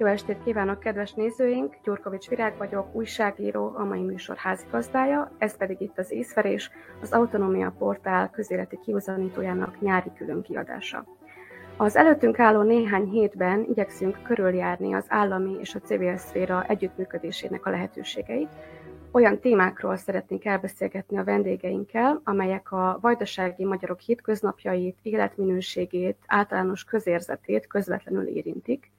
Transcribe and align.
Jó 0.00 0.06
estét 0.06 0.42
kívánok, 0.44 0.80
kedves 0.80 1.12
nézőink! 1.12 1.76
Gyurkovics 1.84 2.28
Virág 2.28 2.56
vagyok, 2.56 2.94
újságíró, 2.94 3.72
a 3.76 3.84
mai 3.84 4.02
műsor 4.02 4.36
házigazdája, 4.36 5.30
ez 5.38 5.56
pedig 5.56 5.80
itt 5.80 5.98
az 5.98 6.10
Észverés, 6.10 6.70
az 7.00 7.12
Autonómia 7.12 7.74
Portál 7.78 8.30
közéleti 8.30 8.78
kiuzanítójának 8.84 9.80
nyári 9.80 10.10
külön 10.16 10.42
kiadása. 10.42 11.04
Az 11.76 11.96
előttünk 11.96 12.38
álló 12.38 12.62
néhány 12.62 13.04
hétben 13.04 13.66
igyekszünk 13.68 14.22
körüljárni 14.22 14.94
az 14.94 15.04
állami 15.08 15.56
és 15.60 15.74
a 15.74 15.80
civil 15.80 16.16
szféra 16.16 16.64
együttműködésének 16.68 17.66
a 17.66 17.70
lehetőségeit, 17.70 18.50
olyan 19.12 19.38
témákról 19.38 19.96
szeretnénk 19.96 20.44
elbeszélgetni 20.44 21.18
a 21.18 21.24
vendégeinkkel, 21.24 22.20
amelyek 22.24 22.72
a 22.72 22.98
vajdasági 23.00 23.64
magyarok 23.64 24.00
hétköznapjait, 24.00 24.98
életminőségét, 25.02 26.16
általános 26.26 26.84
közérzetét 26.84 27.66
közvetlenül 27.66 28.26
érintik, 28.26 28.90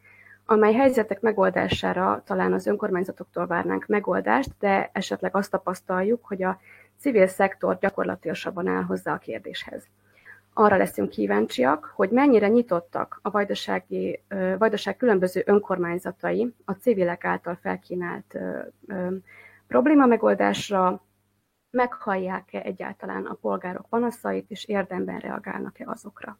amely 0.51 0.73
helyzetek 0.73 1.21
megoldására 1.21 2.21
talán 2.25 2.53
az 2.53 2.67
önkormányzatoktól 2.67 3.47
várnánk 3.47 3.85
megoldást, 3.85 4.49
de 4.59 4.89
esetleg 4.93 5.35
azt 5.35 5.51
tapasztaljuk, 5.51 6.25
hogy 6.25 6.43
a 6.43 6.59
civil 6.97 7.27
szektor 7.27 7.77
gyakorlatilasabban 7.79 8.67
áll 8.67 8.83
hozzá 8.83 9.13
a 9.13 9.17
kérdéshez. 9.17 9.83
Arra 10.53 10.77
leszünk 10.77 11.09
kíváncsiak, 11.09 11.93
hogy 11.95 12.09
mennyire 12.09 12.47
nyitottak 12.47 13.19
a 13.21 13.29
vajdasági, 13.29 14.21
vajdaság 14.57 14.97
különböző 14.97 15.43
önkormányzatai 15.45 16.53
a 16.65 16.71
civilek 16.71 17.25
által 17.25 17.57
felkínált 17.61 18.37
probléma 19.67 20.05
megoldásra, 20.05 21.03
meghallják-e 21.69 22.61
egyáltalán 22.61 23.25
a 23.25 23.33
polgárok 23.33 23.85
panaszait, 23.89 24.51
és 24.51 24.65
érdemben 24.65 25.19
reagálnak-e 25.19 25.83
azokra. 25.87 26.37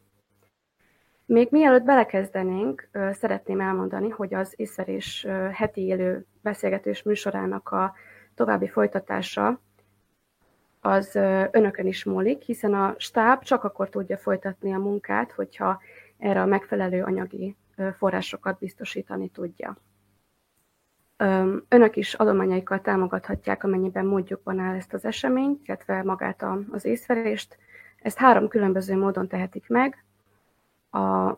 Még 1.32 1.48
mielőtt 1.50 1.82
belekezdenénk, 1.82 2.88
szeretném 3.12 3.60
elmondani, 3.60 4.08
hogy 4.08 4.34
az 4.34 4.52
észverés 4.56 5.26
heti 5.52 5.80
élő 5.80 6.26
beszélgetős 6.42 7.02
műsorának 7.02 7.68
a 7.68 7.94
további 8.34 8.68
folytatása 8.68 9.60
az 10.80 11.14
önökön 11.50 11.86
is 11.86 12.04
múlik, 12.04 12.42
hiszen 12.42 12.74
a 12.74 12.94
stáb 12.98 13.42
csak 13.42 13.64
akkor 13.64 13.88
tudja 13.88 14.16
folytatni 14.16 14.72
a 14.72 14.78
munkát, 14.78 15.32
hogyha 15.32 15.80
erre 16.18 16.42
a 16.42 16.46
megfelelő 16.46 17.02
anyagi 17.02 17.56
forrásokat 17.96 18.58
biztosítani 18.58 19.28
tudja. 19.28 19.76
Önök 21.68 21.96
is 21.96 22.14
adományaikkal 22.14 22.80
támogathatják, 22.80 23.64
amennyiben 23.64 24.06
módjukban 24.06 24.58
áll 24.58 24.74
ezt 24.74 24.92
az 24.92 25.04
eseményt, 25.04 25.68
illetve 25.68 26.02
magát 26.02 26.44
az 26.70 26.84
észverést. 26.84 27.58
Ezt 28.02 28.18
három 28.18 28.48
különböző 28.48 28.96
módon 28.96 29.28
tehetik 29.28 29.68
meg. 29.68 30.04
A 30.90 31.36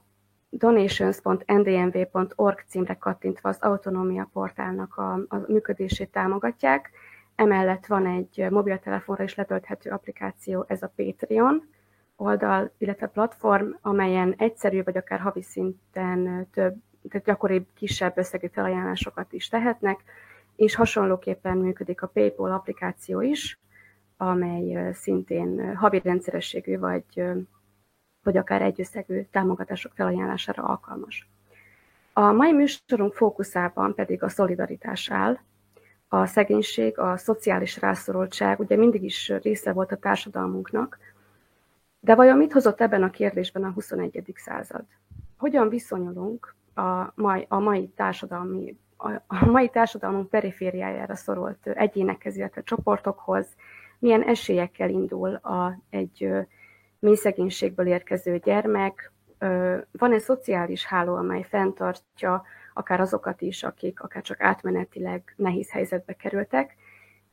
donations.ndmv.org 0.51 2.65
címre 2.67 2.95
kattintva 2.95 3.49
az 3.49 3.59
autonómia 3.61 4.29
portálnak 4.33 4.97
a, 4.97 5.13
a 5.13 5.45
működését 5.47 6.11
támogatják. 6.11 6.91
Emellett 7.35 7.87
van 7.87 8.07
egy 8.07 8.47
mobiltelefonra 8.51 9.25
is 9.25 9.35
letölthető 9.35 9.91
applikáció, 9.91 10.65
ez 10.69 10.83
a 10.83 10.93
Patreon 10.97 11.69
oldal, 12.17 12.71
illetve 12.79 13.07
platform, 13.07 13.71
amelyen 13.81 14.35
egyszerű 14.39 14.83
vagy 14.83 14.97
akár 14.97 15.21
havi 15.21 15.43
szinten 15.43 16.49
több 16.53 16.75
tehát 17.09 17.27
gyakoribb, 17.27 17.67
kisebb 17.75 18.19
összegű 18.19 18.47
felajánlásokat 18.47 19.33
is 19.33 19.49
tehetnek, 19.49 20.01
és 20.57 20.75
hasonlóképpen 20.75 21.57
működik 21.57 22.03
a 22.03 22.07
PayPal 22.07 22.53
applikáció 22.53 23.21
is, 23.21 23.59
amely 24.17 24.93
szintén 24.93 25.77
havi 25.77 26.01
rendszerességű 26.05 26.79
vagy, 26.79 27.23
vagy 28.23 28.37
akár 28.37 28.63
egyösszegű 28.63 29.23
támogatások 29.31 29.93
felajánlására 29.95 30.63
alkalmas. 30.63 31.29
A 32.13 32.33
mai 32.33 32.53
műsorunk 32.53 33.13
fókuszában 33.13 33.95
pedig 33.95 34.23
a 34.23 34.29
szolidaritás 34.29 35.11
áll, 35.11 35.39
a 36.09 36.27
szegénység, 36.27 36.99
a 36.99 37.17
szociális 37.17 37.81
rászorultság 37.81 38.61
ugye 38.61 38.77
mindig 38.77 39.03
is 39.03 39.33
része 39.43 39.73
volt 39.73 39.93
a 39.93 39.97
társadalmunknak, 39.97 40.99
de 42.01 42.15
vajon 42.15 42.37
mit 42.37 42.53
hozott 42.53 42.81
ebben 42.81 43.03
a 43.03 43.11
kérdésben 43.11 43.65
a 43.65 43.71
21. 43.71 44.33
század? 44.35 44.85
Hogyan 45.37 45.69
viszonyulunk 45.69 46.55
a 46.75 47.13
mai, 47.15 47.47
a 47.49 47.59
mai 47.59 47.89
társadalmi 47.89 48.77
a 49.27 49.45
mai 49.47 49.69
társadalmunk 49.69 50.29
perifériájára 50.29 51.15
szorult 51.15 51.67
egyénekhez, 51.67 52.37
illetve 52.37 52.63
csoportokhoz, 52.63 53.47
milyen 53.99 54.23
esélyekkel 54.23 54.91
indul 54.91 55.35
a, 55.35 55.79
egy 55.91 56.29
mély 57.03 57.15
szegénységből 57.15 57.87
érkező 57.87 58.39
gyermek, 58.39 59.13
van 59.91 60.13
egy 60.13 60.21
szociális 60.21 60.87
háló, 60.87 61.15
amely 61.15 61.43
fenntartja 61.43 62.43
akár 62.75 63.01
azokat 63.01 63.41
is, 63.41 63.63
akik 63.63 64.01
akár 64.01 64.23
csak 64.23 64.41
átmenetileg 64.41 65.35
nehéz 65.37 65.71
helyzetbe 65.71 66.13
kerültek. 66.13 66.77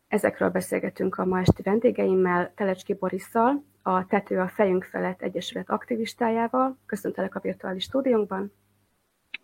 Ezekről 0.08 0.50
beszélgetünk 0.50 1.18
a 1.18 1.26
ma 1.26 1.40
esti 1.40 1.62
vendégeimmel, 1.62 2.54
Telecski 2.56 2.94
Borisszal, 2.94 3.64
a 3.82 4.06
Tető 4.06 4.40
a 4.40 4.48
fejünk 4.48 4.84
felett 4.84 5.22
Egyesület 5.22 5.70
aktivistájával. 5.70 6.78
Köszöntelek 6.86 7.36
a 7.36 7.40
virtuális 7.40 7.84
stúdiónkban. 7.84 8.54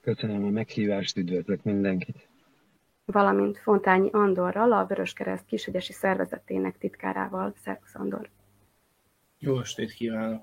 Köszönöm 0.02 0.44
a 0.46 0.50
meghívást, 0.50 1.18
üdvözlök 1.18 1.64
mindenkit. 1.64 2.28
Valamint 3.06 3.58
Fontányi 3.58 4.10
Andorral, 4.12 4.72
a 4.72 4.86
Vöröskereszt 4.86 5.46
kisegyesi 5.46 5.94
szervezetének 5.94 6.78
titkárával. 6.78 7.54
Szervusz 7.64 7.96
Andor! 7.96 8.30
Jó 9.46 9.60
estét 9.60 9.92
kívánok! 9.92 10.42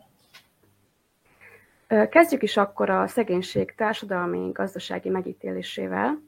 Kezdjük 2.10 2.42
is 2.42 2.56
akkor 2.56 2.90
a 2.90 3.06
szegénység 3.06 3.74
társadalmi 3.74 4.50
gazdasági 4.52 5.08
megítélésével. 5.08 6.22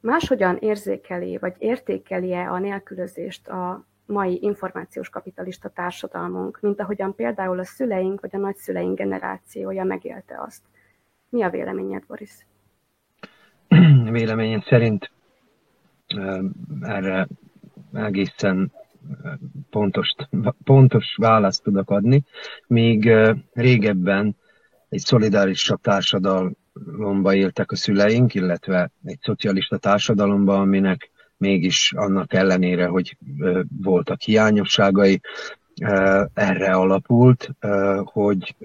Máshogyan 0.00 0.56
érzékeli, 0.60 1.36
vagy 1.36 1.54
értékeli-e 1.58 2.52
a 2.52 2.58
nélkülözést 2.58 3.48
a 3.48 3.84
mai 4.06 4.38
információs 4.42 5.08
kapitalista 5.08 5.68
társadalmunk, 5.68 6.58
mint 6.60 6.80
ahogyan 6.80 7.14
például 7.14 7.58
a 7.58 7.64
szüleink 7.64 8.20
vagy 8.20 8.34
a 8.34 8.38
nagyszüleink 8.38 8.98
generációja 8.98 9.84
megélte 9.84 10.40
azt? 10.46 10.62
Mi 11.28 11.42
a 11.42 11.50
véleményed, 11.50 12.02
Boris? 12.06 12.46
véleményem 14.10 14.60
szerint 14.60 15.10
erre 16.80 17.28
egészen 17.92 18.72
pontos, 19.70 20.14
pontos 20.64 21.16
választ 21.16 21.62
tudok 21.62 21.90
adni, 21.90 22.24
míg 22.66 23.12
régebben 23.52 24.36
egy 24.88 25.00
szolidárisabb 25.00 25.80
társadalomba 25.80 27.34
éltek 27.34 27.70
a 27.70 27.76
szüleink, 27.76 28.34
illetve 28.34 28.90
egy 29.04 29.18
szocialista 29.20 29.76
társadalomba, 29.76 30.60
aminek 30.60 31.10
mégis 31.36 31.92
annak 31.96 32.32
ellenére, 32.32 32.86
hogy 32.86 33.16
voltak 33.82 34.20
hiányosságai, 34.20 35.20
erre 36.34 36.72
alapult, 36.72 37.50
hogy 38.04 38.56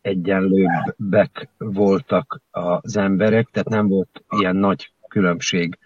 egyenlőbbek 0.00 1.48
voltak 1.58 2.40
az 2.50 2.96
emberek, 2.96 3.48
tehát 3.52 3.68
nem 3.68 3.88
volt 3.88 4.24
ilyen 4.28 4.56
nagy 4.56 4.92
különbség 5.08 5.78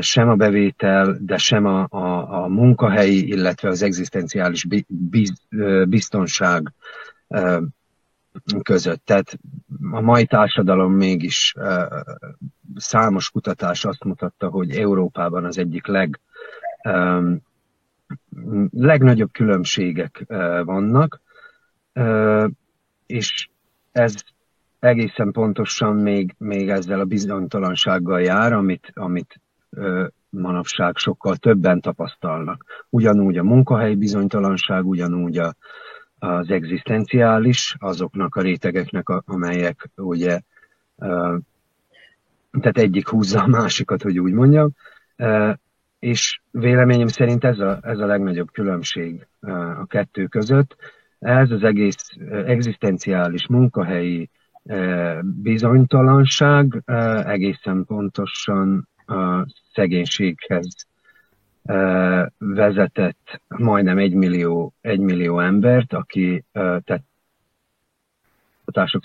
sem 0.00 0.28
a 0.28 0.34
bevétel, 0.34 1.16
de 1.20 1.36
sem 1.36 1.66
a, 1.66 1.86
a, 1.90 2.42
a 2.42 2.48
munkahelyi, 2.48 3.28
illetve 3.28 3.68
az 3.68 3.82
egzisztenciális 3.82 4.66
biztonság 5.88 6.72
között. 8.62 9.04
Tehát 9.04 9.38
a 9.90 10.00
mai 10.00 10.26
társadalom 10.26 10.92
mégis 10.92 11.54
számos 12.76 13.30
kutatás 13.30 13.84
azt 13.84 14.04
mutatta, 14.04 14.48
hogy 14.48 14.70
Európában 14.70 15.44
az 15.44 15.58
egyik 15.58 15.86
leg, 15.86 16.20
legnagyobb 18.70 19.32
különbségek 19.32 20.24
vannak, 20.64 21.20
és 23.06 23.48
ez 23.92 24.14
egészen 24.78 25.32
pontosan 25.32 25.96
még, 25.96 26.34
még 26.38 26.68
ezzel 26.68 27.00
a 27.00 27.04
bizonytalansággal 27.04 28.20
jár, 28.20 28.52
amit, 28.52 28.90
amit 28.94 29.40
manapság 30.30 30.96
sokkal 30.96 31.36
többen 31.36 31.80
tapasztalnak. 31.80 32.86
Ugyanúgy 32.88 33.38
a 33.38 33.42
munkahely 33.42 33.94
bizonytalanság, 33.94 34.86
ugyanúgy 34.86 35.38
a, 35.38 35.54
az 36.18 36.50
egzisztenciális, 36.50 37.76
azoknak 37.78 38.34
a 38.36 38.40
rétegeknek, 38.40 39.08
amelyek 39.08 39.88
ugye, 39.96 40.40
tehát 42.50 42.78
egyik 42.78 43.08
húzza 43.08 43.42
a 43.42 43.46
másikat, 43.46 44.02
hogy 44.02 44.18
úgy 44.18 44.32
mondjam, 44.32 44.70
és 45.98 46.40
véleményem 46.50 47.06
szerint 47.06 47.44
ez 47.44 47.58
a, 47.58 47.78
ez 47.82 47.98
a 47.98 48.06
legnagyobb 48.06 48.52
különbség 48.52 49.26
a 49.80 49.86
kettő 49.86 50.26
között 50.26 50.76
ez 51.18 51.50
az 51.50 51.62
egész 51.62 51.96
egzisztenciális 52.46 53.46
munkahelyi 53.46 54.30
bizonytalanság 55.22 56.82
egészen 57.24 57.84
pontosan 57.84 58.88
a 59.08 59.46
szegénységhez 59.72 60.86
vezetett 62.38 63.40
majdnem 63.48 63.98
egy 63.98 64.14
millió, 64.14 64.72
egy 64.80 65.00
millió 65.00 65.40
embert, 65.40 65.92
aki 65.92 66.44
tehát 66.52 67.02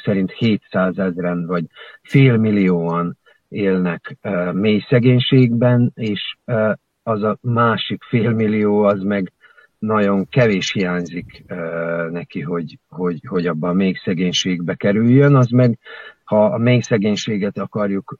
szerint 0.03 0.31
700 0.31 0.97
ezeren 0.97 1.45
vagy 1.45 1.65
fél 2.01 2.37
millióan 2.37 3.17
élnek 3.49 4.17
mély 4.51 4.85
szegénységben, 4.89 5.91
és 5.95 6.35
az 7.03 7.23
a 7.23 7.37
másik 7.41 8.03
félmillió 8.03 8.83
az 8.83 9.01
meg 9.01 9.31
nagyon 9.79 10.29
kevés 10.29 10.71
hiányzik 10.71 11.43
neki, 12.11 12.41
hogy, 12.41 12.79
hogy, 12.89 13.21
hogy 13.27 13.47
abban 13.47 13.69
a 13.69 13.73
még 13.73 13.97
szegénységbe 13.97 14.75
kerüljön, 14.75 15.35
az 15.35 15.49
meg, 15.49 15.79
ha 16.23 16.45
a 16.45 16.57
még 16.57 16.83
szegénységet 16.83 17.57
akarjuk 17.57 18.17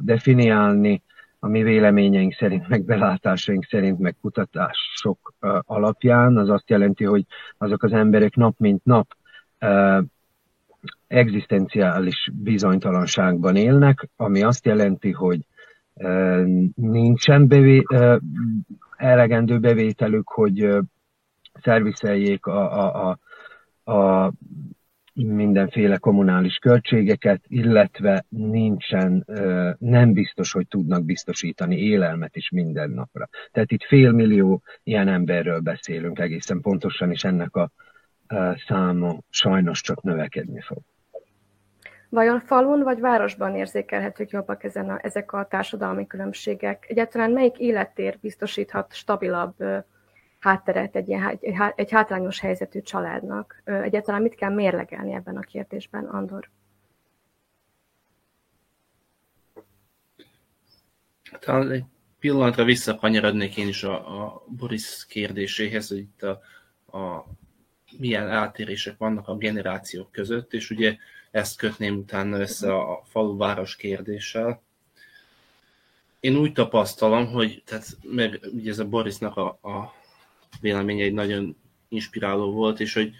definiálni, 0.00 1.02
a 1.38 1.48
mi 1.48 1.62
véleményeink 1.62 2.32
szerint, 2.32 2.68
meg 2.68 2.84
belátásaink 2.84 3.64
szerint, 3.64 3.98
meg 3.98 4.16
kutatások 4.20 5.34
alapján, 5.60 6.36
az 6.36 6.48
azt 6.48 6.70
jelenti, 6.70 7.04
hogy 7.04 7.24
azok 7.58 7.82
az 7.82 7.92
emberek 7.92 8.34
nap 8.34 8.58
mint 8.58 8.84
nap 8.84 9.16
egzisztenciális 11.06 12.30
bizonytalanságban 12.32 13.56
élnek, 13.56 14.08
ami 14.16 14.42
azt 14.42 14.66
jelenti, 14.66 15.12
hogy 15.12 15.46
nincsen 16.74 17.48
bevé, 17.48 17.82
elegendő 18.96 19.58
bevételük, 19.58 20.28
hogy 20.28 20.78
szervizeljék 21.62 22.46
a, 22.46 22.84
a, 22.84 23.18
a, 23.84 23.92
a 23.92 24.32
mindenféle 25.24 25.96
kommunális 25.96 26.56
költségeket, 26.56 27.42
illetve 27.46 28.24
nincsen, 28.28 29.24
nem 29.78 30.12
biztos, 30.12 30.52
hogy 30.52 30.68
tudnak 30.68 31.04
biztosítani 31.04 31.76
élelmet 31.76 32.36
is 32.36 32.50
minden 32.50 32.90
napra. 32.90 33.28
Tehát 33.52 33.70
itt 33.70 33.84
félmillió 33.84 34.62
ilyen 34.82 35.08
emberről 35.08 35.60
beszélünk 35.60 36.18
egészen 36.18 36.60
pontosan, 36.60 37.10
és 37.10 37.24
ennek 37.24 37.56
a 37.56 37.70
száma 38.66 39.18
sajnos 39.30 39.80
csak 39.80 40.02
növekedni 40.02 40.60
fog. 40.60 40.78
Vajon 42.08 42.40
falun 42.40 42.82
vagy 42.82 43.00
városban 43.00 43.54
érzékelhetők 43.54 44.30
jobbak 44.30 44.64
ezen 44.64 44.90
a, 44.90 44.98
ezek 45.02 45.32
a 45.32 45.46
társadalmi 45.50 46.06
különbségek? 46.06 46.84
Egyáltalán 46.88 47.30
melyik 47.30 47.58
élettér 47.58 48.18
biztosíthat 48.20 48.92
stabilabb 48.92 49.54
hátteret 50.46 50.96
egy, 50.96 51.08
ilyen, 51.08 51.38
egy 51.76 51.90
hátrányos 51.90 52.40
helyzetű 52.40 52.80
családnak? 52.80 53.62
Egyáltalán 53.64 54.22
mit 54.22 54.34
kell 54.34 54.54
mérlegelni 54.54 55.12
ebben 55.12 55.36
a 55.36 55.40
kérdésben, 55.40 56.04
Andor? 56.04 56.50
Talán 61.40 61.70
egy 61.70 61.84
pillanatra 62.18 62.64
visszakanyarodnék 62.64 63.56
én 63.56 63.68
is 63.68 63.82
a, 63.82 64.24
a 64.24 64.44
Boris 64.46 65.06
kérdéséhez, 65.08 65.88
hogy 65.88 65.98
itt 65.98 66.22
a, 66.22 66.40
a 66.98 67.24
milyen 67.98 68.28
eltérések 68.28 68.96
vannak 68.98 69.28
a 69.28 69.36
generációk 69.36 70.12
között, 70.12 70.52
és 70.52 70.70
ugye 70.70 70.96
ezt 71.30 71.56
kötném 71.56 71.96
utána 71.96 72.38
össze 72.38 72.74
a 72.74 73.02
falu-város 73.04 73.76
kérdéssel. 73.76 74.62
Én 76.20 76.36
úgy 76.36 76.52
tapasztalom, 76.52 77.26
hogy 77.26 77.62
tehát, 77.66 77.86
meg 78.02 78.40
ugye 78.52 78.70
ez 78.70 78.78
a 78.78 78.88
Borisnak 78.88 79.36
a, 79.36 79.46
a 79.46 80.04
véleménye 80.60 81.04
egy 81.04 81.12
nagyon 81.12 81.56
inspiráló 81.88 82.52
volt, 82.52 82.80
és 82.80 82.94
hogy 82.94 83.12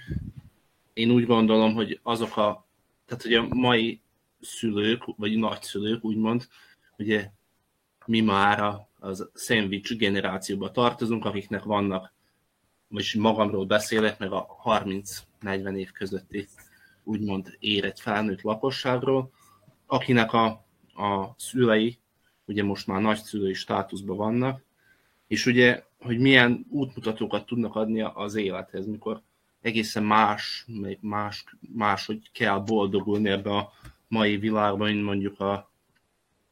én 0.92 1.10
úgy 1.10 1.26
gondolom, 1.26 1.74
hogy 1.74 2.00
azok 2.02 2.36
a, 2.36 2.66
tehát 3.06 3.22
hogy 3.22 3.34
a 3.34 3.46
mai 3.54 4.00
szülők, 4.40 5.02
vagy 5.16 5.36
nagyszülők 5.36 6.04
úgymond, 6.04 6.48
ugye 6.98 7.30
mi 8.06 8.20
már 8.20 8.62
a, 8.62 8.88
az 8.98 9.28
szendvics 9.34 9.96
generációba 9.96 10.70
tartozunk, 10.70 11.24
akiknek 11.24 11.62
vannak, 11.62 12.12
vagyis 12.88 13.14
magamról 13.14 13.66
beszélek, 13.66 14.18
meg 14.18 14.32
a 14.32 14.46
30-40 14.64 15.76
év 15.76 15.90
közötti 15.90 16.46
úgymond 17.04 17.56
érett 17.58 17.98
felnőtt 17.98 18.42
lakosságról, 18.42 19.30
akinek 19.86 20.32
a, 20.32 20.46
a 20.94 21.34
szülei 21.36 21.98
ugye 22.44 22.62
most 22.62 22.86
már 22.86 23.00
nagyszülői 23.00 23.54
státuszban 23.54 24.16
vannak, 24.16 24.62
és 25.26 25.46
ugye, 25.46 25.84
hogy 26.06 26.18
milyen 26.18 26.66
útmutatókat 26.70 27.46
tudnak 27.46 27.74
adni 27.74 28.00
az 28.00 28.34
élethez, 28.34 28.86
mikor 28.86 29.22
egészen 29.60 30.02
más, 30.02 30.66
más, 31.00 31.44
más, 31.74 32.06
hogy 32.06 32.30
kell 32.32 32.58
boldogulni 32.58 33.28
ebbe 33.28 33.50
a 33.50 33.72
mai 34.08 34.36
világban, 34.36 34.90
mint 34.90 35.04
mondjuk 35.04 35.40
a, 35.40 35.70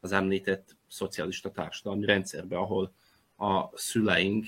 az 0.00 0.12
említett 0.12 0.76
szocialista 0.88 1.50
társadalmi 1.50 2.04
rendszerben, 2.04 2.58
ahol 2.58 2.92
a 3.36 3.76
szüleink 3.78 4.46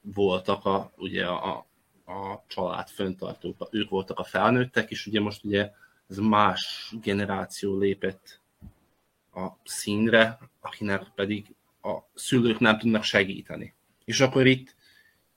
voltak 0.00 0.64
a, 0.64 0.92
ugye 0.96 1.26
a, 1.26 1.66
a 2.04 2.44
család 2.46 2.88
föntartók, 2.88 3.68
ők 3.70 3.90
voltak 3.90 4.18
a 4.18 4.24
felnőttek, 4.24 4.90
és 4.90 5.06
ugye 5.06 5.20
most 5.20 5.44
ugye 5.44 5.70
ez 6.08 6.18
más 6.18 6.92
generáció 7.02 7.78
lépett 7.78 8.40
a 9.34 9.48
színre, 9.64 10.38
akinek 10.60 11.12
pedig 11.14 11.54
a 11.82 11.98
szülők 12.14 12.58
nem 12.58 12.78
tudnak 12.78 13.02
segíteni. 13.02 13.74
És 14.04 14.20
akkor 14.20 14.46
itt, 14.46 14.74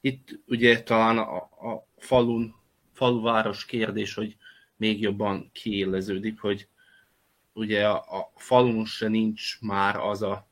itt 0.02 0.40
ugye 0.48 0.84
talán 0.84 1.18
a, 1.18 1.36
a 1.36 1.88
falun, 1.98 2.56
faluváros 2.94 3.66
kérdés, 3.66 4.14
hogy 4.14 4.38
még 4.78 5.02
jobban 5.02 5.50
kiéleződik, 5.54 6.40
hogy 6.40 6.68
ugye 7.54 7.88
a, 7.88 8.20
a 8.20 8.32
falun 8.36 8.86
se 8.86 9.08
nincs 9.08 9.62
már 9.62 9.96
az 9.96 10.22
a, 10.22 10.48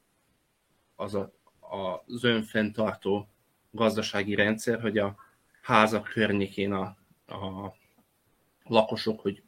az 0.95 1.15
a, 1.15 1.33
a 1.59 2.03
az 2.07 2.23
önfenntartó 2.23 3.27
gazdasági 3.71 4.35
rendszer, 4.35 4.81
hogy 4.81 4.97
a 4.97 5.15
házak 5.61 6.03
környékén 6.03 6.71
a, 6.73 6.97
a 7.25 7.75
lakosok, 8.63 9.19
hogy 9.19 9.43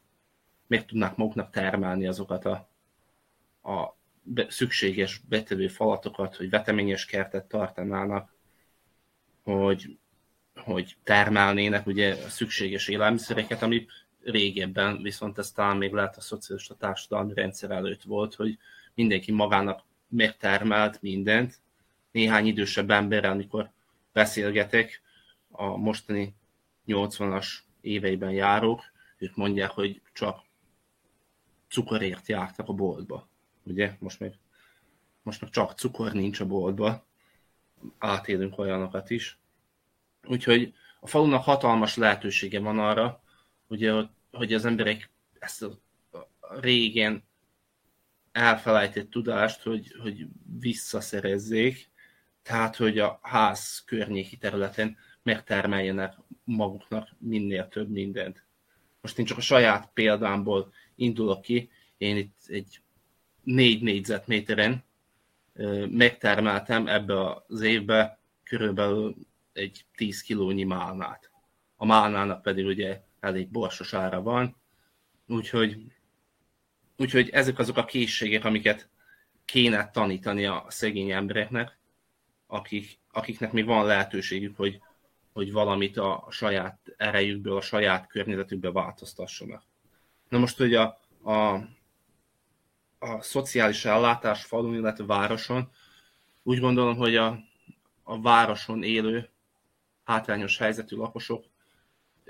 meg 0.67 0.85
tudnák 0.85 1.15
maguknak 1.15 1.51
termelni 1.51 2.07
azokat 2.07 2.45
a, 2.45 2.69
a 3.71 3.95
szükséges 4.47 5.21
betevő 5.29 5.67
falatokat, 5.67 6.35
hogy 6.35 6.49
veteményes 6.49 7.05
kertet 7.05 7.45
tartanának, 7.45 8.33
hogy, 9.43 9.97
hogy 10.55 10.95
termelnének 11.03 11.87
ugye 11.87 12.13
a 12.13 12.29
szükséges 12.29 12.87
élelmiszereket, 12.87 13.61
ami 13.61 13.85
régebben 14.23 15.01
viszont 15.01 15.37
ez 15.37 15.51
talán 15.51 15.77
még 15.77 15.93
lehet 15.93 16.17
a 16.17 16.21
szocialista 16.21 16.75
társadalmi 16.75 17.33
rendszer 17.33 17.71
előtt 17.71 18.03
volt, 18.03 18.35
hogy 18.35 18.57
mindenki 18.93 19.31
magának 19.31 19.83
megtermelt 20.07 21.01
mindent. 21.01 21.59
Néhány 22.11 22.45
idősebb 22.45 22.89
emberrel, 22.89 23.31
amikor 23.31 23.71
beszélgetek, 24.13 25.01
a 25.49 25.77
mostani 25.77 26.35
80-as 26.87 27.47
éveiben 27.81 28.31
járók, 28.31 28.81
ők 29.17 29.35
mondják, 29.35 29.69
hogy 29.69 30.01
csak 30.13 30.43
cukorért 31.67 32.27
jártak 32.27 32.69
a 32.69 32.73
boltba. 32.73 33.27
Ugye, 33.65 33.95
most 33.99 34.19
meg, 34.19 34.33
most 35.23 35.41
meg 35.41 35.49
csak 35.49 35.71
cukor 35.71 36.13
nincs 36.13 36.39
a 36.39 36.45
boltba, 36.45 37.05
átélünk 37.97 38.57
olyanokat 38.57 39.09
is. 39.09 39.39
Úgyhogy 40.23 40.73
a 40.99 41.07
falunak 41.07 41.43
hatalmas 41.43 41.95
lehetősége 41.95 42.59
van 42.59 42.79
arra, 42.79 43.23
ugye, 43.67 43.93
hogy 44.31 44.53
az 44.53 44.65
emberek 44.65 45.09
ezt 45.39 45.63
a 45.63 45.79
régen 46.59 47.23
elfelejtett 48.31 49.09
tudást, 49.09 49.61
hogy, 49.61 49.95
hogy 50.01 50.27
visszaszerezzék, 50.59 51.89
tehát, 52.41 52.75
hogy 52.75 52.99
a 52.99 53.19
ház 53.21 53.83
környéki 53.85 54.37
területen 54.37 54.97
megtermeljenek 55.23 56.13
maguknak 56.43 57.09
minél 57.17 57.67
több 57.67 57.89
mindent. 57.89 58.43
Most 59.01 59.19
én 59.19 59.25
csak 59.25 59.37
a 59.37 59.41
saját 59.41 59.89
példámból 59.93 60.73
indulok 60.95 61.41
ki, 61.41 61.69
én 61.97 62.17
itt 62.17 62.37
egy 62.47 62.81
négy 63.45 63.81
négyzetméteren 63.81 64.83
megtermeltem 65.89 66.87
ebbe 66.87 67.43
az 67.47 67.61
évbe 67.61 68.19
körülbelül 68.43 69.15
egy 69.53 69.85
10 69.95 70.21
kilónyi 70.21 70.63
málnát. 70.63 71.29
A 71.75 71.85
málnának 71.85 72.41
pedig 72.41 72.65
ugye 72.65 73.01
elég 73.19 73.47
borsos 73.47 73.93
ára 73.93 74.21
van, 74.21 74.55
úgyhogy, 75.27 75.77
úgyhogy 76.97 77.29
ezek 77.29 77.59
azok 77.59 77.77
a 77.77 77.85
készségek, 77.85 78.45
amiket 78.45 78.89
kéne 79.45 79.89
tanítani 79.89 80.45
a 80.45 80.65
szegény 80.67 81.11
embereknek, 81.11 81.77
akik, 82.47 82.99
akiknek 83.11 83.51
még 83.51 83.65
van 83.65 83.85
lehetőségük, 83.85 84.55
hogy 84.57 84.81
hogy 85.35 85.51
valamit 85.51 85.97
a 85.97 86.27
saját 86.29 86.79
erejükből, 86.97 87.57
a 87.57 87.61
saját 87.61 88.07
környezetükbe 88.07 88.71
változtassanak. 88.71 89.63
Na 90.29 90.37
most, 90.37 90.57
hogy 90.57 90.73
a, 90.73 90.99
a, 91.23 91.59
a 93.05 93.21
szociális 93.21 93.85
ellátás 93.85 94.43
falun, 94.43 94.73
illetve 94.73 95.05
városon, 95.05 95.69
úgy 96.43 96.59
gondolom, 96.59 96.95
hogy 96.95 97.15
a, 97.15 97.39
a 98.03 98.21
városon 98.21 98.83
élő 98.83 99.29
hátrányos 100.03 100.57
helyzetű 100.57 100.95
lakosok 100.95 101.45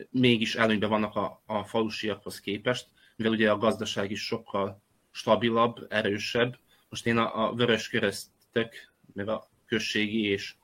mégis 0.10 0.56
előnyben 0.56 0.90
vannak 0.90 1.16
a, 1.16 1.42
a 1.46 1.64
falusiakhoz 1.64 2.40
képest, 2.40 2.88
mivel 3.16 3.32
ugye 3.32 3.52
a 3.52 3.58
gazdaság 3.58 4.12
is 4.12 4.26
sokkal 4.26 4.82
stabilabb, 5.12 5.86
erősebb. 5.90 6.60
Most 6.90 7.06
én 7.06 7.18
a, 7.18 7.48
a 7.48 7.54
vörös 7.54 7.90
keresztek, 7.90 8.94
meg 9.14 9.28
a 9.28 9.48
községi 9.66 10.26
és, 10.26 10.56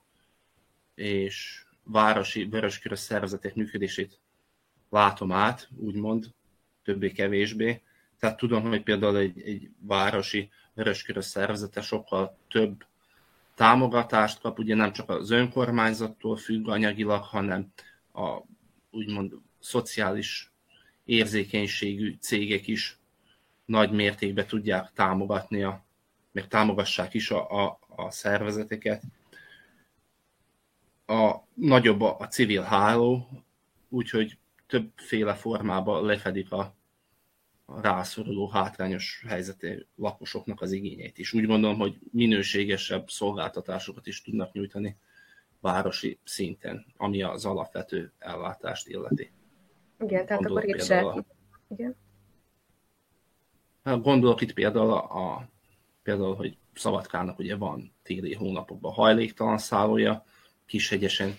és 0.96 1.65
városi 1.84 2.46
vöröskörös 2.46 3.00
szervezetek 3.00 3.56
működését 3.56 4.20
látom 4.89 5.32
át, 5.32 5.70
úgymond, 5.75 6.34
többé-kevésbé. 6.84 7.82
Tehát 8.22 8.38
tudom, 8.38 8.63
hogy 8.63 8.84
például 8.84 9.18
egy, 9.18 9.42
egy 9.42 9.70
városi 9.80 10.50
Vöröskörös 10.74 11.25
szervezete 11.25 11.82
sokkal 11.82 12.38
több 12.50 12.86
támogatást 13.56 14.40
kap, 14.40 14.60
ugye 14.60 14.75
nem 14.75 14.92
csak 14.92 15.10
az 15.10 15.30
önkormányzattól 15.30 16.38
függ 16.38 16.68
anyagilag, 16.68 17.24
hanem 17.24 17.74
a 18.13 18.42
úgymond 18.92 19.34
szociális 19.60 20.51
érzékenységű 21.06 22.18
cégek 22.20 22.68
is 22.68 23.00
nagy 23.66 23.92
mértékben 23.92 24.48
tudják 24.48 24.92
támogatni, 24.94 25.63
a, 25.63 25.86
meg 26.32 26.48
támogassák 26.48 27.13
is 27.13 27.32
a, 27.32 27.66
a, 27.66 27.80
a 27.88 28.12
szervezeteket. 28.12 29.04
A 31.06 31.36
nagyobb 31.54 32.01
a, 32.01 32.18
a 32.20 32.28
civil 32.28 32.62
háló, 32.62 33.30
úgyhogy 33.90 34.38
többféle 34.68 35.34
formában 35.34 36.06
lefedik 36.06 36.51
a, 36.51 36.80
rászoruló 37.82 38.48
hátrányos 38.48 39.24
helyzetű 39.28 39.86
lakosoknak 39.96 40.62
az 40.62 40.72
igényeit 40.72 41.18
is. 41.18 41.34
Úgy 41.34 41.46
gondolom, 41.46 41.78
hogy 41.78 41.98
minőségesebb 42.12 43.10
szolgáltatásokat 43.10 44.08
is 44.08 44.22
tudnak 44.22 44.51
nyújtani 44.51 44.98
városi 45.60 46.20
szinten, 46.24 46.86
ami 46.98 47.22
az 47.22 47.46
alapvető 47.46 48.12
ellátást 48.20 48.88
illeti. 48.88 49.32
Igen, 50.00 50.25
tehát 50.25 50.42
Gondolok 50.42 50.58
akkor 50.58 50.75
itt 50.75 50.84
se... 50.84 51.25
Igen. 51.70 51.96
Hát 53.84 54.01
gondolok 54.01 54.42
itt 54.42 54.54
például, 54.54 54.92
a, 54.92 55.34
a, 55.34 55.50
például, 56.04 56.36
hogy 56.36 56.58
Szabadkának 56.74 57.40
ugye 57.40 57.56
van 57.56 57.94
téli 58.04 58.34
hónapokban 58.34 58.92
hajléktalan 58.92 59.58
szállója, 59.58 60.25
Kishegyesen, 60.66 61.36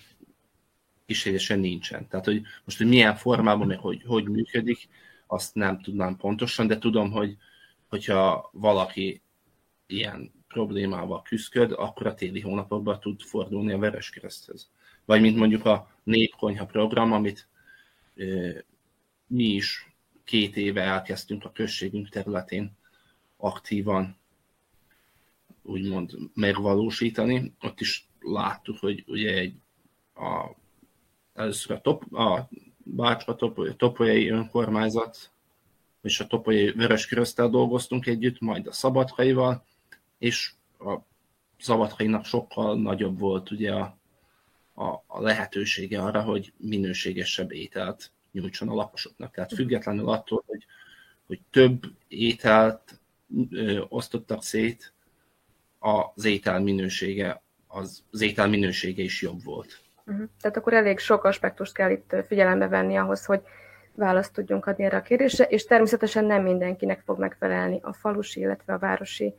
Kishegyesen 1.06 1.58
nincsen. 1.58 2.08
Tehát, 2.08 2.24
hogy 2.24 2.42
most, 2.64 2.78
hogy 2.78 2.86
milyen 2.86 3.14
formában, 3.14 3.66
meg 3.66 3.78
hogy, 3.78 4.02
hogy 4.06 4.28
működik, 4.28 4.88
azt 5.32 5.54
nem 5.54 5.80
tudnám 5.80 6.16
pontosan, 6.16 6.66
de 6.66 6.78
tudom, 6.78 7.10
hogy 7.10 7.36
hogyha 7.88 8.50
valaki 8.52 9.22
ilyen 9.86 10.32
problémával 10.48 11.22
küzdköd, 11.22 11.72
akkor 11.72 12.06
a 12.06 12.14
téli 12.14 12.40
hónapokban 12.40 13.00
tud 13.00 13.20
fordulni 13.20 13.72
a 13.72 13.78
Vereskereszthez. 13.78 14.70
Vagy 15.04 15.20
mint 15.20 15.36
mondjuk 15.36 15.64
a 15.64 15.90
Népkonyha 16.02 16.66
program, 16.66 17.12
amit 17.12 17.48
mi 19.26 19.44
is 19.44 19.94
két 20.24 20.56
éve 20.56 20.82
elkezdtünk 20.82 21.44
a 21.44 21.52
községünk 21.52 22.08
területén 22.08 22.76
aktívan 23.36 24.16
úgymond 25.62 26.12
megvalósítani. 26.34 27.54
Ott 27.60 27.80
is 27.80 28.08
láttuk, 28.20 28.78
hogy 28.78 29.04
ugye 29.06 29.34
egy 29.34 29.54
a, 30.14 30.50
először 31.34 31.76
a, 31.76 31.80
top, 31.80 32.14
a 32.14 32.48
Bácska 32.84 33.34
top, 33.34 33.76
topolyai 33.76 34.28
önkormányzat 34.28 35.30
és 36.02 36.20
a 36.20 36.26
topolyai 36.26 36.70
Vörösköröztel 36.70 37.48
dolgoztunk 37.48 38.06
együtt, 38.06 38.40
majd 38.40 38.66
a 38.66 38.72
Szabadkaival, 38.72 39.64
és 40.18 40.52
a 40.78 40.98
Szabadkainak 41.58 42.24
sokkal 42.24 42.80
nagyobb 42.80 43.18
volt 43.18 43.50
ugye 43.50 43.72
a, 43.72 43.96
a, 44.74 44.84
a 45.06 45.20
lehetősége 45.20 46.02
arra, 46.02 46.22
hogy 46.22 46.52
minőségesebb 46.56 47.52
ételt 47.52 48.10
nyújtson 48.32 48.68
a 48.68 48.74
lakosoknak. 48.74 49.34
Tehát 49.34 49.54
függetlenül 49.54 50.08
attól, 50.08 50.42
hogy, 50.46 50.66
hogy 51.26 51.40
több 51.50 51.82
ételt 52.08 53.00
ö, 53.50 53.84
osztottak 53.88 54.42
szét, 54.42 54.92
az 55.78 56.24
étel 56.24 56.60
minősége, 56.60 57.42
az, 57.66 58.04
az 58.10 58.20
étel 58.20 58.48
minősége 58.48 59.02
is 59.02 59.22
jobb 59.22 59.42
volt. 59.42 59.81
Uh-huh. 60.06 60.28
Tehát 60.40 60.56
akkor 60.56 60.72
elég 60.72 60.98
sok 60.98 61.24
aspektust 61.24 61.74
kell 61.74 61.90
itt 61.90 62.16
figyelembe 62.26 62.68
venni 62.68 62.96
ahhoz, 62.96 63.24
hogy 63.24 63.40
választ 63.94 64.32
tudjunk 64.32 64.66
adni 64.66 64.84
erre 64.84 64.96
a 64.96 65.02
kérdésre, 65.02 65.44
és 65.44 65.64
természetesen 65.64 66.24
nem 66.24 66.42
mindenkinek 66.42 67.00
fog 67.04 67.18
megfelelni 67.18 67.78
a 67.82 67.92
falusi, 67.92 68.40
illetve 68.40 68.72
a 68.72 68.78
városi 68.78 69.34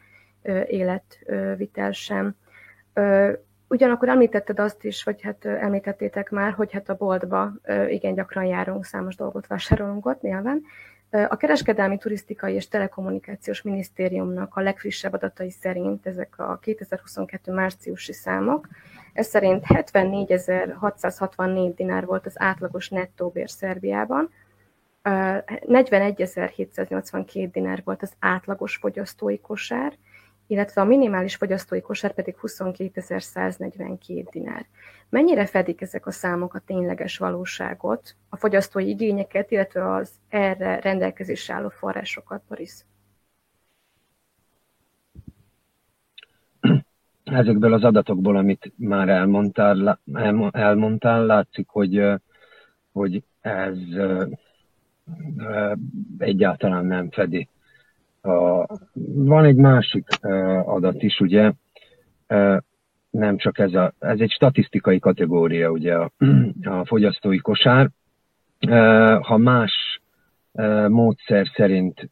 életvitel 0.67 1.91
sem. 1.91 2.35
Ugyanakkor 3.67 4.09
említetted 4.09 4.59
azt 4.59 4.83
is, 4.83 5.03
vagy 5.03 5.21
hát 5.21 5.45
említettétek 5.45 6.29
már, 6.29 6.51
hogy 6.53 6.71
hát 6.71 6.89
a 6.89 6.95
boltba 6.95 7.53
igen 7.87 8.13
gyakran 8.13 8.45
járunk, 8.45 8.85
számos 8.85 9.15
dolgot 9.15 9.47
vásárolunk 9.47 10.05
ott 10.05 10.21
nyilván. 10.21 10.61
A 11.09 11.37
Kereskedelmi, 11.37 11.97
Turisztikai 11.97 12.53
és 12.53 12.67
Telekommunikációs 12.67 13.61
Minisztériumnak 13.61 14.55
a 14.55 14.61
legfrissebb 14.61 15.13
adatai 15.13 15.49
szerint, 15.49 16.07
ezek 16.07 16.39
a 16.39 16.57
2022 16.61 17.51
márciusi 17.51 18.13
számok, 18.13 18.67
ez 19.13 19.27
szerint 19.27 19.63
74.664 19.67 21.71
dinár 21.75 22.05
volt 22.05 22.25
az 22.25 22.33
átlagos 22.35 22.89
nettóbér 22.89 23.49
Szerbiában, 23.49 24.29
41.782 25.03 27.49
dinár 27.51 27.81
volt 27.83 28.01
az 28.01 28.13
átlagos 28.19 28.75
fogyasztói 28.75 29.39
kosár, 29.39 29.93
illetve 30.47 30.81
a 30.81 30.85
minimális 30.85 31.35
fogyasztói 31.35 31.81
kosár 31.81 32.13
pedig 32.13 32.35
22.142 32.41 34.25
dinár. 34.31 34.65
Mennyire 35.09 35.45
fedik 35.45 35.81
ezek 35.81 36.05
a 36.05 36.11
számok 36.11 36.53
a 36.53 36.61
tényleges 36.65 37.17
valóságot, 37.17 38.15
a 38.29 38.37
fogyasztói 38.37 38.89
igényeket, 38.89 39.51
illetve 39.51 39.93
az 39.93 40.11
erre 40.29 40.79
rendelkezésre 40.79 41.53
álló 41.53 41.69
forrásokat, 41.69 42.41
Boris? 42.47 42.73
Ezekből 47.33 47.73
az 47.73 47.83
adatokból, 47.83 48.35
amit 48.35 48.73
már 48.77 49.09
elmondtál, 49.09 49.99
elmondtál 50.51 51.25
látszik, 51.25 51.67
hogy, 51.67 52.03
hogy 52.91 53.23
ez 53.41 53.77
egyáltalán 56.17 56.85
nem 56.85 57.09
fedi 57.11 57.47
van 59.15 59.45
egy 59.45 59.55
másik 59.55 60.07
adat 60.65 61.03
is, 61.03 61.19
ugye, 61.19 61.51
nem 63.09 63.37
csak 63.37 63.59
ez 63.59 63.73
a, 63.73 63.93
ez 63.99 64.19
egy 64.19 64.31
statisztikai 64.31 64.99
kategória, 64.99 65.69
ugye 65.69 65.95
a, 65.95 66.11
a 66.63 66.85
fogyasztói 66.85 67.37
kosár. 67.37 67.89
Ha 69.21 69.37
más 69.37 70.01
módszer 70.87 71.47
szerint 71.55 72.09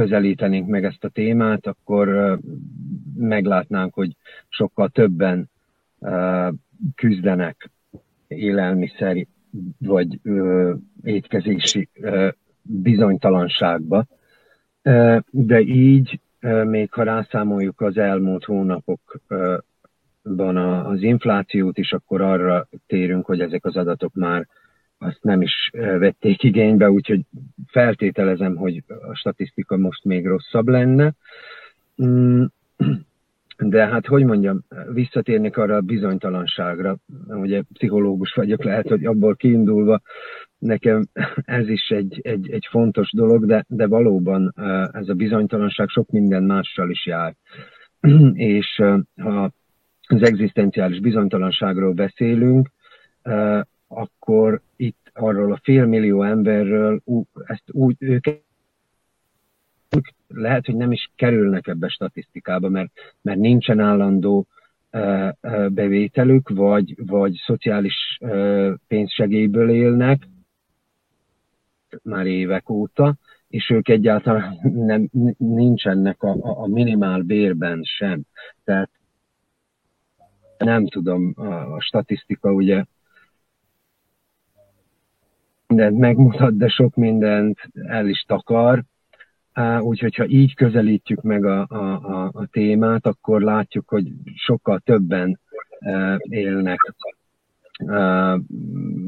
közelítenénk 0.00 0.68
meg 0.68 0.84
ezt 0.84 1.04
a 1.04 1.08
témát, 1.08 1.66
akkor 1.66 2.38
meglátnánk, 3.16 3.94
hogy 3.94 4.16
sokkal 4.48 4.88
többen 4.88 5.50
küzdenek 6.94 7.70
élelmiszer 8.28 9.26
vagy 9.78 10.20
étkezési 11.02 11.88
bizonytalanságba, 12.62 14.06
de 15.30 15.60
így, 15.60 16.20
még 16.64 16.92
ha 16.92 17.02
rászámoljuk 17.02 17.80
az 17.80 17.96
elmúlt 17.96 18.44
hónapokban 18.44 19.66
az 20.84 21.02
inflációt 21.02 21.78
is, 21.78 21.92
akkor 21.92 22.20
arra 22.20 22.68
térünk, 22.86 23.26
hogy 23.26 23.40
ezek 23.40 23.64
az 23.64 23.76
adatok 23.76 24.14
már 24.14 24.46
azt 25.02 25.22
nem 25.22 25.42
is 25.42 25.70
vették 25.72 26.42
igénybe, 26.42 26.90
úgyhogy 26.90 27.20
feltételezem, 27.66 28.56
hogy 28.56 28.82
a 29.10 29.14
statisztika 29.14 29.76
most 29.76 30.04
még 30.04 30.26
rosszabb 30.26 30.68
lenne. 30.68 31.12
Mm, 32.02 32.44
de 33.58 33.86
hát, 33.86 34.06
hogy 34.06 34.24
mondjam, 34.24 34.64
visszatérnék 34.92 35.56
arra 35.56 35.76
a 35.76 35.80
bizonytalanságra, 35.80 36.96
ugye 37.28 37.62
pszichológus 37.72 38.34
vagyok, 38.34 38.64
lehet, 38.64 38.88
hogy 38.88 39.04
abból 39.04 39.36
kiindulva 39.36 40.00
nekem 40.58 41.06
ez 41.44 41.68
is 41.68 41.88
egy, 41.88 42.20
egy, 42.22 42.50
egy 42.50 42.66
fontos 42.70 43.12
dolog, 43.12 43.46
de, 43.46 43.64
de 43.68 43.86
valóban 43.86 44.54
ez 44.92 45.08
a 45.08 45.14
bizonytalanság 45.14 45.88
sok 45.88 46.10
minden 46.10 46.42
mással 46.42 46.90
is 46.90 47.06
jár. 47.06 47.34
És 48.32 48.82
ha 49.16 49.50
az 50.06 50.22
egzisztenciális 50.22 51.00
bizonytalanságról 51.00 51.92
beszélünk, 51.92 52.70
akkor 53.92 54.60
itt 54.76 55.10
arról 55.12 55.52
a 55.52 55.60
félmillió 55.62 56.22
emberről, 56.22 57.02
ezt 57.46 57.64
úgy, 57.66 57.96
őket 57.98 58.42
lehet, 60.28 60.66
hogy 60.66 60.76
nem 60.76 60.92
is 60.92 61.10
kerülnek 61.16 61.66
ebbe 61.66 61.88
statisztikába, 61.88 62.68
mert, 62.68 62.90
mert 63.22 63.38
nincsen 63.38 63.80
állandó 63.80 64.46
bevételük, 65.68 66.48
vagy, 66.48 66.94
vagy 67.06 67.34
szociális 67.46 68.18
pénzsegélyből 68.86 69.70
élnek 69.70 70.28
már 72.02 72.26
évek 72.26 72.68
óta, 72.68 73.16
és 73.48 73.70
ők 73.70 73.88
egyáltalán 73.88 74.58
nem, 74.62 75.08
nincsenek 75.38 76.22
a, 76.22 76.36
a 76.62 76.66
minimál 76.66 77.20
bérben 77.20 77.82
sem. 77.82 78.22
Tehát 78.64 78.90
nem 80.58 80.86
tudom, 80.86 81.32
a 81.74 81.80
statisztika 81.80 82.52
ugye 82.52 82.84
mindent 85.70 85.98
megmutat, 85.98 86.56
de 86.56 86.68
sok 86.68 86.94
mindent 86.94 87.58
el 87.86 88.08
is 88.08 88.24
takar, 88.26 88.84
Úgyhogy 89.80 90.14
ha 90.14 90.26
így 90.26 90.54
közelítjük 90.54 91.22
meg 91.22 91.44
a, 91.44 91.66
a, 91.68 91.76
a, 91.76 92.30
a 92.32 92.46
témát, 92.46 93.06
akkor 93.06 93.42
látjuk, 93.42 93.88
hogy 93.88 94.12
sokkal 94.34 94.78
többen 94.78 95.40
élnek 96.20 96.94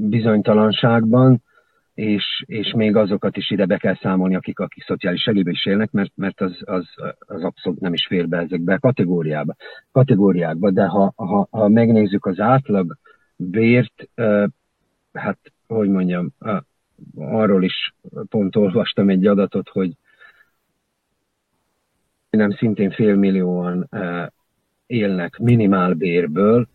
bizonytalanságban, 0.09 1.43
és, 1.95 2.45
és 2.47 2.73
még 2.77 2.97
azokat 2.97 3.37
is 3.37 3.51
ide 3.51 3.67
be 3.67 3.77
kell 3.77 3.97
számolni, 3.97 4.35
akik, 4.35 4.59
akik 4.59 4.85
szociális 4.85 5.23
segélybe 5.23 5.51
is 5.51 5.67
élnek, 5.67 5.91
mert, 5.91 6.13
mert 6.15 6.41
az, 6.41 6.59
az, 6.65 6.87
az 7.19 7.43
abszolút 7.43 7.81
nem 7.81 7.93
is 7.93 8.07
fér 8.07 8.29
be 8.29 8.39
ezekbe 8.39 8.75
a 8.75 8.79
kategóriába, 8.79 9.55
kategóriákba. 9.93 10.71
De 10.71 10.85
ha, 10.85 11.13
ha, 11.17 11.49
ha 11.51 11.69
megnézzük 11.69 12.27
az 12.27 12.41
átlag 12.41 12.97
vért, 13.37 14.09
hát, 15.13 15.52
hogy 15.75 15.89
mondjam, 15.89 16.33
arról 17.15 17.65
is 17.65 17.95
pont 18.29 18.57
olvastam 18.57 19.09
egy 19.09 19.27
adatot, 19.27 19.69
hogy 19.69 19.93
nem 22.31 22.51
szintén 22.51 22.91
félmillióan 22.91 23.89
élnek 24.87 25.39
minimálbérből, 25.39 26.69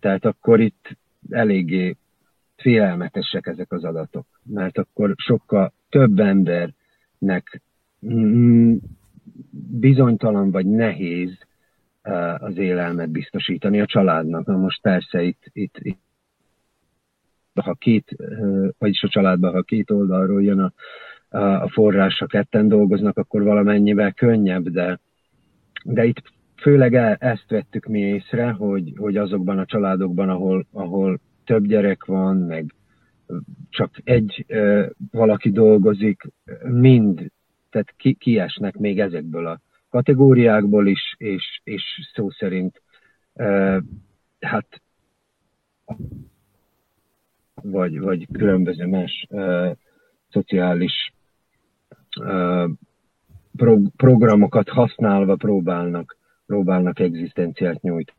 tehát 0.00 0.24
akkor 0.24 0.60
itt 0.60 0.96
eléggé 1.30 1.96
félelmetesek 2.56 3.46
ezek 3.46 3.72
az 3.72 3.84
adatok, 3.84 4.26
mert 4.42 4.78
akkor 4.78 5.14
sokkal 5.16 5.72
több 5.88 6.18
embernek 6.18 7.62
bizonytalan 9.80 10.50
vagy 10.50 10.66
nehéz 10.66 11.38
az 12.38 12.56
élelmet 12.56 13.10
biztosítani 13.10 13.80
a 13.80 13.86
családnak. 13.86 14.46
Na 14.46 14.56
most 14.56 14.80
persze 14.80 15.22
itt, 15.22 15.42
itt, 15.52 15.76
itt 15.78 16.00
ha 17.60 17.74
két, 17.74 18.16
vagyis 18.78 19.02
a 19.02 19.08
családban, 19.08 19.52
ha 19.52 19.62
két 19.62 19.90
oldalról 19.90 20.42
jön 20.42 20.58
a, 20.58 20.72
a 21.38 21.68
forrás, 21.68 22.18
ha 22.18 22.26
ketten 22.26 22.68
dolgoznak, 22.68 23.18
akkor 23.18 23.42
valamennyivel 23.42 24.12
könnyebb, 24.12 24.68
de, 24.68 25.00
de 25.84 26.04
itt 26.04 26.22
főleg 26.56 26.94
el, 26.94 27.14
ezt 27.14 27.44
vettük 27.48 27.86
mi 27.86 28.00
észre, 28.00 28.50
hogy, 28.50 28.92
hogy 28.96 29.16
azokban 29.16 29.58
a 29.58 29.64
családokban, 29.64 30.28
ahol, 30.28 30.66
ahol 30.72 31.20
több 31.44 31.66
gyerek 31.66 32.04
van, 32.04 32.36
meg 32.36 32.74
csak 33.68 33.90
egy 34.04 34.44
ö, 34.48 34.86
valaki 35.10 35.50
dolgozik, 35.50 36.22
mind, 36.62 37.30
tehát 37.70 37.94
ki, 37.96 38.14
kiesnek 38.14 38.76
még 38.76 39.00
ezekből 39.00 39.46
a 39.46 39.60
kategóriákból 39.88 40.86
is, 40.86 41.14
és, 41.18 41.60
és 41.64 41.82
szó 42.14 42.30
szerint 42.30 42.82
ö, 43.34 43.78
hát 44.40 44.82
vagy, 47.62 48.00
vagy 48.00 48.26
különböző 48.32 48.86
más 48.86 49.26
ö, 49.30 49.70
szociális 50.30 51.12
ö, 52.20 52.66
pro, 53.56 53.78
programokat 53.96 54.68
használva 54.68 55.34
próbálnak, 55.34 56.16
próbálnak 56.46 56.98
egzisztenciát 56.98 57.80
nyújtani. 57.80 58.18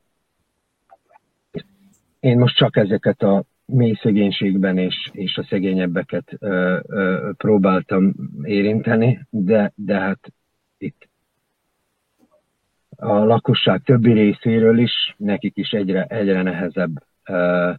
Én 2.19 2.37
most 2.37 2.55
csak 2.55 2.77
ezeket 2.77 3.21
a 3.21 3.43
mély 3.65 3.97
szegénységben 4.01 4.77
és, 4.77 5.09
és 5.11 5.37
a 5.37 5.43
szegényebbeket 5.49 6.35
ö, 6.39 6.79
ö, 6.87 7.29
próbáltam 7.37 8.13
érinteni, 8.43 9.27
de, 9.29 9.71
de 9.75 9.99
hát 9.99 10.33
itt 10.77 11.09
a 12.95 13.13
lakosság 13.13 13.81
többi 13.83 14.11
részéről 14.11 14.79
is, 14.79 15.15
nekik 15.17 15.57
is 15.57 15.71
egyre, 15.71 16.03
egyre 16.03 16.41
nehezebb 16.41 16.91
ö, 17.25 17.71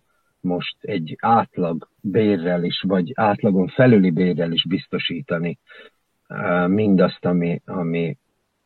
most 0.42 0.76
egy 0.80 1.16
átlag 1.20 1.88
bérrel 2.00 2.64
is, 2.64 2.84
vagy 2.87 3.12
átlagon 3.14 3.68
felüli 3.68 4.11
bérrel 4.11 4.52
is 4.52 4.66
biztosítani 4.66 5.58
ö, 6.28 6.66
mindazt, 6.66 7.25
ami, 7.25 7.61
ami, 7.64 8.16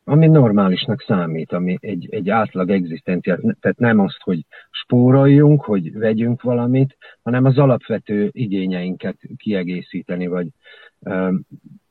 ami 0.03 0.27
normálisnak 0.27 1.01
számít, 1.01 1.51
ami 1.51 1.77
egy, 1.81 2.07
egy 2.09 2.29
átlag 2.29 2.69
egzisztenciát, 2.69 3.39
tehát 3.59 3.77
nem 3.77 3.99
azt, 3.99 4.21
hogy 4.21 4.45
spóroljunk, 4.71 5.63
hogy 5.63 5.93
vegyünk 5.93 6.41
valamit, 6.41 6.97
hanem 7.23 7.45
az 7.45 7.57
alapvető 7.57 8.29
igényeinket 8.31 9.17
kiegészíteni, 9.37 10.27
vagy 10.27 10.47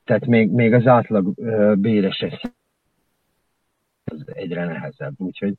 tehát 0.03 0.25
még, 0.25 0.49
még 0.49 0.73
az 0.73 0.87
átlag 0.87 1.33
béres 1.79 2.25
az 4.03 4.23
egyre 4.25 4.65
nehezebb, 4.65 5.13
úgyhogy 5.17 5.53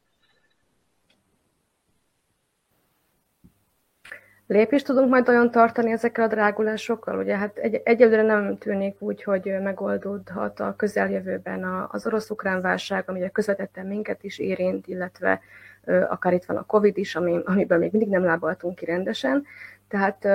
lépést 4.48 4.86
tudunk 4.86 5.10
majd 5.10 5.28
olyan 5.28 5.50
tartani 5.50 5.92
ezekkel 5.92 6.24
a 6.24 6.28
drágulásokkal? 6.28 7.18
Ugye 7.18 7.36
hát 7.36 7.56
egy, 7.56 7.80
egyelőre 7.84 8.22
nem 8.22 8.58
tűnik 8.58 8.96
úgy, 8.98 9.22
hogy 9.22 9.54
megoldódhat 9.62 10.60
a 10.60 10.74
közeljövőben 10.76 11.88
az 11.90 12.06
orosz-ukrán 12.06 12.60
válság, 12.60 13.04
ami 13.06 13.18
ugye 13.18 13.28
közvetetten 13.28 13.86
minket 13.86 14.22
is 14.22 14.38
érint, 14.38 14.86
illetve 14.86 15.40
akár 16.08 16.32
itt 16.32 16.44
van 16.44 16.56
a 16.56 16.66
Covid 16.66 16.96
is, 16.96 17.14
ami, 17.14 17.40
amiből 17.44 17.78
még 17.78 17.90
mindig 17.90 18.08
nem 18.08 18.24
lábaltunk 18.24 18.74
ki 18.74 18.84
rendesen. 18.84 19.44
Tehát 19.88 20.28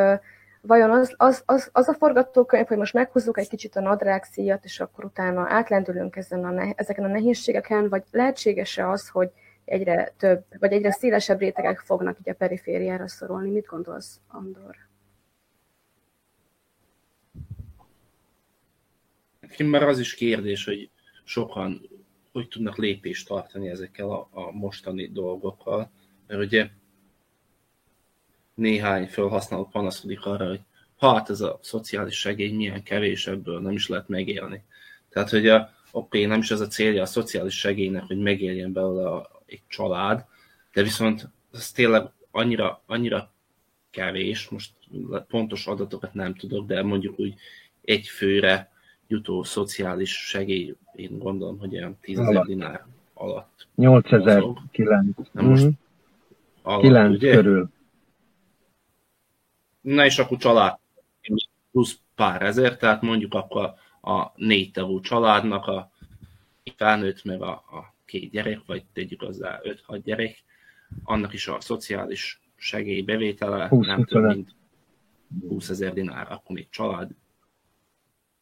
vajon 0.62 0.92
az, 0.92 1.14
az, 1.18 1.44
az, 1.46 1.70
az 1.72 1.88
a 1.88 1.94
forgatókönyv, 1.94 2.68
hogy 2.68 2.78
most 2.78 2.94
meghúzzuk 2.94 3.38
egy 3.38 3.50
kicsit 3.50 3.76
a 3.76 3.82
nadrág 3.82 4.24
szíjat, 4.24 4.64
és 4.64 4.80
akkor 4.80 5.06
utána 5.06 5.46
átlendülünk 5.50 6.16
ezen 6.16 6.46
a, 6.46 6.74
ezeken 6.76 7.04
a 7.04 7.08
nehézségeken, 7.08 7.90
vagy 7.90 8.04
lehetséges-e 8.12 8.90
az, 8.90 9.10
hogy 9.10 9.32
egyre 9.66 10.14
több, 10.18 10.46
vagy 10.60 10.72
egyre 10.72 10.92
szélesebb 10.92 11.40
rétegek 11.40 11.80
fognak 11.80 12.18
így 12.20 12.30
a 12.30 12.34
perifériára 12.34 13.08
szorulni. 13.08 13.50
Mit 13.50 13.66
gondolsz, 13.66 14.20
Andor? 14.28 14.76
Nekem 19.40 19.68
már 19.68 19.84
az 19.84 20.00
is 20.00 20.16
kérdés, 20.16 20.66
hogy 20.66 20.90
sokan 21.24 21.82
hogy 22.34 22.48
tudnak 22.48 22.78
lépést 22.78 23.28
tartani 23.28 23.70
ezekkel 23.70 24.10
a, 24.10 24.28
a 24.32 24.52
mostani 24.52 25.08
dolgokkal, 25.12 25.92
mert 26.28 26.42
ugye 26.42 26.70
néhány 28.54 29.08
felhasználó 29.08 29.66
panaszkodik 29.66 30.26
arra, 30.26 30.48
hogy 30.48 30.62
hát 30.98 31.30
ez 31.30 31.42
a 31.42 31.60
szociális 31.62 32.20
segély 32.20 32.52
milyen 32.52 32.84
kevés, 32.84 33.28
ebből 33.28 33.60
nem 33.60 33.72
is 33.72 33.88
lehet 33.88 34.08
megélni. 34.08 34.64
Tehát, 35.10 35.30
hogy 35.30 35.48
a, 35.48 35.74
oké, 35.92 36.26
nem 36.26 36.40
is 36.40 36.52
az 36.52 36.60
a 36.60 36.68
célja 36.68 37.02
a 37.02 37.06
szociális 37.06 37.60
segélynek, 37.60 38.04
hogy 38.04 38.18
megéljen 38.18 38.74
belőle 38.74 39.10
a, 39.10 39.33
egy 39.46 39.62
család, 39.68 40.26
de 40.74 40.84
viszont 40.84 41.30
ez 41.54 41.72
tényleg 41.72 42.10
annyira, 42.32 42.82
annyira 42.86 43.32
kevés, 43.90 44.50
most 44.50 44.72
pontos 45.28 45.68
adatokat 45.68 46.14
nem 46.14 46.36
tudok, 46.36 46.68
de 46.68 46.84
mondjuk 46.84 47.20
úgy 47.20 47.36
egy 47.82 48.08
főre 48.08 48.72
jutó 49.08 49.44
szociális 49.44 50.28
segély, 50.28 50.76
én 50.96 51.20
gondolom, 51.20 51.60
hogy 51.60 51.76
olyan 51.76 51.98
10 52.02 52.20
ezer 52.20 52.44
dinár 52.44 52.86
alatt. 53.14 53.68
8009. 53.76 55.18
Na 55.32 55.42
most 55.42 55.62
mm-hmm. 55.62 55.72
alatt, 56.62 56.82
9 56.82 57.16
ugye? 57.16 57.34
körül. 57.34 57.70
Na 59.82 60.06
és 60.06 60.20
akkor 60.20 60.38
család 60.38 60.78
plusz 61.72 62.00
pár 62.16 62.42
ezer, 62.42 62.78
tehát 62.78 63.02
mondjuk 63.02 63.34
akkor 63.34 63.74
a 64.02 64.32
négy 64.36 64.72
tagú 64.72 65.00
családnak 65.00 65.66
a 65.66 65.92
felnőtt 66.76 67.24
meg 67.24 67.42
a, 67.42 67.52
a 67.52 67.93
két 68.20 68.32
gyerek, 68.32 68.62
vagy 68.66 68.86
tegyük 68.94 69.22
hozzá 69.22 69.60
5-6 69.64 70.02
gyerek, 70.04 70.44
annak 71.04 71.34
is 71.34 71.48
a 71.48 71.62
szociális 71.62 72.42
segély 72.56 73.02
bevétele 73.02 73.68
nem 73.72 74.06
több, 74.06 74.24
mint 74.24 74.56
20 75.48 75.70
ezer 75.70 75.94
dinár, 75.94 76.32
akkor 76.32 76.56
még 76.56 76.70
család, 76.70 77.12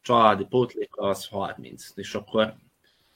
családi 0.02 0.46
pótlék 0.46 0.90
az 0.92 1.28
30, 1.28 1.92
és 1.96 2.16
akkor 2.16 2.56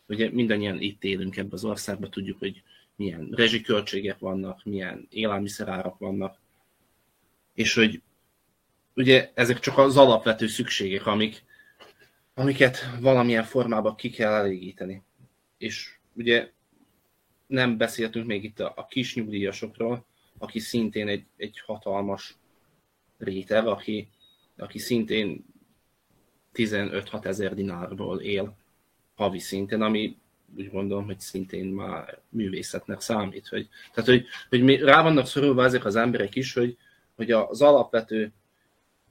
ugye 0.07 0.29
mindannyian 0.31 0.81
itt 0.81 1.03
élünk 1.03 1.37
ebben 1.37 1.51
az 1.51 1.63
országban, 1.65 2.09
tudjuk, 2.09 2.39
hogy 2.39 2.63
milyen 2.95 3.29
rezsiköltségek 3.31 4.19
vannak, 4.19 4.63
milyen 4.63 5.07
élelmiszerárak 5.09 5.97
vannak, 5.97 6.37
és 7.53 7.73
hogy 7.73 8.01
ugye 8.93 9.31
ezek 9.33 9.59
csak 9.59 9.77
az 9.77 9.97
alapvető 9.97 10.47
szükségek, 10.47 11.05
amik, 11.05 11.43
amiket 12.33 12.77
valamilyen 12.99 13.43
formában 13.43 13.95
ki 13.95 14.09
kell 14.09 14.33
elégíteni. 14.33 15.03
És 15.57 15.95
ugye 16.15 16.51
nem 17.47 17.77
beszéltünk 17.77 18.25
még 18.25 18.43
itt 18.43 18.59
a, 18.59 18.73
a 18.75 18.87
kis 18.87 19.15
nyugdíjasokról, 19.15 20.05
aki 20.37 20.59
szintén 20.59 21.07
egy, 21.07 21.25
egy 21.37 21.61
hatalmas 21.65 22.37
réteg, 23.17 23.67
aki, 23.67 24.09
aki 24.57 24.77
szintén 24.77 25.45
15-6 26.53 27.25
ezer 27.25 27.53
dinárból 27.53 28.19
él 28.21 28.57
havi 29.15 29.39
szinten, 29.39 29.81
ami 29.81 30.17
úgy 30.57 30.69
gondolom, 30.71 31.05
hogy 31.05 31.19
szintén 31.19 31.65
már 31.65 32.19
művészetnek 32.29 33.01
számít. 33.01 33.47
Hogy, 33.47 33.69
tehát, 33.93 34.09
hogy, 34.09 34.25
hogy 34.49 34.79
rá 34.79 35.03
vannak 35.03 35.27
szorulva 35.27 35.63
ezek 35.63 35.85
az 35.85 35.95
emberek 35.95 36.35
is, 36.35 36.53
hogy, 36.53 36.77
hogy 37.15 37.31
az 37.31 37.61
alapvető 37.61 38.33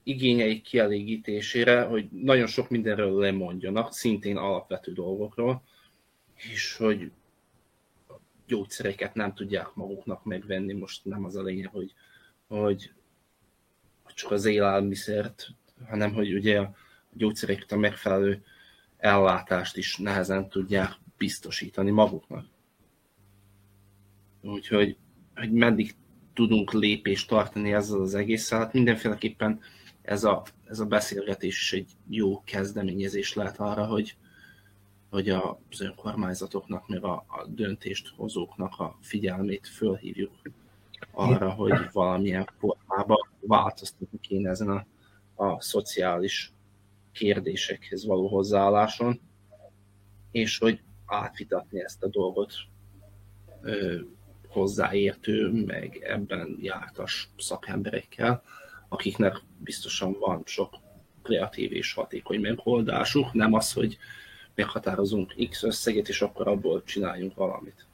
igényeik 0.03 0.63
kielégítésére, 0.63 1.81
hogy 1.81 2.07
nagyon 2.11 2.47
sok 2.47 2.69
mindenről 2.69 3.19
lemondjanak, 3.19 3.93
szintén 3.93 4.37
alapvető 4.37 4.93
dolgokról, 4.93 5.63
és 6.35 6.75
hogy 6.75 7.11
gyógyszereket 8.47 9.13
nem 9.13 9.33
tudják 9.33 9.73
maguknak 9.73 10.23
megvenni, 10.23 10.73
most 10.73 11.05
nem 11.05 11.25
az 11.25 11.35
a 11.35 11.41
lényeg, 11.43 11.69
hogy, 11.71 11.93
hogy 12.47 12.91
csak 14.13 14.31
az 14.31 14.45
élelmiszert, 14.45 15.47
hanem 15.87 16.13
hogy 16.13 16.33
ugye 16.33 16.59
a 16.59 16.75
gyógyszereket 17.13 17.71
a 17.71 17.77
megfelelő 17.77 18.43
ellátást 18.97 19.77
is 19.77 19.97
nehezen 19.97 20.49
tudják 20.49 20.91
biztosítani 21.17 21.91
maguknak. 21.91 22.45
Úgyhogy 24.41 24.97
hogy 25.35 25.51
meddig 25.51 25.95
tudunk 26.33 26.73
lépést 26.73 27.27
tartani 27.27 27.73
ezzel 27.73 28.01
az 28.01 28.13
egésszel, 28.13 28.59
hát 28.59 28.73
mindenféleképpen 28.73 29.59
ez 30.01 30.23
a, 30.23 30.43
ez 30.65 30.79
a 30.79 30.85
beszélgetés 30.85 31.61
is 31.61 31.73
egy 31.73 31.91
jó 32.09 32.43
kezdeményezés 32.43 33.33
lehet 33.33 33.59
arra, 33.59 33.85
hogy, 33.85 34.15
hogy 35.15 35.29
az 35.29 35.81
önkormányzatoknak, 35.81 36.87
meg 36.87 37.03
a, 37.03 37.13
a 37.13 37.45
döntést 37.47 38.13
hozóknak 38.15 38.79
a 38.79 38.97
figyelmét 39.01 39.67
fölhívjuk 39.67 40.31
arra, 41.11 41.49
hogy 41.49 41.73
valamilyen 41.91 42.49
formában 42.59 43.29
változtatni 43.39 44.19
kéne 44.19 44.49
ezen 44.49 44.69
a, 44.69 44.85
a 45.45 45.61
szociális 45.61 46.53
kérdésekhez 47.11 48.05
való 48.05 48.27
hozzáálláson, 48.27 49.21
és 50.31 50.57
hogy 50.57 50.81
átvitatni 51.05 51.83
ezt 51.83 52.03
a 52.03 52.07
dolgot 52.07 52.53
ö, 53.61 53.99
hozzáértő, 54.47 55.65
meg 55.65 55.97
ebben 56.03 56.57
jártas 56.61 57.29
szakemberekkel, 57.37 58.43
akiknek 58.89 59.41
biztosan 59.57 60.15
van 60.19 60.41
sok 60.45 60.75
kreatív 61.21 61.71
és 61.71 61.93
hatékony 61.93 62.39
megoldásuk, 62.39 63.33
nem 63.33 63.53
az, 63.53 63.73
hogy 63.73 63.97
meghatározunk 64.55 65.33
X 65.49 65.63
összeget, 65.63 66.07
és 66.07 66.21
akkor 66.21 66.47
abból 66.47 66.83
csináljunk 66.83 67.35
valamit. 67.35 67.85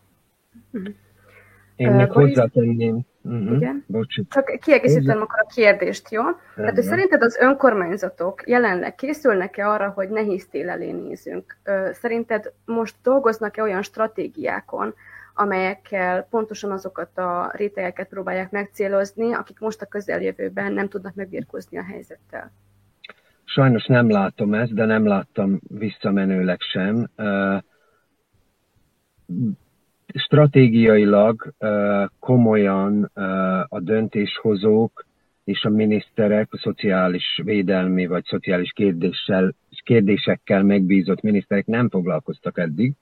Én 1.76 1.92
még 1.92 2.12
hozzátenném. 2.12 3.06
Uh-huh. 3.22 3.56
Igen. 3.56 3.86
Csak 4.30 4.60
kiegészítem 4.62 5.22
akkor 5.22 5.40
a 5.40 5.52
kérdést, 5.54 6.12
jó? 6.12 6.22
Tehát, 6.56 6.76
hogy 6.76 6.84
szerinted 6.84 7.22
az 7.22 7.38
önkormányzatok 7.38 8.48
jelenleg 8.48 8.96
készülnek-e 8.96 9.70
arra, 9.70 9.90
hogy 9.90 10.10
nehéz 10.10 10.48
tél 10.48 10.70
elé 10.70 10.92
nézünk? 10.92 11.58
Szerinted 11.92 12.54
most 12.66 12.96
dolgoznak-e 13.04 13.62
olyan 13.62 13.82
stratégiákon, 13.82 14.94
amelyekkel 15.34 16.28
pontosan 16.30 16.72
azokat 16.72 17.18
a 17.18 17.52
rétegeket 17.54 18.08
próbálják 18.08 18.52
megcélozni, 18.52 19.34
akik 19.34 19.60
most 19.60 19.82
a 19.82 19.86
közeljövőben 19.86 20.74
nem 20.74 20.88
tudnak 20.88 21.16
megbirkózni 21.16 21.78
a 21.78 21.84
helyzettel? 21.84 22.52
Sajnos 23.54 23.86
nem 23.86 24.10
látom 24.10 24.54
ezt, 24.54 24.74
de 24.74 24.86
nem 24.86 25.06
láttam 25.06 25.60
visszamenőleg 25.68 26.60
sem. 26.60 27.08
Stratégiailag 30.14 31.54
komolyan 32.20 33.04
a 33.68 33.80
döntéshozók 33.80 35.06
és 35.44 35.64
a 35.64 35.70
miniszterek, 35.70 36.48
a 36.52 36.58
szociális 36.58 37.42
védelmi 37.44 38.06
vagy 38.06 38.24
szociális 38.24 38.72
kérdéssel, 38.72 39.56
kérdésekkel 39.84 40.64
megbízott 40.64 41.22
miniszterek 41.22 41.66
nem 41.66 41.90
foglalkoztak 41.90 42.58
eddig. 42.58 42.94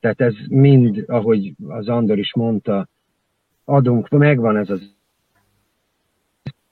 Tehát 0.00 0.20
ez 0.20 0.34
mind, 0.48 1.04
ahogy 1.06 1.54
az 1.68 1.88
Andor 1.88 2.18
is 2.18 2.34
mondta, 2.34 2.88
adunk, 3.64 4.08
megvan 4.08 4.56
ez 4.56 4.70
az 4.70 4.93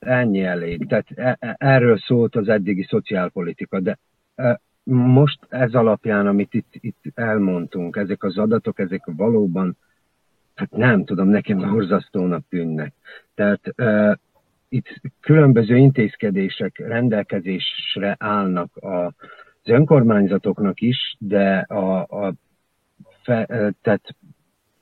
ennyi 0.06 0.42
elég. 0.42 0.86
Tehát 0.86 1.06
e, 1.14 1.36
e, 1.40 1.56
erről 1.58 1.98
szólt 1.98 2.36
az 2.36 2.48
eddigi 2.48 2.82
szociálpolitika, 2.82 3.80
de 3.80 3.98
e, 4.34 4.60
most 4.84 5.38
ez 5.48 5.74
alapján, 5.74 6.26
amit 6.26 6.54
itt, 6.54 6.68
itt 6.70 7.04
elmondtunk, 7.14 7.96
ezek 7.96 8.22
az 8.22 8.38
adatok, 8.38 8.78
ezek 8.78 9.02
valóban, 9.16 9.76
hát 10.54 10.70
nem 10.70 11.04
tudom, 11.04 11.28
nekem 11.28 11.58
horzasztónak 11.58 12.44
tűnnek. 12.48 12.92
Tehát 13.34 13.74
itt 14.68 15.00
különböző 15.20 15.76
intézkedések 15.76 16.78
rendelkezésre 16.78 18.16
állnak 18.18 18.70
az 18.74 19.12
önkormányzatoknak 19.64 20.80
is, 20.80 21.16
de 21.18 21.58
a, 21.58 22.00
a 22.00 22.34
fe, 23.22 23.46
tehát 23.82 24.14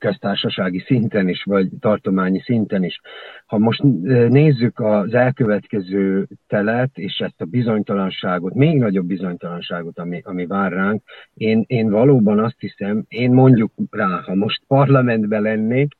köztársasági 0.01 0.79
szinten 0.87 1.29
is, 1.29 1.43
vagy 1.43 1.69
tartományi 1.81 2.41
szinten 2.41 2.85
is. 2.85 3.01
Ha 3.47 3.59
most 3.59 3.83
nézzük 4.29 4.79
az 4.81 5.15
elkövetkező 5.15 6.27
telet, 6.47 6.91
és 6.95 7.19
ezt 7.19 7.41
a 7.41 7.45
bizonytalanságot, 7.45 8.55
még 8.55 8.79
nagyobb 8.79 9.07
bizonytalanságot, 9.07 9.99
ami, 9.99 10.21
ami 10.25 10.47
vár 10.47 10.73
ránk, 10.73 11.03
én, 11.35 11.65
én 11.67 11.91
valóban 11.91 12.39
azt 12.39 12.59
hiszem, 12.59 13.05
én 13.09 13.31
mondjuk 13.33 13.73
rá, 13.91 14.23
ha 14.25 14.35
most 14.35 14.63
parlamentben 14.67 15.43
lennék, 15.43 15.97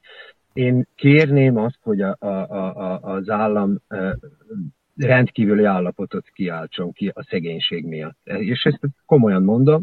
én 0.53 0.87
kérném 0.95 1.57
azt, 1.57 1.79
hogy 1.83 2.01
a, 2.01 2.17
a, 2.19 2.27
a, 2.27 3.01
az 3.03 3.31
állam 3.31 3.79
rendkívüli 4.97 5.65
állapotot 5.65 6.29
kiáltson 6.35 6.93
ki 6.93 7.11
a 7.15 7.25
szegénység 7.29 7.87
miatt. 7.87 8.19
És 8.25 8.65
ezt 8.65 8.81
komolyan 9.07 9.43
mondom, 9.43 9.83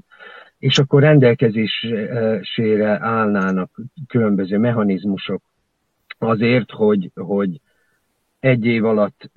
és 0.59 0.77
akkor 0.77 1.01
rendelkezésére 1.01 2.97
állnának 3.01 3.79
különböző 4.07 4.57
mechanizmusok 4.57 5.41
azért, 6.17 6.71
hogy, 6.71 7.11
hogy 7.15 7.61
egy 8.39 8.65
év 8.65 8.85
alatt 8.85 9.31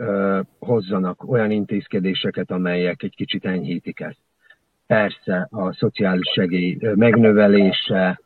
hozzanak 0.58 1.30
olyan 1.30 1.50
intézkedéseket, 1.50 2.50
amelyek 2.50 3.02
egy 3.02 3.14
kicsit 3.14 3.44
enyhítik 3.44 4.00
ezt. 4.00 4.20
Persze 4.86 5.48
a 5.50 5.72
szociális 5.72 6.30
segély 6.34 6.78
megnövelése, 6.94 8.20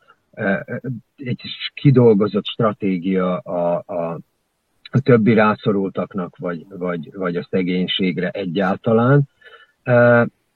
egy 1.15 1.41
kidolgozott 1.73 2.45
stratégia 2.45 3.37
a, 3.37 3.83
a, 3.85 4.19
a 4.91 4.99
többi 4.99 5.33
rászorultaknak, 5.33 6.37
vagy, 6.37 6.65
vagy, 6.69 7.13
vagy 7.13 7.35
a 7.35 7.47
szegénységre 7.49 8.29
egyáltalán. 8.29 9.29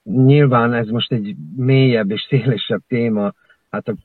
Nyilván 0.03 0.73
ez 0.73 0.87
most 0.87 1.11
egy 1.11 1.35
mélyebb 1.55 2.11
és 2.11 2.25
szélesebb 2.29 2.81
téma, 2.87 3.33
hát 3.69 3.87
a 3.87 3.95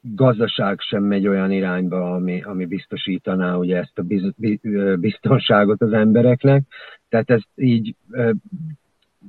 gazdaság 0.00 0.80
sem 0.80 1.02
megy 1.02 1.26
olyan 1.26 1.50
irányba, 1.50 2.14
ami, 2.14 2.42
ami 2.42 2.66
biztosítaná 2.66 3.54
ugye 3.54 3.76
ezt 3.76 3.98
a 3.98 4.04
biztonságot 4.96 5.82
az 5.82 5.92
embereknek. 5.92 6.62
Tehát 7.08 7.30
ezt 7.30 7.48
így 7.54 7.96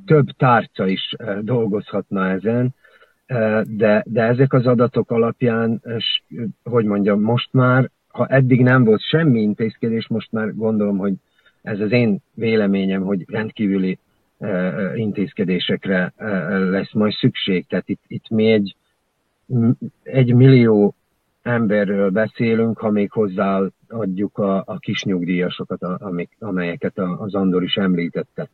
több 0.05 0.25
tárca 0.37 0.87
is 0.87 1.15
dolgozhatna 1.41 2.29
ezen 2.29 2.73
de, 3.63 4.03
de 4.05 4.21
ezek 4.21 4.53
az 4.53 4.65
adatok 4.65 5.11
alapján, 5.11 5.81
hogy 6.63 6.85
mondjam, 6.85 7.21
most 7.21 7.53
már, 7.53 7.89
ha 8.07 8.27
eddig 8.27 8.61
nem 8.61 8.83
volt 8.83 9.01
semmi 9.01 9.41
intézkedés, 9.41 10.07
most 10.07 10.31
már 10.31 10.55
gondolom, 10.55 10.97
hogy 10.97 11.13
ez 11.61 11.79
az 11.79 11.91
én 11.91 12.17
véleményem, 12.33 13.01
hogy 13.01 13.25
rendkívüli 13.27 13.97
intézkedésekre 14.95 16.13
lesz 16.69 16.93
majd 16.93 17.13
szükség. 17.13 17.65
Tehát 17.67 17.89
itt, 17.89 18.01
itt 18.07 18.29
mi 18.29 18.51
egy, 18.51 18.75
egy 20.03 20.33
millió 20.33 20.95
emberről 21.41 22.09
beszélünk, 22.09 22.77
ha 22.77 22.89
még 22.89 23.11
hozzáadjuk 23.11 24.37
a, 24.37 24.63
a 24.65 24.77
kis 24.77 25.03
nyugdíjasokat, 25.03 25.81
amik, 25.81 26.29
amelyeket 26.39 26.97
az 26.97 27.35
Andor 27.35 27.63
is 27.63 27.75
említette. 27.75 28.47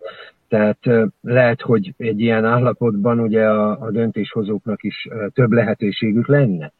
Tehát 0.48 0.80
lehet, 1.22 1.62
hogy 1.62 1.94
egy 1.98 2.20
ilyen 2.20 2.46
állapotban 2.46 3.20
ugye 3.20 3.46
a, 3.50 3.82
a 3.82 3.92
döntéshozóknak 3.92 4.84
is 4.84 5.08
több 5.34 5.52
lehetőségük 5.52 6.28
lenne. 6.28 6.72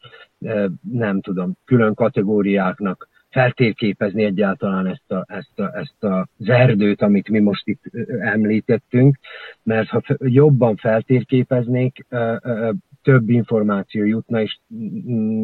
Nem 0.92 1.22
tudom, 1.22 1.54
külön 1.66 1.94
kategóriáknak 1.94 3.08
feltérképezni 3.32 4.24
egyáltalán 4.24 4.88
ezt, 4.88 5.12
a, 5.12 5.26
ezt, 5.28 5.60
a, 5.60 5.78
ezt 5.78 6.04
a, 6.04 6.28
az 6.38 7.02
amit 7.02 7.30
mi 7.30 7.40
most 7.40 7.68
itt 7.68 7.82
említettünk, 8.20 9.18
mert 9.64 9.88
ha 9.88 10.02
jobban 10.18 10.76
feltérképeznék, 10.76 12.06
több 13.04 13.30
információ 13.30 14.06
jutna, 14.06 14.42
és 14.42 14.60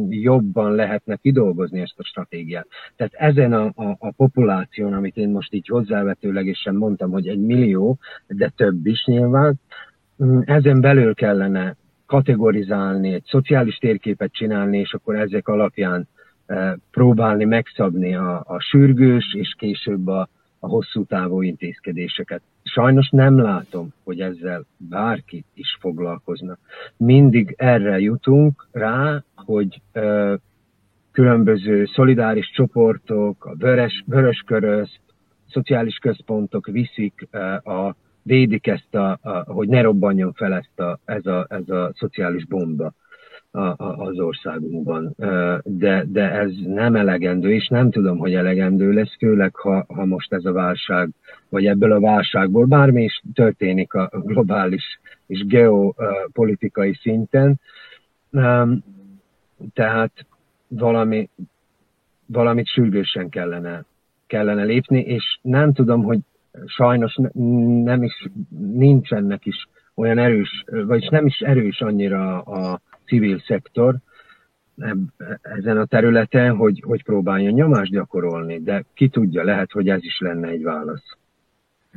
jobban 0.10 0.76
lehetne 0.76 1.15
kidolgozni 1.15 1.80
ezt 1.80 2.00
a 2.00 2.04
stratégiát. 2.04 2.67
Tehát 2.95 3.13
ezen 3.13 3.54
a, 3.54 3.65
a, 3.65 3.95
a 4.00 4.12
populáción, 4.12 4.93
amit 4.93 5.17
én 5.17 5.30
most 5.30 5.54
így 5.54 5.67
hozzávetőlegesen 5.67 6.76
mondtam, 6.76 7.12
hogy 7.12 7.28
egy 7.28 7.39
millió, 7.39 7.97
de 8.28 8.52
több 8.56 8.86
is 8.86 9.06
nyilván, 9.06 9.60
ezen 10.45 10.82
belül 10.82 11.13
kellene 11.13 11.76
kategorizálni, 12.06 13.13
egy 13.13 13.26
szociális 13.26 13.78
térképet 13.78 14.32
csinálni, 14.32 14.80
és 14.80 14.93
akkor 14.93 15.15
ezek 15.15 15.47
alapján 15.47 16.08
próbálni 16.91 17.45
megszabni 17.45 18.15
a, 18.15 18.43
a 18.45 18.60
sürgős 18.60 19.33
és 19.33 19.55
később 19.57 20.07
a, 20.07 20.29
a 20.60 20.67
hosszú 20.67 21.03
távú 21.03 21.41
intézkedéseket. 21.41 22.41
Sajnos 22.63 23.10
nem 23.10 23.39
látom, 23.39 23.93
hogy 24.03 24.19
ezzel 24.21 24.65
bárki 24.77 25.43
is 25.53 25.77
foglalkozna. 25.79 26.57
Mindig 26.97 27.53
erre 27.57 27.99
jutunk 27.99 28.67
rá, 28.71 29.23
hogy 29.36 29.81
ö, 29.91 30.36
különböző 31.12 31.86
szolidáris 31.86 32.51
csoportok, 32.51 33.45
a 33.45 33.55
vörös, 33.55 34.03
vörös 34.05 34.43
köröz, 34.45 34.89
szociális 35.49 35.97
központok 35.97 36.67
viszik 36.67 37.27
ö, 37.31 37.38
a 37.53 37.95
védik 38.21 38.67
ezt, 38.67 38.95
a, 38.95 39.19
a, 39.21 39.43
hogy 39.45 39.67
ne 39.67 39.81
robbanjon 39.81 40.33
fel 40.33 40.53
ezt 40.53 40.79
a, 40.79 40.99
ez, 41.05 41.25
a, 41.25 41.45
ez 41.49 41.69
a 41.69 41.91
szociális 41.95 42.45
bomba 42.45 42.93
az 43.51 44.19
országunkban. 44.19 45.13
De, 45.63 46.05
de 46.07 46.31
ez 46.31 46.51
nem 46.65 46.95
elegendő, 46.95 47.53
és 47.53 47.67
nem 47.67 47.91
tudom, 47.91 48.17
hogy 48.17 48.33
elegendő 48.33 48.91
lesz, 48.91 49.15
főleg 49.17 49.55
ha, 49.55 49.86
ha 49.88 50.05
most 50.05 50.33
ez 50.33 50.45
a 50.45 50.51
válság, 50.51 51.10
vagy 51.49 51.65
ebből 51.65 51.91
a 51.91 51.99
válságból 51.99 52.65
bármi 52.65 53.03
is 53.03 53.21
történik 53.33 53.93
a 53.93 54.10
globális 54.13 54.99
és 55.27 55.45
geopolitikai 55.45 56.93
szinten. 56.93 57.60
Tehát 59.73 60.12
valami, 60.67 61.29
valamit 62.25 62.67
sürgősen 62.67 63.29
kellene, 63.29 63.86
kellene 64.27 64.63
lépni, 64.63 64.99
és 64.99 65.39
nem 65.41 65.73
tudom, 65.73 66.03
hogy 66.03 66.19
sajnos 66.65 67.17
nem 67.83 68.03
is, 68.03 68.27
nincsenek 68.60 69.45
is 69.45 69.67
olyan 69.95 70.17
erős, 70.17 70.63
vagyis 70.86 71.10
nem 71.10 71.25
is 71.25 71.39
erős 71.39 71.81
annyira 71.81 72.41
a 72.41 72.81
civil 73.08 73.39
szektor 73.39 73.96
ezen 75.41 75.78
a 75.78 75.86
területen, 75.86 76.56
hogy, 76.56 76.84
hogy 76.86 77.04
próbáljon 77.04 77.54
nyomást 77.54 77.91
gyakorolni, 77.91 78.62
de 78.62 78.84
ki 78.93 79.10
tudja, 79.10 79.43
lehet, 79.43 79.72
hogy 79.72 79.89
ez 79.89 80.04
is 80.04 80.20
lenne 80.20 80.48
egy 80.48 80.63
válasz 80.63 81.17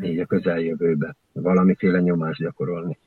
így 0.03 0.19
a 0.19 0.27
közeljövőbe, 0.27 1.17
valamiféle 1.33 2.01
nyomást 2.01 2.41
gyakorolni. 2.41 2.99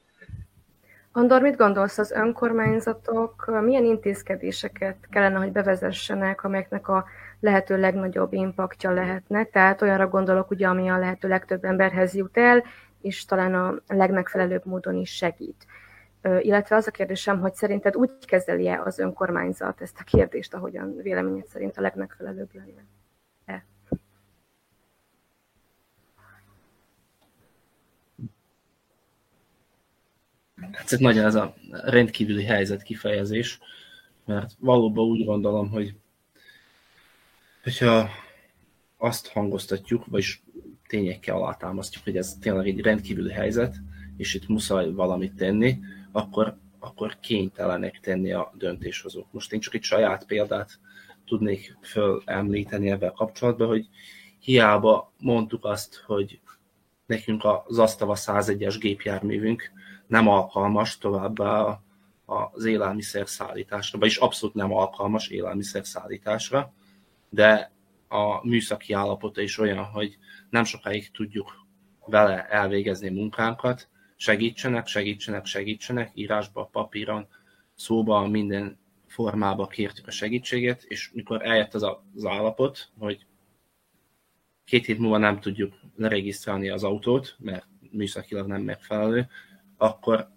Andor, 1.12 1.42
mit 1.42 1.58
gondolsz, 1.58 1.98
az 1.98 2.12
önkormányzatok 2.12 3.60
milyen 3.64 3.86
intézkedéseket 3.86 4.98
kellene, 5.10 5.38
hogy 5.38 5.52
bevezessenek, 5.52 6.44
amelyeknek 6.44 6.88
a 6.88 7.06
lehető 7.40 7.80
legnagyobb 7.80 8.34
impaktja 8.34 8.92
lehetne? 8.92 9.44
Tehát 9.44 9.82
olyanra 9.82 10.08
gondolok, 10.08 10.52
ugye, 10.52 10.68
ami 10.68 10.90
a 10.90 10.98
lehető 10.98 11.28
legtöbb 11.28 11.64
emberhez 11.64 12.16
jut 12.16 12.38
el, 12.38 12.64
és 13.02 13.26
talán 13.26 13.54
a 13.54 13.76
legmegfelelőbb 13.88 14.66
módon 14.66 14.96
is 14.96 15.10
segít. 15.10 15.66
Illetve 16.24 16.76
az 16.76 16.88
a 16.88 16.92
kérdésem, 16.92 17.40
hogy 17.40 17.54
szerinted 17.54 17.96
úgy 17.96 18.12
kezeli-e 18.26 18.82
az 18.82 19.00
önkormányzat 19.00 19.82
ezt 19.82 20.00
a 20.00 20.04
kérdést, 20.04 20.54
ahogyan 20.54 20.96
véleményed 20.96 21.48
szerint 21.48 21.78
a 21.78 21.82
legmegfelelőbb 21.82 22.50
lenne? 22.54 22.86
-e? 23.46 23.66
Hát 30.72 30.92
ez 30.92 31.00
nagyon 31.00 31.26
ez 31.26 31.36
a 31.36 31.54
rendkívüli 31.72 32.44
helyzet 32.44 32.84
kifejezés, 32.84 33.60
mert 34.26 34.52
valóban 34.60 35.06
úgy 35.06 35.26
gondolom, 35.26 35.70
hogy 35.70 35.96
hogyha 37.64 38.10
azt 38.98 39.28
hangoztatjuk, 39.28 40.06
vagyis 40.06 40.44
tényekkel 40.88 41.36
alátámasztjuk, 41.36 42.04
hogy 42.04 42.18
ez 42.18 42.38
tényleg 42.42 42.68
egy 42.68 42.80
rendkívüli 42.80 43.32
helyzet, 43.32 43.76
és 44.18 44.34
itt 44.34 44.48
muszáj 44.48 44.92
valamit 44.92 45.36
tenni, 45.36 45.80
akkor, 46.14 46.58
akkor 46.80 47.20
kénytelenek 47.20 48.00
tenni 48.00 48.32
a 48.32 48.52
döntéshozók. 48.58 49.32
Most 49.32 49.54
én 49.54 49.60
csak 49.60 49.74
egy 49.74 49.84
saját 49.84 50.26
példát 50.26 50.80
tudnék 51.26 51.78
fölemlíteni 51.82 52.90
ebben 52.90 53.14
kapcsolatban, 53.14 53.68
hogy 53.68 53.88
hiába 54.40 55.14
mondtuk 55.18 55.66
azt, 55.66 55.96
hogy 56.06 56.40
nekünk 57.06 57.44
az 57.66 57.80
Asztava 57.80 58.16
101-es 58.18 58.76
gépjárművünk 58.80 59.72
nem 60.08 60.28
alkalmas 60.28 60.98
továbbá 60.98 61.82
az 62.26 62.66
élelmiszer 62.66 63.28
szállításra, 63.28 64.00
vagyis 64.00 64.18
abszolút 64.18 64.56
nem 64.56 64.74
alkalmas 64.74 65.28
élelmiszer 65.28 65.86
szállításra, 65.86 66.74
de 67.30 67.72
a 68.08 68.48
műszaki 68.48 68.94
állapota 68.94 69.42
is 69.42 69.58
olyan, 69.58 69.84
hogy 69.84 70.18
nem 70.50 70.64
sokáig 70.64 71.12
tudjuk 71.12 71.66
vele 72.06 72.48
elvégezni 72.48 73.10
munkánkat, 73.10 73.88
segítsenek, 74.24 74.88
segítsenek, 74.88 75.46
segítsenek, 75.46 76.12
írásba, 76.14 76.70
papíron, 76.72 77.28
szóba, 77.76 78.28
minden 78.28 78.80
formába 79.08 79.68
kértük 79.68 80.08
a 80.08 80.12
segítséget, 80.12 80.84
és 80.84 81.12
mikor 81.14 81.46
eljött 81.46 81.74
az 81.74 81.84
az 82.16 82.26
állapot, 82.26 82.90
hogy 83.00 83.26
két 84.66 84.86
hét 84.86 85.00
múlva 85.00 85.18
nem 85.18 85.40
tudjuk 85.40 85.74
leregisztrálni 85.96 86.70
az 86.70 86.84
autót, 86.84 87.36
mert 87.40 87.66
műszakilag 87.92 88.48
nem 88.48 88.62
megfelelő, 88.62 89.28
akkor, 89.78 90.30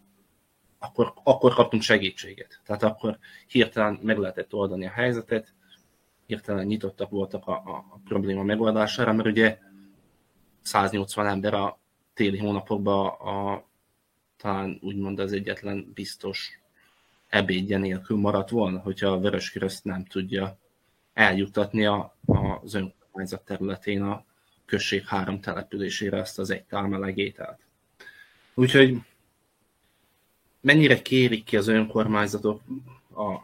akkor, 0.78 1.12
akkor 1.22 1.54
kaptunk 1.54 1.82
segítséget. 1.82 2.60
Tehát 2.64 2.82
akkor 2.82 3.18
hirtelen 3.46 3.98
meg 4.02 4.18
lehetett 4.18 4.54
oldani 4.54 4.86
a 4.86 4.90
helyzetet, 4.90 5.54
hirtelen 6.26 6.66
nyitottak 6.66 7.10
voltak 7.10 7.46
a, 7.46 7.52
a, 7.52 7.76
a 7.90 8.00
probléma 8.04 8.42
megoldására, 8.42 9.12
mert 9.12 9.28
ugye 9.28 9.58
180 10.62 11.26
ember 11.26 11.54
a 11.54 11.78
téli 12.14 12.38
hónapokban 12.38 13.06
a, 13.06 13.65
talán 14.46 14.78
úgymond 14.80 15.18
az 15.18 15.32
egyetlen 15.32 15.90
biztos 15.94 16.60
ebédje 17.28 17.78
nélkül 17.78 18.16
maradt 18.16 18.50
volna, 18.50 18.78
hogyha 18.78 19.08
a 19.08 19.18
Vöröskereszt 19.18 19.84
nem 19.84 20.04
tudja 20.04 20.58
eljuttatni 21.12 21.86
a, 21.86 22.16
az 22.62 22.74
önkormányzat 22.74 23.44
területén 23.44 24.02
a 24.02 24.24
község 24.64 25.06
három 25.06 25.40
településére 25.40 26.16
ezt 26.16 26.38
az 26.38 26.50
egy 26.50 26.64
tálmeleg 26.64 27.18
ételt. 27.18 27.60
Úgyhogy 28.54 28.98
mennyire 30.60 31.02
kérik 31.02 31.44
ki 31.44 31.56
az 31.56 31.68
önkormányzatok 31.68 32.62
a 33.16 33.38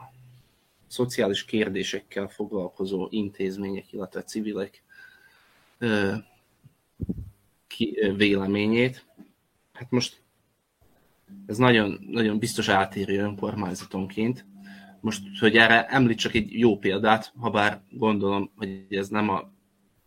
szociális 0.86 1.44
kérdésekkel 1.44 2.28
foglalkozó 2.28 3.06
intézmények, 3.10 3.92
illetve 3.92 4.22
civilek 4.22 4.82
véleményét. 8.16 9.04
Hát 9.72 9.90
most 9.90 10.21
ez 11.46 11.56
nagyon, 11.56 11.98
nagyon 12.06 12.38
biztos 12.38 12.68
átérő 12.68 13.18
önkormányzatonként. 13.18 14.46
Most, 15.00 15.38
hogy 15.38 15.56
erre 15.56 15.86
említsek 15.86 16.34
egy 16.34 16.58
jó 16.58 16.78
példát, 16.78 17.32
ha 17.38 17.50
bár 17.50 17.82
gondolom, 17.90 18.50
hogy 18.56 18.86
ez 18.88 19.08
nem 19.08 19.28
a, 19.28 19.52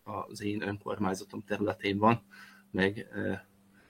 az 0.04 0.42
én 0.42 0.62
önkormányzatom 0.62 1.42
területén 1.44 1.98
van, 1.98 2.22
meg 2.70 3.06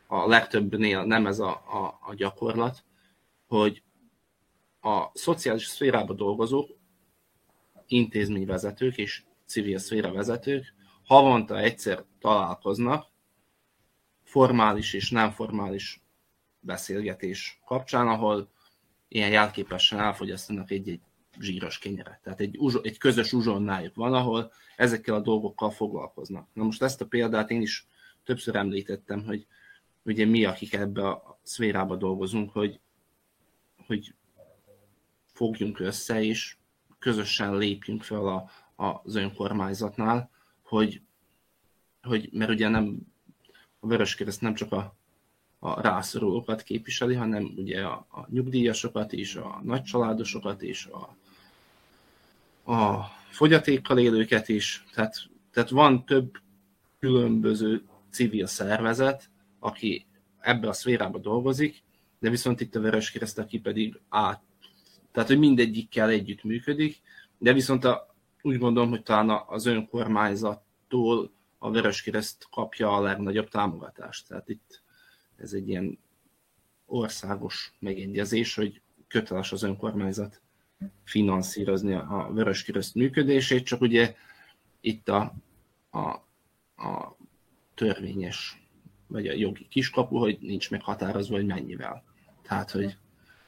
a 0.06 0.28
legtöbbnél 0.28 1.04
nem 1.04 1.26
ez 1.26 1.38
a, 1.38 1.50
a, 1.50 1.98
a 2.00 2.14
gyakorlat, 2.14 2.84
hogy 3.46 3.82
a 4.80 5.10
szociális 5.12 5.66
szférában 5.66 6.16
dolgozók, 6.16 6.70
intézményvezetők 7.86 8.96
és 8.96 9.24
civil 9.46 9.78
szféra 9.78 10.12
vezetők 10.12 10.74
havonta 11.04 11.58
egyszer 11.58 12.04
találkoznak 12.20 13.06
formális 14.22 14.92
és 14.92 15.10
nem 15.10 15.30
formális 15.30 16.05
beszélgetés 16.66 17.60
kapcsán, 17.64 18.08
ahol 18.08 18.48
ilyen 19.08 19.30
jelképesen 19.30 19.98
elfogyasztanak 19.98 20.70
egy-egy 20.70 21.00
zsíros 21.40 21.78
kenyeret. 21.78 22.20
Tehát 22.22 22.40
egy, 22.40 22.58
egy 22.82 22.98
közös 22.98 23.32
uzsonnájuk 23.32 23.94
van, 23.94 24.14
ahol 24.14 24.52
ezekkel 24.76 25.14
a 25.14 25.20
dolgokkal 25.20 25.70
foglalkoznak. 25.70 26.48
Na 26.52 26.64
most 26.64 26.82
ezt 26.82 27.00
a 27.00 27.06
példát 27.06 27.50
én 27.50 27.60
is 27.60 27.86
többször 28.24 28.56
említettem, 28.56 29.24
hogy 29.24 29.46
ugye 30.02 30.24
mi, 30.24 30.44
akik 30.44 30.74
ebbe 30.74 31.08
a 31.08 31.38
szférába 31.42 31.96
dolgozunk, 31.96 32.52
hogy, 32.52 32.80
hogy 33.86 34.14
fogjunk 35.32 35.80
össze, 35.80 36.22
és 36.22 36.56
közösen 36.98 37.56
lépjünk 37.56 38.02
fel 38.02 38.26
a, 38.26 38.50
az 38.76 39.14
önkormányzatnál, 39.14 40.30
hogy, 40.62 41.00
hogy 42.02 42.28
mert 42.32 42.50
ugye 42.50 42.68
nem 42.68 42.98
a 43.80 43.86
Vöröskereszt 43.86 44.40
nem 44.40 44.54
csak 44.54 44.72
a, 44.72 44.95
a 45.66 45.80
rászorulókat 45.80 46.62
képviseli, 46.62 47.14
hanem 47.14 47.52
ugye 47.56 47.82
a, 47.82 48.06
a 48.10 48.26
nyugdíjasokat 48.28 49.12
is, 49.12 49.34
a 49.36 49.60
nagycsaládosokat 49.64 50.62
is, 50.62 50.86
a, 50.86 51.16
a 52.72 53.10
fogyatékkal 53.30 53.98
élőket 53.98 54.48
is. 54.48 54.84
Tehát, 54.94 55.16
tehát 55.52 55.70
van 55.70 56.04
több 56.04 56.30
különböző 56.98 57.82
civil 58.10 58.46
szervezet, 58.46 59.30
aki 59.58 60.06
ebbe 60.40 60.68
a 60.68 60.72
szférába 60.72 61.18
dolgozik, 61.18 61.82
de 62.18 62.30
viszont 62.30 62.60
itt 62.60 62.74
a 62.74 62.80
Vöröskereszt, 62.80 63.38
aki 63.38 63.60
pedig 63.60 64.00
át, 64.08 64.42
tehát 65.12 65.28
hogy 65.28 65.38
mindegyikkel 65.38 66.08
együtt 66.08 66.44
működik, 66.44 67.00
de 67.38 67.52
viszont 67.52 67.84
a, 67.84 68.14
úgy 68.42 68.58
gondolom, 68.58 68.90
hogy 68.90 69.02
talán 69.02 69.42
az 69.46 69.66
önkormányzattól 69.66 71.30
a 71.58 71.70
Vöröskereszt 71.70 72.46
kapja 72.50 72.96
a 72.96 73.00
legnagyobb 73.00 73.48
támogatást. 73.48 74.28
Tehát 74.28 74.48
itt 74.48 74.84
ez 75.36 75.52
egy 75.52 75.68
ilyen 75.68 75.98
országos 76.86 77.72
megegyezés, 77.78 78.54
hogy 78.54 78.80
köteles 79.08 79.52
az 79.52 79.62
önkormányzat 79.62 80.40
finanszírozni 81.04 81.92
a 81.92 82.30
Vöröskereszt 82.32 82.94
működését, 82.94 83.64
csak 83.64 83.80
ugye 83.80 84.14
itt 84.80 85.08
a, 85.08 85.34
a, 85.90 86.08
a 86.86 87.16
törvényes 87.74 88.60
vagy 89.06 89.26
a 89.26 89.32
jogi 89.32 89.66
kiskapu, 89.68 90.16
hogy 90.16 90.38
nincs 90.40 90.70
meghatározva, 90.70 91.34
hogy 91.36 91.46
mennyivel. 91.46 92.04
Tehát, 92.42 92.70
hogy 92.70 92.96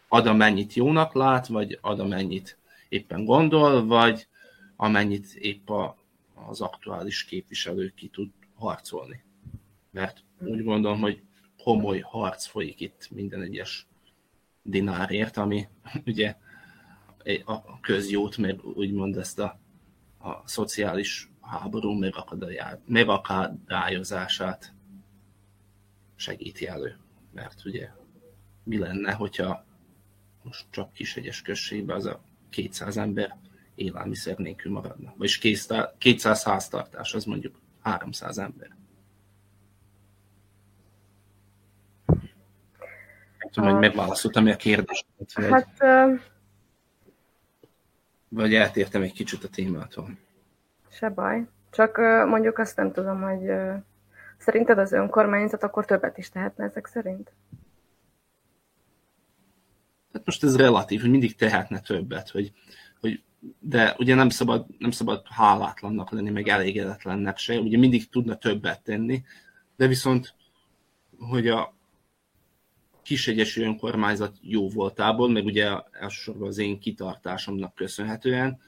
ad 0.09 0.27
amennyit 0.27 0.75
jónak 0.75 1.15
lát, 1.15 1.47
vagy 1.47 1.79
ad 1.81 2.01
amennyit 2.01 2.59
éppen 2.89 3.25
gondol, 3.25 3.87
vagy 3.87 4.27
amennyit 4.77 5.35
épp 5.35 5.71
a, 5.71 5.97
az 6.35 6.61
aktuális 6.61 7.25
képviselő 7.25 7.93
ki 7.97 8.09
tud 8.09 8.31
harcolni. 8.55 9.23
Mert 9.91 10.25
úgy 10.39 10.65
gondolom, 10.65 11.01
hogy 11.01 11.23
komoly 11.63 11.99
harc 11.99 12.47
folyik 12.47 12.81
itt 12.81 13.09
minden 13.11 13.43
egyes 13.43 13.87
dinárért, 14.63 15.37
ami 15.37 15.69
ugye 16.07 16.37
a 17.45 17.81
közjót, 17.81 18.37
meg 18.37 18.65
úgymond 18.65 19.17
ezt 19.17 19.39
a, 19.39 19.59
a 20.19 20.49
szociális 20.49 21.31
háború 21.41 22.05
megakadályozását 22.87 24.75
segíti 26.17 26.67
elő. 26.67 26.99
Mert 27.33 27.65
ugye 27.65 27.91
mi 28.63 28.79
lenne, 28.79 29.13
hogyha 29.13 29.65
most 30.43 30.67
csak 30.71 30.93
Kishegyes 30.93 31.43
községben 31.43 31.97
az 31.97 32.07
a 32.07 32.23
200 32.51 32.97
ember 32.97 33.37
élelmiszer 33.75 34.37
nélkül 34.37 34.73
maradna. 34.73 35.15
Vagyis 35.17 35.39
200 35.99 36.43
háztartás, 36.43 37.15
az 37.15 37.25
mondjuk 37.25 37.61
300 37.81 38.39
ember. 38.39 38.77
Tudom, 43.51 43.71
hogy 43.71 43.81
megválaszoltam 43.81 44.47
a 44.47 44.57
kérdést. 44.57 45.07
Vagy, 45.35 45.51
Hát 45.51 45.77
vagy 48.29 48.55
eltértem 48.55 49.03
egy 49.03 49.13
kicsit 49.13 49.45
a 49.45 49.49
témától. 49.49 50.11
se 50.91 51.09
baj. 51.09 51.47
Csak 51.71 51.97
mondjuk 52.29 52.59
azt 52.59 52.77
nem 52.77 52.93
tudom, 52.93 53.23
hogy 53.23 53.51
szerinted 54.39 54.79
az 54.79 54.93
önkormányzat 54.93 55.63
akkor 55.63 55.85
többet 55.85 56.19
is 56.19 56.29
tehetne 56.29 56.65
ezek 56.65 56.87
szerint? 56.87 57.33
Hát 60.13 60.23
most 60.25 60.45
ez 60.45 60.57
relatív, 60.57 61.01
hogy 61.01 61.11
mindig 61.11 61.35
tehetne 61.37 61.81
többet, 61.81 62.31
hogy, 62.31 62.53
hogy 63.01 63.23
de 63.59 63.95
ugye 63.99 64.15
nem 64.15 64.29
szabad, 64.29 64.67
nem 64.79 64.91
szabad 64.91 65.23
hálátlannak 65.31 66.11
lenni, 66.11 66.31
meg 66.31 66.49
elégedetlennek 66.49 67.39
se, 67.39 67.59
ugye 67.59 67.79
mindig 67.79 68.09
tudna 68.09 68.37
többet 68.37 68.83
tenni, 68.83 69.25
de 69.77 69.87
viszont, 69.87 70.35
hogy 71.19 71.49
a 71.49 71.75
kisegyesi 73.09 73.63
önkormányzat 73.63 74.37
jó 74.41 74.69
voltából, 74.69 75.29
meg 75.29 75.45
ugye 75.45 75.81
elsősorban 75.93 76.49
az 76.49 76.59
én 76.59 76.79
kitartásomnak 76.79 77.75
köszönhetően 77.75 78.61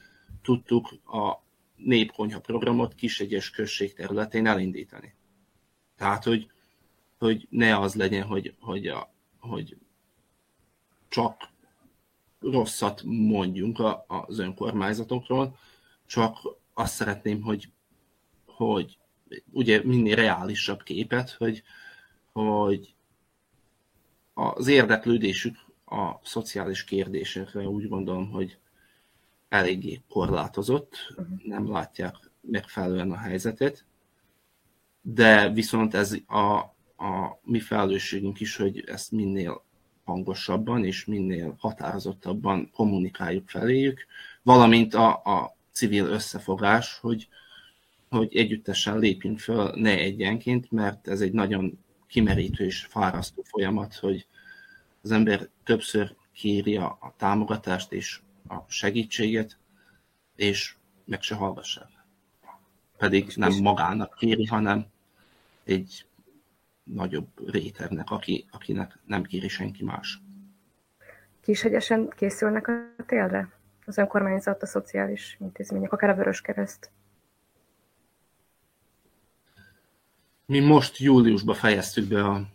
tudtuk 0.43 0.89
a 1.05 1.43
népkonyha 1.77 2.41
programot 2.41 2.95
kisegyes 2.95 3.51
község 3.51 3.95
területén 3.95 4.47
elindítani. 4.47 5.15
Tehát, 5.97 6.25
hogy, 6.25 6.51
hogy 7.19 7.47
ne 7.51 7.79
az 7.79 7.95
legyen, 7.95 8.27
hogy, 8.27 8.55
hogy, 8.61 8.87
a, 8.87 9.13
hogy 9.39 9.77
csak 11.09 11.49
rosszat 12.41 13.03
mondjunk 13.05 13.79
a, 13.79 14.05
az 14.09 14.39
önkormányzatokról, 14.39 15.59
csak 16.07 16.39
azt 16.75 16.95
szeretném, 16.95 17.41
hogy, 17.43 17.69
hogy 18.45 18.99
ugye 19.51 19.81
minél 19.85 20.17
reálisabb 20.17 20.83
képet, 20.83 21.31
hogy, 21.31 21.63
hogy 22.33 22.95
az 24.41 24.67
érdeklődésük 24.67 25.57
a 25.85 26.13
szociális 26.23 26.85
kérdésekre 26.85 27.69
úgy 27.69 27.89
gondolom, 27.89 28.31
hogy 28.31 28.59
eléggé 29.49 30.01
korlátozott, 30.09 31.15
nem 31.45 31.71
látják 31.71 32.15
megfelelően 32.41 33.11
a 33.11 33.17
helyzetet, 33.17 33.85
de 35.03 35.51
viszont 35.51 35.95
ez 35.95 36.17
a, 36.27 36.57
a 37.05 37.41
mi 37.43 37.61
felelősségünk 37.61 38.41
is, 38.41 38.57
hogy 38.57 38.85
ezt 38.87 39.13
minél 39.13 39.65
hangosabban 40.05 40.85
és 40.85 41.05
minél 41.05 41.55
határozottabban 41.59 42.71
kommunikáljuk 42.73 43.49
feléjük, 43.49 44.07
valamint 44.43 44.95
a, 44.95 45.09
a 45.09 45.57
civil 45.73 46.07
összefogás, 46.07 46.99
hogy, 46.99 47.29
hogy 48.09 48.37
együttesen 48.37 48.99
lépjünk 48.99 49.39
föl, 49.39 49.73
ne 49.75 49.99
egyenként, 49.99 50.71
mert 50.71 51.09
ez 51.09 51.21
egy 51.21 51.33
nagyon 51.33 51.79
kimerítő 52.11 52.65
és 52.65 52.85
fárasztó 52.85 53.43
folyamat, 53.43 53.95
hogy 53.95 54.27
az 55.03 55.11
ember 55.11 55.49
többször 55.65 56.15
kéri 56.33 56.77
a, 56.77 57.15
támogatást 57.17 57.93
és 57.93 58.21
a 58.49 58.55
segítséget, 58.69 59.59
és 60.37 60.75
meg 61.05 61.23
se 61.23 61.35
hallgassák. 61.35 61.89
Pedig 62.97 63.33
nem 63.37 63.53
magának 63.63 64.15
kéri, 64.15 64.45
hanem 64.45 64.87
egy 65.65 66.07
nagyobb 66.83 67.51
rétegnek, 67.51 68.11
aki, 68.11 68.47
akinek 68.51 68.99
nem 69.07 69.23
kéri 69.23 69.49
senki 69.49 69.85
más. 69.85 70.21
Kishegyesen 71.41 72.09
készülnek 72.17 72.69
a 72.69 73.05
télre? 73.07 73.49
Az 73.87 73.99
önkormányzat, 73.99 74.63
a 74.63 74.67
szociális 74.67 75.37
intézmények, 75.41 75.93
akár 75.93 76.11
a 76.11 76.15
Vöröskereszt. 76.15 76.91
Mi 80.51 80.61
most 80.61 80.99
júliusban 80.99 81.55
fejeztük 81.55 82.09
be 82.09 82.25
a, 82.25 82.47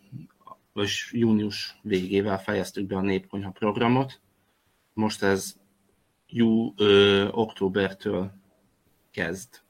vagy 0.73 0.89
június 1.11 1.79
végével 1.81 2.41
fejeztük 2.41 2.87
be 2.87 2.95
a 2.95 3.01
Népkonyha 3.01 3.51
programot. 3.51 4.19
Most 4.93 5.23
ez 5.23 5.55
jú, 6.27 6.73
ö, 6.77 7.27
októbertől 7.31 8.31
kezd 9.11 9.61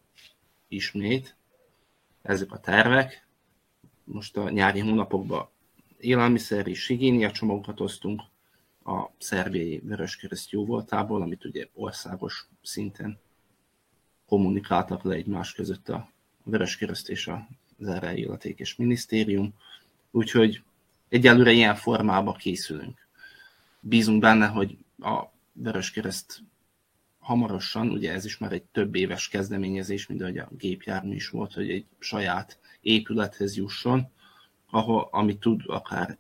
ismét. 0.68 1.36
Ezek 2.22 2.52
a 2.52 2.60
tervek. 2.60 3.28
Most 4.04 4.38
a 4.38 4.50
nyári 4.50 4.80
hónapokban 4.80 5.50
élelmiszer 5.98 6.68
és 6.68 6.88
higiénia 6.88 7.32
csomagokat 7.32 7.80
osztunk 7.80 8.22
a 8.84 9.06
szerbiai 9.18 9.80
Vöröskereszt 9.84 10.52
jóvoltából, 10.52 11.22
amit 11.22 11.46
ugye 11.46 11.68
országos 11.74 12.48
szinten 12.62 13.20
kommunikáltak 14.26 15.04
le 15.04 15.14
egymás 15.14 15.54
között 15.54 15.90
a 15.90 16.10
Vöröskereszt 16.44 17.10
és 17.10 17.28
az 17.80 17.88
erre 17.88 18.16
illetékes 18.16 18.76
minisztérium. 18.76 19.54
Úgyhogy 20.12 20.64
egyelőre 21.10 21.52
ilyen 21.52 21.76
formában 21.76 22.34
készülünk. 22.34 23.08
Bízunk 23.80 24.20
benne, 24.20 24.48
hogy 24.48 24.78
a 25.00 25.24
Vöröskereszt 25.54 26.44
hamarosan, 27.20 27.90
ugye 27.90 28.12
ez 28.14 28.26
is 28.26 28.38
már 28.38 28.52
egy 28.52 28.64
több 28.64 28.96
éves 28.96 29.28
kezdeményezés, 29.28 30.08
mint 30.08 30.22
ahogy 30.22 30.38
a 30.38 30.50
gépjármű 30.58 31.16
is 31.16 31.30
volt, 31.30 31.54
hogy 31.54 31.70
egy 31.70 31.86
saját 32.00 32.60
épülethez 32.82 33.56
jusson, 33.56 34.08
ahol, 34.70 35.08
ami 35.12 35.38
tud 35.38 35.62
akár 35.66 36.18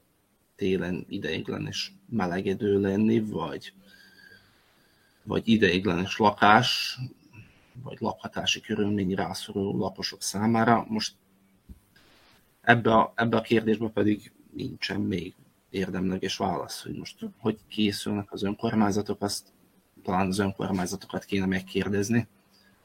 télen 0.55 1.05
ideiglenes 1.09 1.93
melegedő 2.09 2.79
lenni, 2.79 3.19
vagy, 3.19 3.73
vagy 5.23 5.47
ideiglenes 5.47 6.17
lakás, 6.17 6.99
vagy 7.83 7.97
lakhatási 7.99 8.61
körülmény 8.61 9.13
rászoruló 9.13 9.77
laposok 9.77 10.21
számára. 10.21 10.85
Most 10.89 11.13
ebbe 12.65 12.93
a, 12.93 13.13
ebbe 13.15 13.37
a 13.37 13.41
kérdésbe 13.41 13.87
pedig 13.89 14.31
nincsen 14.53 15.01
még 15.01 15.33
érdemleges 15.69 16.37
válasz, 16.37 16.83
hogy 16.83 16.95
most 16.95 17.25
hogy 17.37 17.59
készülnek 17.67 18.31
az 18.31 18.43
önkormányzatok, 18.43 19.21
azt 19.21 19.47
talán 20.03 20.27
az 20.27 20.39
önkormányzatokat 20.39 21.25
kéne 21.25 21.45
megkérdezni, 21.45 22.27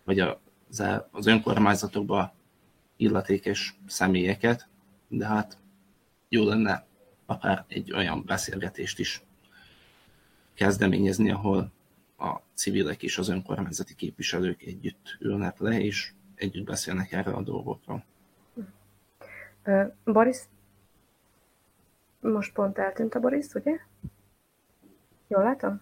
vagy 0.05 0.21
az, 0.21 0.83
az 1.11 1.27
önkormányzatokba 1.27 2.35
illetékes 2.97 3.77
személyeket, 3.87 4.69
de 5.09 5.27
hát 5.27 5.59
jó 6.29 6.45
lenne 6.45 6.87
akár 7.27 7.64
egy 7.69 7.93
olyan 7.93 8.25
beszélgetést 8.27 8.99
is 8.99 9.23
kezdeményezni, 10.55 11.31
ahol 11.31 11.73
a 12.19 12.37
civilek 12.55 13.03
és 13.03 13.19
az 13.19 13.29
önkormányzati 13.29 13.95
képviselők 13.95 14.62
együtt 14.62 15.16
ülnek 15.21 15.59
le, 15.59 15.81
és 15.81 16.12
együtt 16.35 16.64
beszélnek 16.64 17.12
erről 17.12 17.35
a 17.35 17.43
dolgokról. 17.43 18.05
Boris, 20.05 20.38
most 22.20 22.53
pont 22.53 22.79
eltűnt 22.79 23.14
a 23.14 23.20
Boris, 23.20 23.55
ugye? 23.55 23.79
Jól 25.27 25.42
látom? 25.42 25.81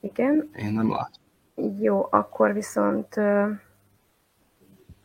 Igen. 0.00 0.50
Én 0.56 0.72
nem 0.72 0.90
látom. 0.90 1.22
Jó, 1.78 2.06
akkor 2.10 2.52
viszont 2.52 3.14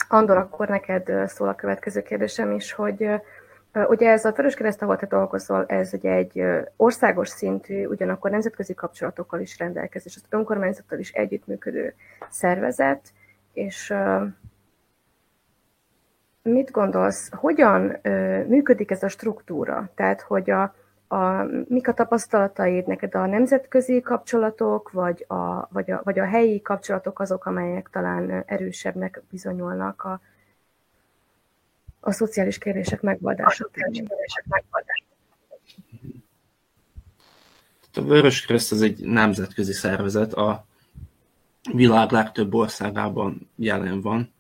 Andor, 0.10 0.38
akkor 0.38 0.68
neked 0.68 1.28
szól 1.28 1.48
a 1.48 1.56
következő 1.56 2.02
kérdésem 2.02 2.52
is, 2.52 2.72
hogy 2.72 3.10
ugye 3.88 4.10
ez 4.10 4.26
a 4.26 4.32
Vöröskereszt, 4.32 4.82
ahol 4.82 4.98
te 4.98 5.06
dolgozol, 5.06 5.66
ez 5.66 5.94
ugye 5.94 6.12
egy 6.12 6.44
országos 6.76 7.30
szintű, 7.30 7.86
ugyanakkor 7.86 8.32
nemzetközi 8.32 8.74
kapcsolatokkal 8.74 9.40
is 9.40 9.58
rendelkező, 9.58 10.06
és 10.06 10.16
az 10.16 10.26
önkormányzattal 10.30 11.00
is 11.00 11.12
együttműködő 11.12 11.94
szervezet, 12.30 13.14
és 13.54 13.94
mit 16.50 16.72
gondolsz, 16.72 17.30
hogyan 17.32 17.98
működik 18.48 18.92
ez 18.92 19.04
a 19.04 19.08
struktúra? 19.08 19.90
Tehát, 19.96 20.22
hogy 20.22 20.50
a, 20.50 20.76
a, 21.08 21.44
mik 21.68 21.88
a 21.88 21.94
tapasztalataid 21.94 22.88
neked 22.88 23.16
a 23.16 23.26
nemzetközi 23.26 24.02
kapcsolatok, 24.02 24.92
vagy 24.92 25.26
a, 25.28 25.68
vagy, 25.70 25.92
a, 25.92 26.02
vagy 26.04 26.20
a 26.20 26.26
helyi 26.26 26.62
kapcsolatok 26.62 27.20
azok, 27.20 27.46
amelyek 27.46 27.90
talán 27.92 28.44
erősebbnek 28.46 29.22
bizonyulnak 29.30 30.04
a, 30.04 30.22
a 32.00 32.12
szociális 32.12 32.58
kérdések 32.58 33.02
megoldása? 33.02 33.70
A 37.94 38.02
Vöröskereszt 38.02 38.72
az 38.72 38.82
egy 38.82 39.06
nemzetközi 39.06 39.74
szervezet, 39.74 40.34
a 40.34 40.66
világ 41.74 42.12
legtöbb 42.12 42.54
országában 42.54 43.50
jelen 43.56 44.02
van, 44.02 44.34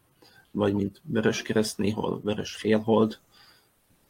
vagy 0.55 0.73
mint 0.73 1.01
Vöröskereszt, 1.03 1.77
néhol 1.77 2.21
Vörös 2.23 2.55
félhold, 2.55 3.19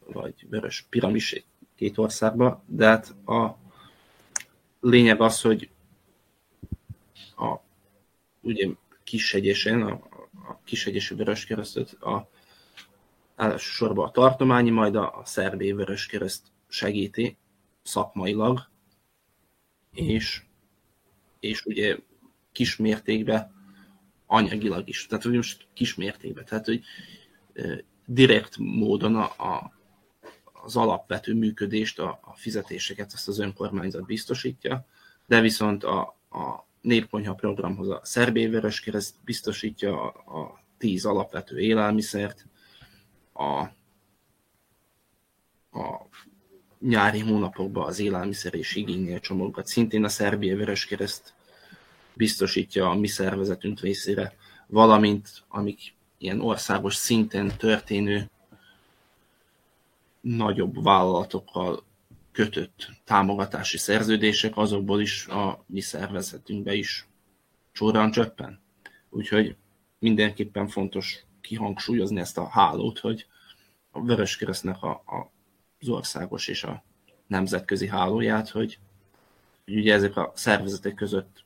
vagy 0.06 0.34
Vörös 0.48 0.86
piramis 0.90 1.44
két 1.74 1.98
országban, 1.98 2.62
de 2.66 2.86
hát 2.86 3.14
a 3.26 3.56
lényeg 4.80 5.20
az, 5.20 5.40
hogy 5.40 5.70
a, 7.36 7.56
ugye 8.40 8.68
Kishegyesen, 9.04 9.82
a, 9.82 9.92
a 10.48 10.58
Kishegyesi 10.64 11.14
Vöröskeresztet 11.14 11.92
a, 11.92 12.28
elsősorban 13.36 14.06
a 14.06 14.10
tartományi, 14.10 14.70
majd 14.70 14.96
a, 14.96 15.18
a 15.18 15.24
szerbé 15.24 15.72
Vöröskereszt 15.72 16.46
segíti 16.68 17.36
szakmailag, 17.82 18.68
és, 19.92 20.42
és 21.40 21.64
ugye 21.64 21.98
kismértékben 22.52 23.55
anyagilag 24.26 24.88
is. 24.88 25.06
Tehát, 25.06 25.24
hogy 25.24 25.34
most 25.34 25.66
kismértékben. 25.74 26.44
Tehát, 26.44 26.64
hogy 26.64 26.82
direkt 28.04 28.56
módon 28.58 29.16
a, 29.16 29.24
a 29.24 29.74
az 30.66 30.76
alapvető 30.76 31.34
működést, 31.34 31.98
a, 31.98 32.18
a 32.22 32.36
fizetéseket 32.36 33.12
ezt 33.12 33.28
az 33.28 33.38
önkormányzat 33.38 34.06
biztosítja, 34.06 34.86
de 35.26 35.40
viszont 35.40 35.84
a, 35.84 36.00
a 36.30 36.66
népkonyha 36.80 37.34
programhoz 37.34 37.88
a 37.88 38.00
Szerbé 38.04 38.46
Vöröskereszt 38.46 39.14
biztosítja 39.24 40.02
a, 40.02 40.40
a 40.40 40.60
tíz 40.78 41.04
alapvető 41.04 41.58
élelmiszert, 41.58 42.46
a, 43.32 43.58
a 45.78 46.08
nyári 46.80 47.20
hónapokban 47.20 47.86
az 47.86 47.98
élelmiszer 47.98 48.54
és 48.54 48.74
igénynél 48.74 49.20
csomagokat 49.20 49.66
szintén 49.66 50.04
a 50.04 50.08
Szerbia 50.08 50.56
Vöröskereszt 50.56 51.34
biztosítja 52.16 52.90
a 52.90 52.94
mi 52.94 53.06
szervezetünk 53.06 53.80
részére, 53.80 54.36
valamint 54.66 55.44
amik 55.48 55.94
ilyen 56.18 56.40
országos 56.40 56.94
szinten 56.94 57.56
történő 57.56 58.30
nagyobb 60.20 60.82
vállalatokkal 60.82 61.84
kötött 62.32 62.90
támogatási 63.04 63.78
szerződések, 63.78 64.56
azokból 64.56 65.00
is 65.00 65.26
a 65.26 65.64
mi 65.66 65.80
szervezetünkbe 65.80 66.74
is 66.74 67.06
csóran 67.72 68.10
csöppen. 68.10 68.60
Úgyhogy 69.08 69.56
mindenképpen 69.98 70.68
fontos 70.68 71.24
kihangsúlyozni 71.40 72.20
ezt 72.20 72.38
a 72.38 72.48
hálót, 72.48 72.98
hogy 72.98 73.26
a 73.90 74.02
Vöröskeresztnek 74.02 74.82
a, 74.82 74.90
a, 74.90 75.30
az 75.80 75.88
országos 75.88 76.48
és 76.48 76.64
a 76.64 76.84
nemzetközi 77.26 77.88
hálóját, 77.88 78.48
hogy 78.48 78.78
ugye 79.66 79.94
ezek 79.94 80.16
a 80.16 80.32
szervezetek 80.34 80.94
között 80.94 81.44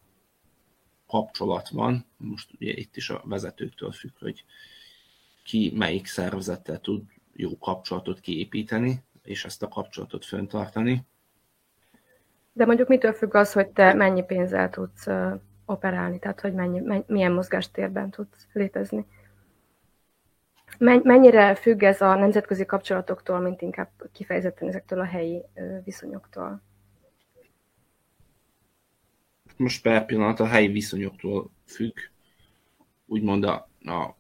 kapcsolat 1.11 1.69
van, 1.69 2.05
most 2.17 2.51
ugye 2.61 2.73
itt 2.73 2.97
is 2.97 3.11
a 3.11 3.23
vezetőktől 3.25 3.93
függ, 3.93 4.19
hogy 4.19 4.45
ki 5.45 5.73
melyik 5.77 6.07
szervezettel 6.07 6.81
tud 6.81 7.03
jó 7.33 7.59
kapcsolatot 7.59 8.21
kiépíteni, 8.21 9.03
és 9.23 9.45
ezt 9.45 9.63
a 9.63 9.69
kapcsolatot 9.69 10.25
föntartani. 10.25 11.03
De 12.53 12.67
mondjuk 12.67 12.89
mitől 12.89 13.13
függ 13.13 13.35
az, 13.35 13.53
hogy 13.53 13.69
te 13.69 13.95
mennyi 13.95 14.25
pénzzel 14.25 14.71
tudsz 14.71 15.07
operálni, 15.65 16.19
tehát 16.19 16.41
hogy 16.41 16.55
mennyi, 16.55 16.81
mennyi, 16.81 17.05
milyen 17.07 17.33
mozgástérben 17.33 18.11
tudsz 18.11 18.47
létezni? 18.53 19.07
Mennyire 20.79 21.55
függ 21.55 21.83
ez 21.83 22.01
a 22.01 22.15
nemzetközi 22.15 22.67
kapcsolatoktól, 22.67 23.41
mint 23.41 23.63
inkább 23.63 23.91
kifejezetten 24.13 24.69
ezektől 24.69 25.01
a 25.01 25.05
helyi 25.05 25.43
viszonyoktól? 25.85 26.63
Most 29.61 29.83
per 29.83 30.05
pillanat 30.05 30.41
a 30.41 30.47
helyi 30.47 30.69
viszonyoktól 30.69 31.51
függ, 31.67 31.99
úgymond 33.07 33.45
a, 33.45 33.69
a 33.81 34.17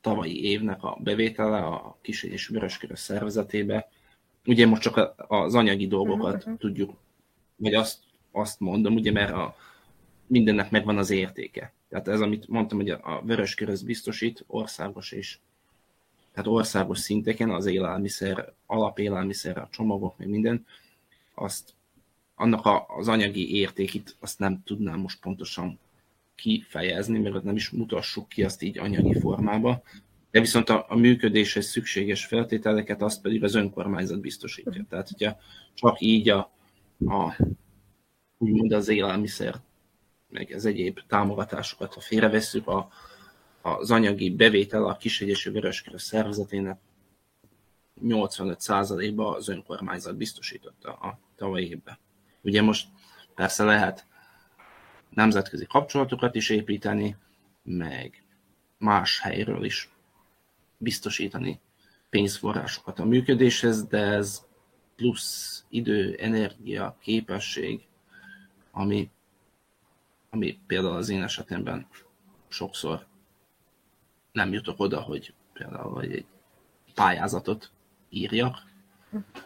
tavalyi 0.00 0.44
évnek 0.44 0.82
a 0.82 0.98
bevétele 1.00 1.58
a 1.58 1.98
kis 2.00 2.22
és 2.22 2.46
vöröskörös 2.46 2.98
szervezetébe. 2.98 3.88
Ugye 4.46 4.66
most 4.66 4.82
csak 4.82 5.14
az 5.28 5.54
anyagi 5.54 5.86
dolgokat 5.86 6.34
uh-huh. 6.34 6.58
tudjuk, 6.58 6.96
vagy 7.56 7.74
azt, 7.74 7.98
azt 8.30 8.60
mondom, 8.60 8.94
ugye, 8.94 9.12
mert 9.12 9.32
a, 9.32 9.56
mindennek 10.26 10.70
megvan 10.70 10.98
az 10.98 11.10
értéke. 11.10 11.72
Tehát 11.88 12.08
ez, 12.08 12.20
amit 12.20 12.48
mondtam, 12.48 12.78
hogy 12.78 12.90
a 12.90 13.22
vöröskörös 13.24 13.82
biztosít 13.82 14.44
országos 14.46 15.12
és 15.12 15.38
tehát 16.32 16.50
országos 16.50 16.98
szinteken 16.98 17.50
az 17.50 17.66
élelmiszer, 17.66 18.52
alapélelmiszer, 18.66 19.58
a 19.58 19.68
csomagok, 19.70 20.18
meg 20.18 20.28
minden, 20.28 20.66
azt 21.34 21.74
annak 22.42 22.66
a, 22.66 22.86
az 22.88 23.08
anyagi 23.08 23.54
értékét 23.54 24.16
azt 24.20 24.38
nem 24.38 24.62
tudnám 24.64 24.98
most 24.98 25.20
pontosan 25.20 25.78
kifejezni, 26.34 27.18
mert 27.18 27.42
nem 27.42 27.56
is 27.56 27.70
mutassuk 27.70 28.28
ki 28.28 28.44
azt 28.44 28.62
így 28.62 28.78
anyagi 28.78 29.20
formába, 29.20 29.82
de 30.30 30.40
viszont 30.40 30.68
a, 30.68 30.86
a 30.88 30.96
működéshez 30.96 31.66
szükséges 31.66 32.26
feltételeket 32.26 33.02
azt 33.02 33.20
pedig 33.20 33.44
az 33.44 33.54
önkormányzat 33.54 34.20
biztosítja. 34.20 34.84
Tehát, 34.88 35.08
hogyha 35.08 35.38
csak 35.74 36.00
így 36.00 36.28
a, 36.28 36.38
a 37.06 37.36
úgymond 38.38 38.72
az 38.72 38.88
élelmiszer, 38.88 39.54
meg 40.28 40.52
az 40.54 40.64
egyéb 40.64 41.00
támogatásokat, 41.06 41.94
ha 41.94 42.00
félrevesszük, 42.00 42.66
a, 42.68 42.88
az 43.62 43.90
anyagi 43.90 44.30
bevétel 44.30 44.84
a 44.84 44.96
Kisegyeső 44.96 45.52
Vöröskereszt 45.52 46.06
szervezetének 46.06 46.78
85%-ba 48.02 49.36
az 49.36 49.48
önkormányzat 49.48 50.16
biztosította 50.16 50.92
a 50.92 51.18
tavalyi 51.36 51.68
évben. 51.68 51.98
Ugye 52.42 52.62
most 52.62 52.88
persze 53.34 53.64
lehet 53.64 54.06
nemzetközi 55.10 55.66
kapcsolatokat 55.66 56.34
is 56.34 56.48
építeni, 56.48 57.16
meg 57.62 58.24
más 58.78 59.20
helyről 59.20 59.64
is 59.64 59.90
biztosítani 60.78 61.60
pénzforrásokat 62.10 62.98
a 62.98 63.04
működéshez, 63.04 63.84
de 63.84 63.98
ez 63.98 64.46
plusz 64.96 65.64
idő, 65.68 66.16
energia, 66.20 66.96
képesség, 67.00 67.86
ami, 68.70 69.10
ami 70.30 70.58
például 70.66 70.96
az 70.96 71.08
én 71.08 71.22
esetemben 71.22 71.86
sokszor 72.48 73.06
nem 74.32 74.52
jutok 74.52 74.80
oda, 74.80 75.00
hogy 75.00 75.34
például 75.52 76.02
egy 76.02 76.24
pályázatot 76.94 77.70
írjak, 78.08 78.71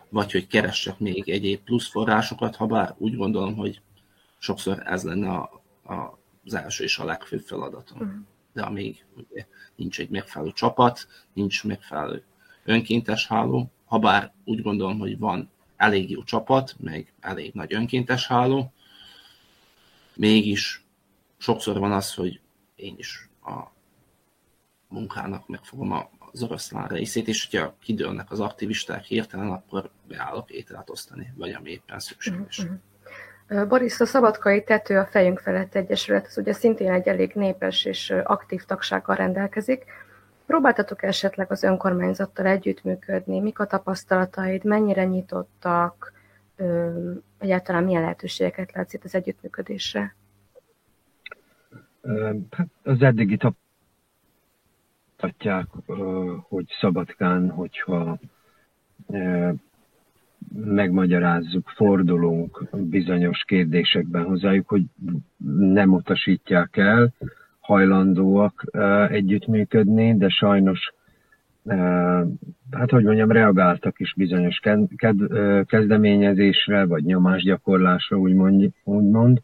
vagy 0.08 0.32
hogy 0.32 0.46
keressek 0.46 0.98
még 0.98 1.28
egyéb 1.28 1.60
plusz 1.60 1.88
forrásokat, 1.88 2.56
ha 2.56 2.66
bár 2.66 2.94
úgy 2.98 3.16
gondolom, 3.16 3.54
hogy 3.54 3.80
sokszor 4.38 4.82
ez 4.86 5.02
lenne 5.02 5.30
a, 5.30 5.62
a, 5.84 6.18
az 6.44 6.54
első 6.54 6.84
és 6.84 6.98
a 6.98 7.04
legfőbb 7.04 7.40
feladatom. 7.40 7.98
Uh-huh. 8.00 8.18
De 8.52 8.62
amíg 8.62 9.04
ugye, 9.16 9.46
nincs 9.74 10.00
egy 10.00 10.10
megfelelő 10.10 10.52
csapat, 10.52 11.06
nincs 11.32 11.64
megfelelő 11.64 12.24
önkéntes 12.64 13.26
háló, 13.26 13.70
ha 13.84 13.98
bár 13.98 14.32
úgy 14.44 14.62
gondolom, 14.62 14.98
hogy 14.98 15.18
van 15.18 15.50
elég 15.76 16.10
jó 16.10 16.22
csapat, 16.22 16.74
meg 16.78 17.12
elég 17.20 17.52
nagy 17.54 17.74
önkéntes 17.74 18.26
háló, 18.26 18.72
mégis 20.14 20.84
sokszor 21.36 21.78
van 21.78 21.92
az, 21.92 22.14
hogy 22.14 22.40
én 22.74 22.94
is 22.98 23.28
a 23.44 23.62
munkának 24.88 25.48
megfogom 25.48 25.92
az 26.36 26.42
oroszlán 26.42 26.88
részét, 26.88 27.28
és 27.28 27.48
hogyha 27.48 27.74
kidőlnek 27.82 28.30
az 28.30 28.40
aktivisták 28.40 29.04
hirtelen, 29.04 29.50
akkor 29.50 29.90
beállok 30.08 30.50
ételt 30.50 30.90
osztani, 30.90 31.32
vagy 31.36 31.52
ami 31.52 31.70
éppen 31.70 31.98
szükséges. 31.98 32.58
Uh-huh. 32.58 33.68
Boris, 33.68 34.00
a 34.00 34.06
Szabadkai 34.06 34.64
Tető 34.64 34.98
a 34.98 35.06
Fejünk 35.06 35.38
Felett 35.38 35.74
Egyesület, 35.74 36.26
az 36.26 36.38
ugye 36.38 36.52
szintén 36.52 36.92
egy 36.92 37.08
elég 37.08 37.32
népes 37.34 37.84
és 37.84 38.10
aktív 38.24 38.64
tagsággal 38.64 39.16
rendelkezik. 39.16 39.84
Próbáltatok 40.46 41.02
esetleg 41.02 41.50
az 41.50 41.62
önkormányzattal 41.62 42.46
együttműködni? 42.46 43.40
Mik 43.40 43.58
a 43.58 43.66
tapasztalataid? 43.66 44.64
Mennyire 44.64 45.04
nyitottak? 45.04 46.12
Egyáltalán 47.38 47.84
milyen 47.84 48.02
lehetőségeket 48.02 48.72
látsz 48.72 48.92
itt 48.92 49.04
az 49.04 49.14
együttműködésre? 49.14 50.14
Hát 52.50 52.66
az 52.82 53.02
eddigi 53.02 53.36
tapasztalatják, 55.26 55.66
hogy 56.48 56.64
Szabadkán, 56.80 57.50
hogyha 57.50 58.18
megmagyarázzuk, 60.54 61.68
fordulunk 61.68 62.68
bizonyos 62.76 63.44
kérdésekben 63.46 64.24
hozzájuk, 64.24 64.68
hogy 64.68 64.82
nem 65.58 65.92
utasítják 65.92 66.76
el, 66.76 67.12
hajlandóak 67.60 68.64
együttműködni, 69.10 70.16
de 70.16 70.28
sajnos 70.28 70.94
hát 72.70 72.90
hogy 72.90 73.04
mondjam, 73.04 73.30
reagáltak 73.30 74.00
is 74.00 74.14
bizonyos 74.16 74.60
kezdeményezésre, 75.64 76.84
vagy 76.84 77.04
nyomásgyakorlásra, 77.04 78.16
úgymond, 78.18 78.70
úgymond, 78.84 79.42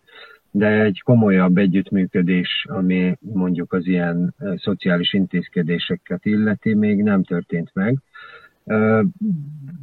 de 0.55 0.83
egy 0.83 1.01
komolyabb 1.05 1.57
együttműködés, 1.57 2.67
ami 2.69 3.17
mondjuk 3.21 3.73
az 3.73 3.87
ilyen 3.87 4.35
szociális 4.57 5.13
intézkedéseket 5.13 6.25
illeti, 6.25 6.75
még 6.75 7.03
nem 7.03 7.23
történt 7.23 7.71
meg. 7.75 7.99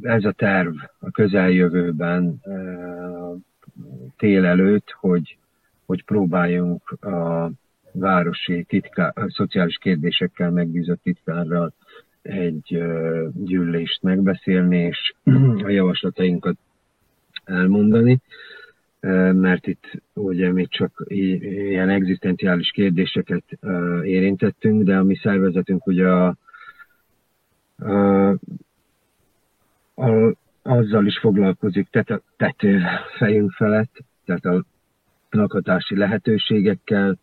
Ez 0.00 0.24
a 0.24 0.32
terv 0.32 0.74
a 0.98 1.10
közeljövőben 1.10 2.40
tél 4.16 4.44
előtt, 4.44 4.90
hogy, 4.90 5.38
hogy 5.86 6.04
próbáljunk 6.04 6.90
a 6.90 7.50
városi 7.92 8.64
titkár, 8.68 9.12
a 9.14 9.30
szociális 9.30 9.78
kérdésekkel 9.78 10.50
megbízott 10.50 11.02
titkárral 11.02 11.72
egy 12.22 12.82
gyűlést 13.32 14.02
megbeszélni, 14.02 14.78
és 14.78 15.14
a 15.64 15.68
javaslatainkat 15.68 16.56
elmondani, 17.44 18.20
mert 19.32 19.66
itt 19.66 20.02
ugye 20.14 20.52
még 20.52 20.68
csak 20.68 21.04
ilyen 21.06 21.88
egzisztenciális 21.88 22.70
kérdéseket 22.70 23.44
érintettünk, 24.02 24.82
de 24.82 24.96
a 24.96 25.02
mi 25.02 25.16
szervezetünk 25.16 25.86
ugye 25.86 26.08
a, 26.08 26.36
a 27.78 28.38
a, 30.00 30.34
azzal 30.62 31.06
is 31.06 31.18
foglalkozik 31.18 31.88
tet, 31.90 32.22
tető 32.36 32.80
fejünk 33.18 33.52
felett, 33.52 33.98
tehát 34.24 34.44
a 34.44 34.64
lakhatási 35.30 35.96
lehetőségekkel, 35.96 37.18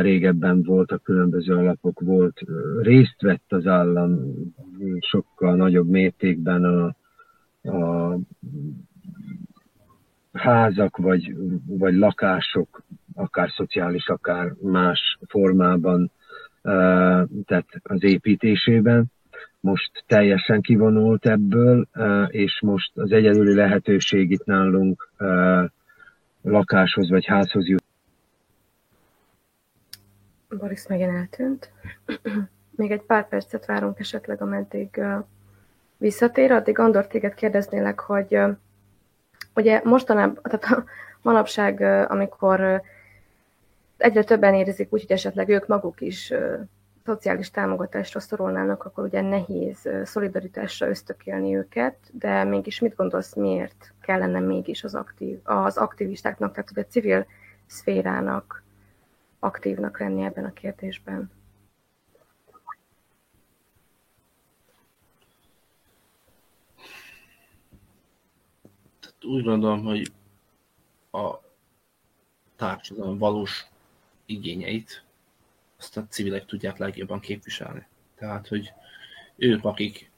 régebben 0.00 0.62
voltak 0.62 1.02
különböző 1.02 1.54
alapok, 1.54 2.00
volt, 2.00 2.40
részt 2.80 3.20
vett 3.20 3.52
az 3.52 3.66
állam 3.66 4.20
sokkal 4.98 5.56
nagyobb 5.56 5.88
mértékben 5.88 6.64
a, 6.64 6.94
a 7.70 8.18
házak 10.32 10.96
vagy, 10.96 11.34
vagy 11.66 11.94
lakások, 11.94 12.82
akár 13.14 13.50
szociális, 13.50 14.08
akár 14.08 14.52
más 14.62 15.18
formában, 15.26 16.10
tehát 17.44 17.66
az 17.82 18.02
építésében. 18.02 19.04
Most 19.60 20.04
teljesen 20.06 20.60
kivonult 20.60 21.26
ebből, 21.26 21.88
és 22.26 22.60
most 22.60 22.98
az 22.98 23.12
egyedüli 23.12 23.54
lehetőség 23.54 24.30
itt 24.30 24.44
nálunk 24.44 25.10
lakáshoz 26.42 27.10
vagy 27.10 27.26
házhoz 27.26 27.66
jut. 27.66 27.82
Boris 30.58 30.86
megint 30.86 31.10
eltűnt. 31.10 31.70
Még 32.76 32.90
egy 32.90 33.02
pár 33.02 33.28
percet 33.28 33.66
várunk 33.66 33.98
esetleg, 33.98 34.42
ameddig 34.42 35.00
visszatér. 35.96 36.50
Addig 36.50 36.78
Andor 36.78 37.06
téged 37.06 37.34
kérdeznélek, 37.34 38.00
hogy 38.00 38.38
ugye 39.54 39.80
mostanában, 39.84 40.38
tehát 40.42 40.84
manapság, 41.22 41.80
amikor 42.10 42.82
egyre 43.96 44.24
többen 44.24 44.54
érzik 44.54 44.92
úgy, 44.92 45.00
hogy 45.00 45.12
esetleg 45.12 45.48
ők 45.48 45.66
maguk 45.66 46.00
is 46.00 46.32
szociális 47.04 47.50
támogatásra 47.50 48.20
szorulnának, 48.20 48.84
akkor 48.84 49.04
ugye 49.04 49.20
nehéz 49.20 49.88
szolidaritásra 50.04 50.88
ösztökélni 50.88 51.56
őket, 51.56 51.96
de 52.10 52.44
mégis 52.44 52.80
mit 52.80 52.96
gondolsz, 52.96 53.34
miért 53.34 53.92
kellene 54.00 54.40
mégis 54.40 54.84
az, 54.84 54.94
aktív, 54.94 55.38
az 55.42 55.76
aktivistáknak, 55.76 56.52
tehát 56.52 56.88
a 56.88 56.90
civil 56.90 57.26
szférának 57.66 58.62
aktívnak 59.38 60.00
lenni 60.00 60.22
ebben 60.22 60.44
a 60.44 60.52
kérdésben? 60.52 61.30
Úgy 69.24 69.44
gondolom, 69.44 69.84
hogy 69.84 70.12
a 71.12 71.34
társadalom 72.56 73.18
valós 73.18 73.66
igényeit 74.26 75.04
azt 75.78 75.96
a 75.96 76.06
civilek 76.08 76.46
tudják 76.46 76.76
legjobban 76.76 77.20
képviselni. 77.20 77.86
Tehát, 78.14 78.48
hogy 78.48 78.72
ők, 79.36 79.64
akik 79.64 80.10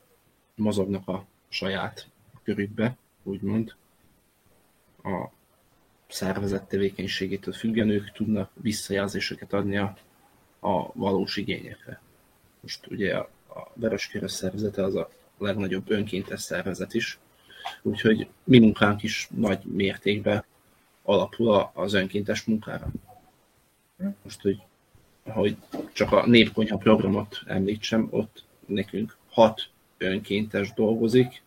mozognak 0.55 1.09
a 1.09 1.25
saját 1.49 2.09
körükbe, 2.43 2.97
úgymond, 3.23 3.75
a 5.03 5.29
szervezet 6.09 6.69
tevékenységétől 6.69 7.55
függen, 7.55 7.89
ők 7.89 8.13
tudnak 8.13 8.51
visszajelzéseket 8.55 9.53
adni 9.53 9.77
a, 9.77 9.97
a 10.61 10.93
valós 10.93 11.37
igényekre. 11.37 12.01
Most 12.61 12.87
ugye 12.87 13.17
a, 13.17 13.29
a 13.49 13.71
Vereskeres 13.75 14.33
szervezete 14.33 14.83
az 14.85 14.95
a 14.95 15.11
legnagyobb 15.39 15.91
önkéntes 15.91 16.41
szervezet 16.41 16.95
is, 16.95 17.19
úgyhogy 17.83 18.27
mi 18.45 18.59
munkánk 18.59 19.03
is 19.03 19.29
nagy 19.35 19.65
mértékben 19.65 20.45
alapul 21.03 21.71
az 21.75 21.93
önkéntes 21.93 22.45
munkára. 22.45 22.91
Most, 24.23 24.41
hogy, 24.41 24.63
hogy 25.25 25.57
csak 25.93 26.13
a 26.13 26.27
népkonyha 26.27 26.77
programot 26.77 27.43
említsem, 27.47 28.07
ott 28.11 28.45
nekünk 28.67 29.17
hat 29.31 29.69
önkéntes 29.99 30.73
dolgozik, 30.73 31.43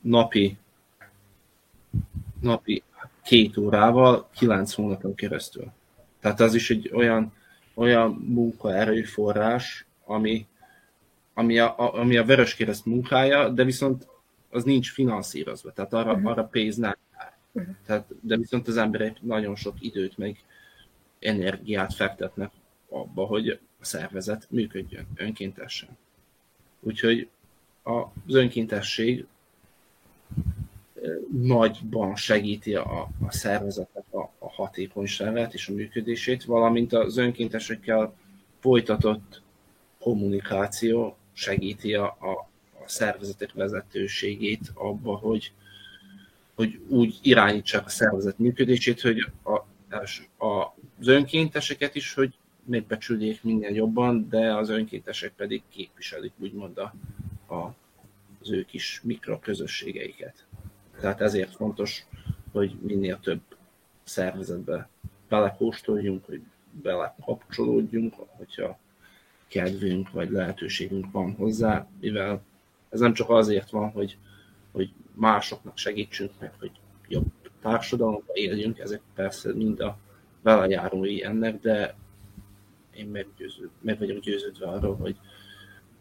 napi, 0.00 0.56
napi 2.40 2.82
két 3.24 3.56
órával, 3.56 4.28
kilenc 4.36 4.72
hónapon 4.72 5.14
keresztül. 5.14 5.72
Tehát 6.20 6.40
az 6.40 6.54
is 6.54 6.70
egy 6.70 6.90
olyan, 6.94 7.32
olyan 7.74 8.10
munkaerőforrás, 8.10 9.86
ami, 10.04 10.46
ami 11.34 11.58
a, 11.58 11.94
ami 11.94 12.16
a 12.16 12.24
Vereskereszt 12.24 12.86
munkája, 12.86 13.48
de 13.48 13.64
viszont 13.64 14.06
az 14.50 14.64
nincs 14.64 14.92
finanszírozva, 14.92 15.72
tehát 15.72 15.92
arra, 15.92 16.12
uh-huh. 16.12 16.30
arra 16.30 16.44
pénz 16.44 16.76
nem 16.76 16.96
jár. 17.12 17.36
Uh-huh. 17.52 17.74
Tehát, 17.86 18.06
de 18.20 18.36
viszont 18.36 18.68
az 18.68 18.76
emberek 18.76 19.22
nagyon 19.22 19.54
sok 19.54 19.74
időt 19.80 20.18
meg 20.18 20.44
energiát 21.18 21.94
fektetnek 21.94 22.50
abba, 22.88 23.24
hogy 23.24 23.48
a 23.48 23.84
szervezet 23.84 24.46
működjön 24.50 25.06
önkéntesen. 25.14 25.88
Úgyhogy 26.80 27.28
az 27.82 28.34
önkéntesség 28.34 29.26
nagyban 31.30 32.16
segíti 32.16 32.74
a, 32.74 33.08
a 33.26 33.32
szervezetek 33.32 34.04
a, 34.10 34.30
a 34.38 34.50
hatékonyságát 34.50 35.54
és 35.54 35.68
a 35.68 35.72
működését, 35.72 36.44
valamint 36.44 36.92
az 36.92 37.16
önkéntesekkel 37.16 38.14
folytatott 38.60 39.42
kommunikáció 40.00 41.16
segíti 41.32 41.94
a, 41.94 42.04
a, 42.04 42.48
a 42.86 42.88
szervezetek 42.88 43.52
vezetőségét 43.52 44.70
abba, 44.74 45.14
hogy, 45.16 45.52
hogy 46.54 46.80
úgy 46.88 47.18
irányítsák 47.22 47.84
a 47.84 47.88
szervezet 47.88 48.38
működését, 48.38 49.00
hogy 49.00 49.26
a, 49.42 49.52
a, 50.46 50.74
az 50.98 51.06
önkénteseket 51.06 51.94
is, 51.94 52.14
hogy 52.14 52.34
megbecsüljék 52.64 53.42
minél 53.42 53.74
jobban, 53.74 54.28
de 54.28 54.54
az 54.54 54.68
önkéntesek 54.68 55.32
pedig 55.36 55.62
képviselik 55.68 56.32
úgymond 56.38 56.78
a, 56.78 56.94
a, 57.54 57.74
az 58.40 58.50
ő 58.50 58.64
kis 58.64 59.00
mikroközösségeiket. 59.04 60.44
Tehát 61.00 61.20
ezért 61.20 61.54
fontos, 61.54 62.06
hogy 62.52 62.76
minél 62.80 63.20
több 63.20 63.40
szervezetbe 64.04 64.88
belekóstoljunk, 65.28 66.24
hogy 66.24 66.42
belekapcsolódjunk, 66.82 68.14
hogyha 68.14 68.78
kedvünk 69.48 70.10
vagy 70.10 70.30
lehetőségünk 70.30 71.10
van 71.10 71.34
hozzá, 71.34 71.88
mivel 72.00 72.42
ez 72.88 73.00
nem 73.00 73.12
csak 73.12 73.30
azért 73.30 73.70
van, 73.70 73.90
hogy, 73.90 74.18
hogy 74.72 74.92
másoknak 75.14 75.78
segítsünk 75.78 76.30
meg, 76.38 76.52
hogy 76.58 76.70
jobb 77.08 77.26
társadalomba 77.60 78.32
éljünk, 78.32 78.78
ezek 78.78 79.00
persze 79.14 79.54
mind 79.54 79.80
a 79.80 79.98
velejárói 80.42 81.24
ennek, 81.24 81.60
de 81.60 81.94
én 82.94 83.06
meggyőző, 83.06 83.70
meg 83.80 83.98
vagyok 83.98 84.18
győződve 84.18 84.66
arról, 84.66 84.96
hogy, 84.96 85.16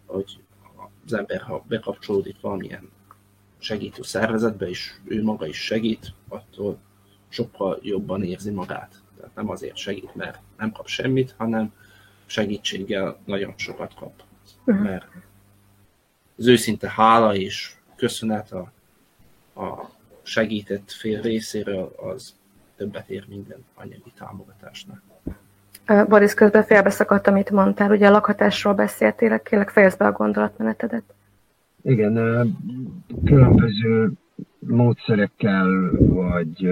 hogy 0.05 0.39
az 1.05 1.13
ember, 1.13 1.41
ha 1.41 1.63
bekapcsolódik 1.67 2.39
valamilyen 2.41 2.89
segítő 3.57 4.01
szervezetbe, 4.01 4.69
és 4.69 4.91
ő 5.03 5.23
maga 5.23 5.47
is 5.47 5.57
segít, 5.57 6.13
attól 6.27 6.77
sokkal 7.27 7.79
jobban 7.81 8.23
érzi 8.23 8.51
magát. 8.51 9.01
Tehát 9.17 9.35
nem 9.35 9.49
azért 9.49 9.75
segít, 9.75 10.15
mert 10.15 10.39
nem 10.57 10.71
kap 10.71 10.87
semmit, 10.87 11.35
hanem 11.37 11.73
segítséggel 12.25 13.17
nagyon 13.25 13.53
sokat 13.57 13.93
kap. 13.93 14.23
Uh-huh. 14.65 14.83
Mert 14.83 15.05
az 16.37 16.47
őszinte 16.47 16.91
hála 16.95 17.35
és 17.35 17.71
köszönet 17.95 18.51
a, 18.51 18.71
a 19.61 19.89
segített 20.23 20.91
fél 20.91 21.21
részéről 21.21 21.95
az 21.97 22.33
többet 22.77 23.09
ér 23.09 23.25
minden 23.27 23.65
anyagi 23.73 24.11
támogatásnak. 24.17 25.01
Boris, 26.07 26.33
közben 26.33 26.63
félbeszakadt, 26.63 27.27
amit 27.27 27.49
mondtál, 27.49 27.91
ugye 27.91 28.07
a 28.07 28.11
lakhatásról 28.11 28.73
beszéltél, 28.73 29.39
kérlek 29.39 29.69
fejezd 29.69 29.97
be 29.97 30.05
a 30.05 30.11
gondolatmenetedet. 30.11 31.03
Igen, 31.81 32.13
különböző 33.25 34.11
módszerekkel, 34.59 35.91
vagy 35.97 36.69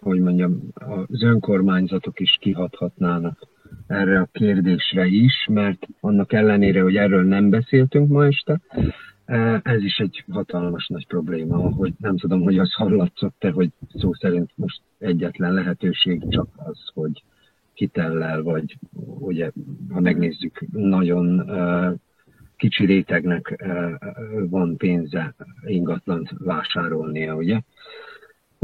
hogy 0.00 0.20
mondjam, 0.20 0.60
az 0.74 1.22
önkormányzatok 1.22 2.20
is 2.20 2.38
kihathatnának 2.40 3.46
erre 3.86 4.20
a 4.20 4.28
kérdésre 4.32 5.06
is, 5.06 5.48
mert 5.50 5.86
annak 6.00 6.32
ellenére, 6.32 6.82
hogy 6.82 6.96
erről 6.96 7.24
nem 7.24 7.50
beszéltünk 7.50 8.08
ma 8.08 8.26
este, 8.26 8.60
ez 9.62 9.82
is 9.82 9.98
egy 9.98 10.24
hatalmas 10.30 10.86
nagy 10.86 11.06
probléma, 11.06 11.56
hogy 11.56 11.92
nem 11.98 12.16
tudom, 12.16 12.42
hogy 12.42 12.58
az 12.58 12.72
hallatszott-e, 12.72 13.50
hogy 13.50 13.70
szó 13.94 14.14
szerint 14.14 14.50
most 14.54 14.80
egyetlen 14.98 15.52
lehetőség 15.52 16.28
csak 16.28 16.48
az, 16.56 16.78
hogy 16.94 17.22
kitellel, 17.74 18.42
vagy 18.42 18.78
ugye, 19.18 19.50
ha 19.90 20.00
megnézzük, 20.00 20.64
nagyon 20.72 21.50
kicsi 22.56 22.84
rétegnek 22.84 23.64
van 24.48 24.76
pénze 24.76 25.34
ingatlant 25.64 26.30
vásárolnia, 26.38 27.34
ugye? 27.34 27.60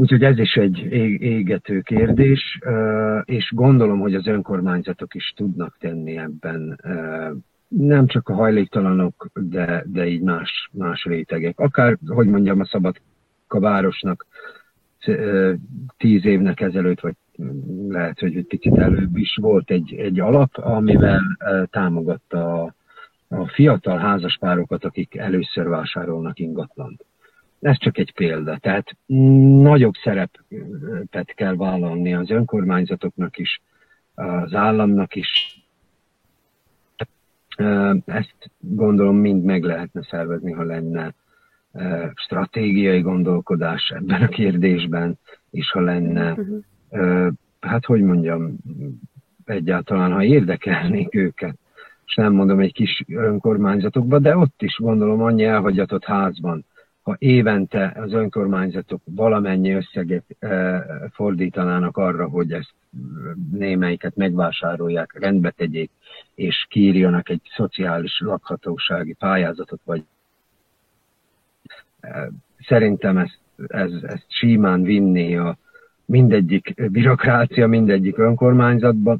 Úgyhogy 0.01 0.23
ez 0.23 0.37
is 0.37 0.55
egy 0.55 0.77
égető 1.21 1.81
kérdés, 1.81 2.59
és 3.23 3.51
gondolom, 3.55 3.99
hogy 3.99 4.15
az 4.15 4.27
önkormányzatok 4.27 5.15
is 5.15 5.33
tudnak 5.35 5.77
tenni 5.79 6.17
ebben, 6.17 6.79
nem 7.67 8.07
csak 8.07 8.29
a 8.29 8.33
hajléktalanok, 8.33 9.29
de, 9.33 9.83
de 9.87 10.07
így 10.07 10.21
más, 10.21 10.69
más 10.73 11.03
rétegek. 11.03 11.59
Akár, 11.59 11.97
hogy 12.07 12.27
mondjam, 12.27 12.59
a 12.59 12.65
Szabadka 12.65 13.59
városnak 13.59 14.25
tíz 15.97 16.25
évnek 16.25 16.59
ezelőtt, 16.59 16.99
vagy 16.99 17.15
lehet, 17.87 18.19
hogy 18.19 18.35
egy 18.35 18.47
picit 18.47 18.77
előbb 18.77 19.17
is 19.17 19.37
volt 19.41 19.71
egy, 19.71 19.93
egy 19.93 20.19
alap, 20.19 20.57
amivel 20.57 21.21
támogatta 21.69 22.63
a, 22.63 22.73
a 23.27 23.47
fiatal 23.47 23.97
házaspárokat, 23.97 24.85
akik 24.85 25.15
először 25.15 25.67
vásárolnak 25.67 26.39
ingatlant. 26.39 27.05
Ez 27.61 27.77
csak 27.77 27.97
egy 27.97 28.13
példa. 28.13 28.57
Tehát 28.57 28.97
nagyobb 29.61 29.93
szerepet 30.03 31.33
kell 31.35 31.55
vállalni 31.55 32.13
az 32.13 32.29
önkormányzatoknak 32.29 33.37
is, 33.37 33.61
az 34.15 34.53
államnak 34.53 35.15
is. 35.15 35.59
Ezt 38.05 38.51
gondolom 38.59 39.15
mind 39.15 39.43
meg 39.43 39.63
lehetne 39.63 40.03
szervezni, 40.09 40.51
ha 40.51 40.63
lenne 40.63 41.13
stratégiai 42.15 43.01
gondolkodás 43.01 43.93
ebben 43.95 44.21
a 44.21 44.27
kérdésben, 44.27 45.19
és 45.51 45.71
ha 45.71 45.79
lenne, 45.79 46.31
uh-huh. 46.31 47.33
hát 47.59 47.85
hogy 47.85 48.01
mondjam, 48.01 48.57
egyáltalán, 49.45 50.11
ha 50.11 50.23
érdekelnék 50.23 51.15
őket, 51.15 51.55
és 52.05 52.15
nem 52.15 52.33
mondom 52.33 52.59
egy 52.59 52.73
kis 52.73 53.03
önkormányzatokba, 53.07 54.19
de 54.19 54.37
ott 54.37 54.61
is 54.61 54.75
gondolom 54.77 55.21
annyi 55.21 55.43
elhagyatott 55.43 56.03
házban, 56.03 56.65
ha 57.01 57.15
évente 57.17 57.93
az 57.95 58.13
önkormányzatok 58.13 59.01
valamennyi 59.05 59.71
összeget 59.71 60.23
fordítanának 61.11 61.97
arra, 61.97 62.29
hogy 62.29 62.51
ezt 62.51 62.73
némelyiket 63.51 64.15
megvásárolják, 64.15 65.19
rendbe 65.19 65.49
tegyék, 65.49 65.91
és 66.35 66.65
kírjanak 66.69 67.29
egy 67.29 67.41
szociális 67.55 68.19
lakhatósági 68.19 69.13
pályázatot, 69.13 69.81
vagy 69.83 70.03
szerintem 72.59 73.17
ezt, 73.17 73.39
ez, 73.67 73.91
ezt 73.91 74.25
símán 74.27 74.81
vinni 74.81 75.37
a 75.37 75.57
mindegyik 76.05 76.91
bürokrácia, 76.91 77.67
mindegyik 77.67 78.17
önkormányzatba. 78.17 79.17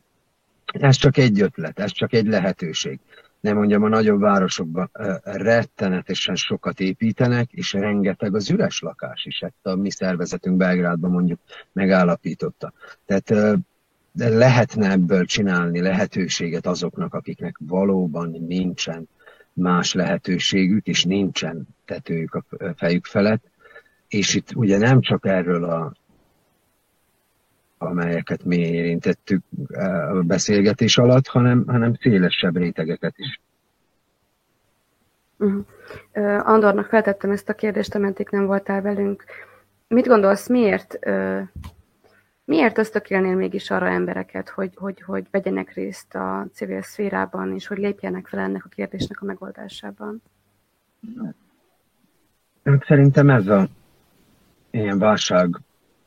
Ez 0.66 0.96
csak 0.96 1.18
egy 1.18 1.42
ötlet, 1.42 1.80
ez 1.80 1.92
csak 1.92 2.14
egy 2.14 2.26
lehetőség. 2.26 3.00
Nem 3.42 3.56
mondjam, 3.56 3.84
a 3.84 3.88
nagyobb 3.88 4.20
városokban 4.20 4.90
rettenetesen 5.24 6.36
sokat 6.36 6.80
építenek, 6.80 7.52
és 7.52 7.74
rengeteg 7.74 8.36
az 8.36 8.50
üres 8.50 8.80
lakás 8.80 9.26
is. 9.26 9.42
Ezt 9.42 9.66
a 9.66 9.76
mi 9.76 9.92
szervezetünk 9.92 10.58
Belgrádban 10.58 11.12
mondjuk 11.12 11.40
megállapította. 11.74 12.74
Tehát 13.06 13.58
lehetne 14.14 14.92
ebből 14.92 15.26
csinálni 15.26 15.82
lehetőséget 15.82 16.66
azoknak, 16.66 17.14
akiknek 17.14 17.56
valóban 17.60 18.30
nincsen 18.48 19.10
más 19.54 19.94
lehetőségük, 19.94 20.88
és 20.88 21.04
nincsen 21.04 21.68
tetőjük 21.86 22.34
a 22.34 22.44
fejük 22.76 23.06
felett. 23.06 23.44
És 24.08 24.34
itt 24.34 24.56
ugye 24.56 24.78
nem 24.78 25.02
csak 25.02 25.26
erről 25.26 25.64
a 25.64 25.94
amelyeket 27.82 28.44
mi 28.44 28.58
érintettük 28.58 29.44
a 30.12 30.22
beszélgetés 30.24 30.98
alatt, 30.98 31.28
hanem, 31.28 31.64
hanem 31.68 31.94
szélesebb 31.94 32.58
rétegeket 32.58 33.14
is. 33.18 33.40
Uh-huh. 35.38 35.66
Andornak 36.48 36.86
feltettem 36.86 37.32
ezt 37.32 37.50
a 37.50 37.54
kérdést, 37.54 37.96
ameddig 37.96 38.28
nem 38.32 38.46
voltál 38.46 38.82
velünk. 38.82 39.24
Mit 39.88 40.08
gondolsz, 40.08 40.48
miért, 40.48 41.00
uh, 41.06 41.42
miért 42.44 42.78
ösztökélnél 42.78 43.36
mégis 43.36 43.72
arra 43.72 43.88
embereket, 43.88 44.50
hogy, 44.50 44.72
hogy, 44.76 45.02
hogy 45.02 45.28
vegyenek 45.32 45.74
részt 45.74 46.16
a 46.16 46.48
civil 46.54 46.82
szférában, 46.82 47.54
és 47.54 47.68
hogy 47.68 47.78
lépjenek 47.78 48.28
fel 48.28 48.40
ennek 48.40 48.66
a 48.66 48.70
kérdésnek 48.70 49.22
a 49.22 49.26
megoldásában? 49.26 50.22
Hát 52.64 52.86
szerintem 52.86 53.30
ez 53.30 53.48
a 53.48 53.68
ilyen 54.70 55.00
válság 55.00 55.56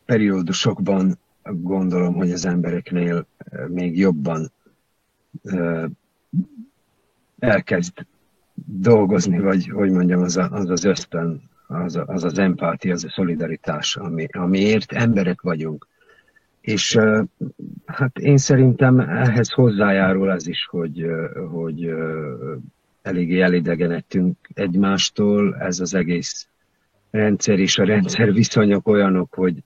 periódusokban 0.04 1.18
gondolom, 1.52 2.14
hogy 2.14 2.32
az 2.32 2.46
embereknél 2.46 3.26
még 3.68 3.98
jobban 3.98 4.52
elkezd 7.38 8.06
dolgozni, 8.64 9.38
vagy 9.38 9.68
hogy 9.68 9.90
mondjam, 9.90 10.22
az 10.22 10.36
a, 10.36 10.48
az, 10.50 10.70
az 10.70 10.84
ösztön, 10.84 11.42
az, 11.66 11.96
a, 11.96 12.04
az 12.06 12.24
az 12.24 12.38
empátia, 12.38 12.92
az 12.92 13.04
a 13.04 13.10
szolidaritás, 13.10 13.96
ami, 13.96 14.26
amiért 14.32 14.92
emberek 14.92 15.40
vagyunk. 15.40 15.86
És 16.60 16.98
hát 17.86 18.18
én 18.18 18.36
szerintem 18.36 19.00
ehhez 19.00 19.50
hozzájárul 19.50 20.30
az 20.30 20.46
is, 20.46 20.66
hogy, 20.70 21.06
hogy 21.50 21.94
eléggé 23.02 23.40
elidegenedtünk 23.40 24.36
egymástól, 24.54 25.56
ez 25.56 25.80
az 25.80 25.94
egész 25.94 26.48
rendszer 27.10 27.58
és 27.58 27.78
a 27.78 27.84
rendszer 27.84 28.32
viszonyok 28.32 28.88
olyanok, 28.88 29.34
hogy, 29.34 29.62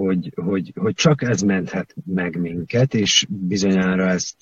hogy, 0.00 0.32
hogy, 0.34 0.72
hogy 0.76 0.94
csak 0.94 1.22
ez 1.22 1.40
menthet 1.40 1.94
meg 2.04 2.40
minket, 2.40 2.94
és 2.94 3.26
bizonyára 3.28 4.06
ezt 4.08 4.36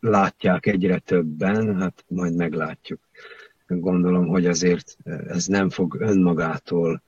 látják 0.00 0.66
egyre 0.66 0.98
többen, 0.98 1.80
hát 1.80 2.04
majd 2.08 2.36
meglátjuk. 2.36 3.00
Gondolom, 3.66 4.26
hogy 4.26 4.46
azért 4.46 4.96
ez 5.26 5.46
nem 5.46 5.70
fog 5.70 5.96
önmagától 6.00 7.02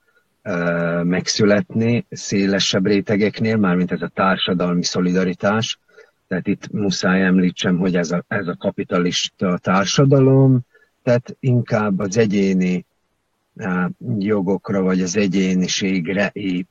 megszületni 1.02 2.06
szélesebb 2.10 2.86
rétegeknél, 2.86 3.56
mármint 3.56 3.92
ez 3.92 4.02
a 4.02 4.10
társadalmi 4.14 4.84
szolidaritás. 4.84 5.78
Tehát 6.28 6.46
itt 6.46 6.70
muszáj 6.70 7.22
említsem, 7.22 7.78
hogy 7.78 7.96
ez 7.96 8.10
a, 8.10 8.24
ez 8.28 8.46
a 8.46 8.56
kapitalista 8.56 9.58
társadalom, 9.58 10.60
tehát 11.02 11.36
inkább 11.40 11.98
az 11.98 12.16
egyéni 12.16 12.84
jogokra 14.18 14.82
vagy 14.82 15.00
az 15.00 15.16
egyéniségre 15.16 16.30
ép, 16.32 16.66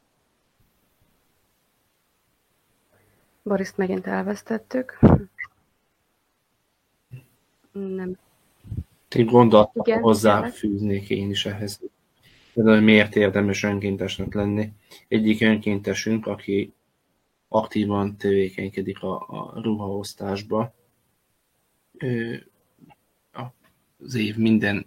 Boriszt 3.43 3.77
megint 3.77 4.07
elvesztettük. 4.07 4.99
Nem. 7.71 8.17
Egy 9.09 9.25
gondolat 9.25 9.71
hozzáfűznék 10.01 11.09
én 11.09 11.29
is 11.29 11.45
ehhez. 11.45 11.79
Például, 12.53 12.79
miért 12.79 13.15
érdemes 13.15 13.63
önkéntesnek 13.63 14.33
lenni. 14.33 14.71
Egyik 15.07 15.41
önkéntesünk, 15.41 16.27
aki 16.27 16.73
aktívan 17.47 18.17
tevékenykedik 18.17 19.01
a, 19.01 19.15
a 19.27 19.61
ruhaosztásba, 19.61 20.73
ő 21.97 22.47
az 23.31 24.15
év 24.15 24.37
minden 24.37 24.85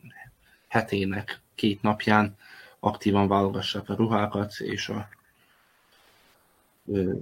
hetének 0.69 1.41
két 1.55 1.83
napján 1.83 2.37
aktívan 2.79 3.29
válogassák 3.29 3.89
a 3.89 3.95
ruhákat, 3.95 4.55
és 4.59 4.89
a 4.89 5.09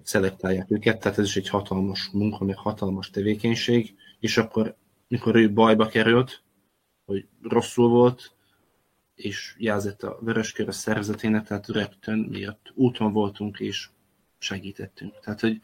szelektálják 0.03 0.71
őket, 0.71 1.01
tehát 1.01 1.19
ez 1.19 1.25
is 1.25 1.37
egy 1.37 1.49
hatalmas 1.49 2.09
munka, 2.13 2.45
meg 2.45 2.57
hatalmas 2.57 3.11
tevékenység, 3.11 3.95
és 4.21 4.37
akkor, 4.37 4.77
mikor 5.09 5.37
ő 5.37 5.53
bajba 5.53 5.87
került, 5.87 6.43
hogy 7.05 7.27
rosszul 7.43 7.89
volt, 7.89 8.35
és 9.15 9.55
jelzett 9.59 10.03
a 10.03 10.19
Vöröskör 10.21 10.69
a 10.69 10.73
szervezetének, 10.73 11.47
tehát 11.47 11.69
rögtön 11.69 12.19
miatt 12.19 12.73
úton 12.75 13.13
voltunk, 13.13 13.61
és 13.61 13.89
segítettünk. 14.39 15.21
Tehát, 15.21 15.41
hogy, 15.41 15.61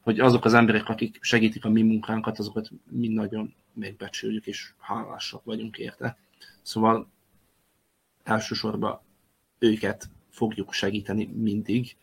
hogy 0.00 0.20
azok 0.20 0.44
az 0.44 0.54
emberek, 0.54 0.88
akik 0.88 1.18
segítik 1.20 1.64
a 1.64 1.68
mi 1.70 1.82
munkánkat, 1.82 2.38
azokat 2.38 2.70
mi 2.90 3.08
nagyon 3.08 3.54
megbecsüljük, 3.72 4.46
és 4.46 4.72
hálásak 4.78 5.44
vagyunk 5.44 5.78
érte. 5.78 6.18
Szóval 6.62 7.08
elsősorban 8.22 9.00
őket 9.58 10.08
fogjuk 10.30 10.72
segíteni 10.72 11.24
mindig, 11.24 11.96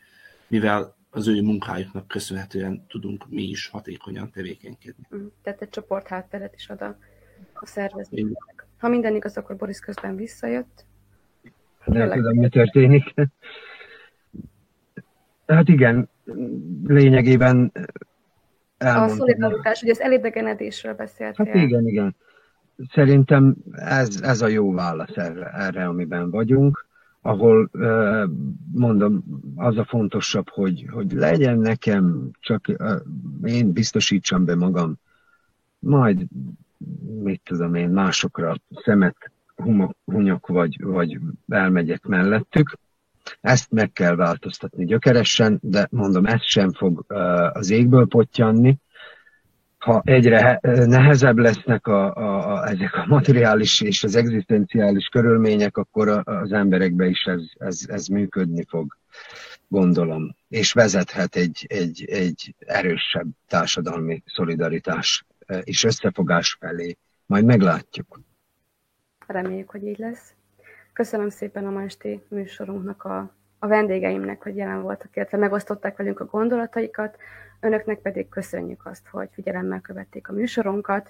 mivel 0.48 0.96
az 1.16 1.28
ő 1.28 1.42
munkájuknak 1.42 2.08
köszönhetően 2.08 2.86
tudunk 2.88 3.30
mi 3.30 3.42
is 3.42 3.68
hatékonyan 3.68 4.32
tevékenykedni. 4.32 5.08
Mm, 5.16 5.26
tehát 5.42 5.62
egy 5.62 5.70
csoport 5.70 6.08
hátteret 6.08 6.56
is 6.56 6.70
ad 6.70 6.82
a, 6.82 6.98
a 7.54 7.66
szervezetnek. 7.66 8.68
Ha 8.78 8.88
minden 8.88 9.16
igaz, 9.16 9.38
akkor 9.38 9.56
Boris 9.56 9.80
közben 9.80 10.16
visszajött. 10.16 10.86
Nem 11.86 12.12
tudom, 12.12 12.38
mi 12.38 12.50
történik. 12.50 13.14
Hát 15.48 15.68
igen, 15.68 16.10
lényegében 16.84 17.72
elmondtam. 18.78 19.18
A 19.18 19.20
szolidaritás, 19.20 19.80
hogy 19.80 19.90
az 19.90 20.02
elidegenedésről 20.02 20.94
beszéltél. 20.94 21.46
Hát 21.46 21.56
igen, 21.56 21.88
igen. 21.88 22.16
Szerintem 22.92 23.56
ez, 23.72 24.22
ez 24.22 24.42
a 24.42 24.48
jó 24.48 24.74
válasz 24.74 25.18
erre, 25.18 25.46
erre, 25.46 25.86
amiben 25.86 26.30
vagyunk 26.30 26.85
ahol 27.26 27.70
mondom, 28.74 29.24
az 29.56 29.78
a 29.78 29.86
fontosabb, 29.86 30.50
hogy, 30.50 30.86
hogy 30.92 31.12
legyen 31.12 31.58
nekem, 31.58 32.30
csak 32.40 32.66
én 33.44 33.72
biztosítsam 33.72 34.46
be 34.46 34.56
magam, 34.56 34.96
majd, 35.80 36.26
mit 37.24 37.42
tudom 37.44 37.76
én, 37.76 37.90
másokra 37.90 38.56
szemet 38.84 39.32
hunyok, 40.06 40.48
vagy, 40.48 40.84
vagy 40.84 41.20
elmegyek 41.48 42.06
mellettük. 42.06 42.78
Ezt 43.42 43.72
meg 43.72 43.92
kell 43.92 44.16
változtatni 44.16 44.86
gyökeresen, 44.86 45.60
de 45.62 45.88
mondom, 45.92 46.26
ez 46.26 46.44
sem 46.44 46.72
fog 46.72 47.06
az 47.54 47.70
égből 47.70 48.08
potyanni, 48.08 48.78
ha 49.86 50.02
egyre 50.06 50.60
nehezebb 50.86 51.38
lesznek 51.38 51.88
a, 51.88 52.16
a, 52.16 52.54
a, 52.54 52.68
ezek 52.68 52.96
a 52.96 53.06
materiális 53.08 53.82
és 53.82 54.04
az 54.04 54.16
egzisztenciális 54.16 55.08
körülmények, 55.08 55.78
akkor 55.78 56.22
az 56.24 56.52
emberekbe 56.52 57.06
is 57.06 57.24
ez, 57.24 57.42
ez, 57.58 57.86
ez 57.88 58.08
működni 58.08 58.66
fog, 58.68 58.98
gondolom. 59.68 60.36
És 60.48 60.74
vezethet 60.74 61.36
egy, 61.36 61.66
egy, 61.70 62.06
egy 62.10 62.56
erősebb 62.60 63.28
társadalmi 63.48 64.24
szolidaritás 64.26 65.26
és 65.64 65.84
összefogás 65.84 66.58
felé. 66.60 66.98
Majd 67.26 67.46
meglátjuk. 67.46 68.20
Reméljük, 69.28 69.70
hogy 69.70 69.84
így 69.84 69.98
lesz. 69.98 70.34
Köszönöm 70.94 71.30
szépen 71.30 71.66
a 71.66 71.70
ma 71.70 71.82
esti 71.82 72.22
műsorunknak 72.30 73.04
a, 73.04 73.36
a 73.66 73.68
vendégeimnek, 73.68 74.44
hogy 74.44 74.56
jelen 74.56 74.82
voltak, 74.82 75.16
illetve 75.16 75.38
megosztották 75.38 75.98
velünk 75.98 76.20
a 76.20 76.26
gondolataikat. 76.26 77.18
Önöknek 77.60 78.00
pedig 78.00 78.30
köszönjük 78.30 78.86
azt, 78.86 79.08
hogy 79.08 79.30
figyelemmel 79.32 79.82
követték 79.82 80.30
a 80.30 80.34
műsorunkat. 80.34 81.10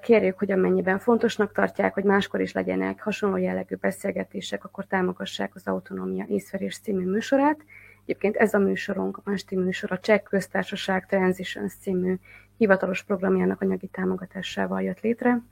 Kérjük, 0.00 0.38
hogy 0.38 0.52
amennyiben 0.52 0.98
fontosnak 0.98 1.52
tartják, 1.52 1.94
hogy 1.94 2.04
máskor 2.04 2.40
is 2.40 2.52
legyenek 2.52 3.02
hasonló 3.02 3.36
jellegű 3.36 3.74
beszélgetések, 3.74 4.64
akkor 4.64 4.84
támogassák 4.86 5.54
az 5.54 5.66
Autonómia 5.66 6.24
észverés 6.28 6.78
című 6.78 7.10
műsorát. 7.10 7.64
Egyébként 8.02 8.36
ez 8.36 8.54
a 8.54 8.58
műsorunk, 8.58 9.16
a 9.16 9.22
Másti 9.24 9.56
műsor, 9.56 9.92
a 9.92 9.98
Cseh 9.98 10.20
Köztársaság 10.20 11.06
Transitions 11.06 11.74
című 11.74 12.14
hivatalos 12.56 13.02
programjának 13.02 13.60
anyagi 13.60 13.86
támogatásával 13.86 14.82
jött 14.82 15.00
létre. 15.00 15.42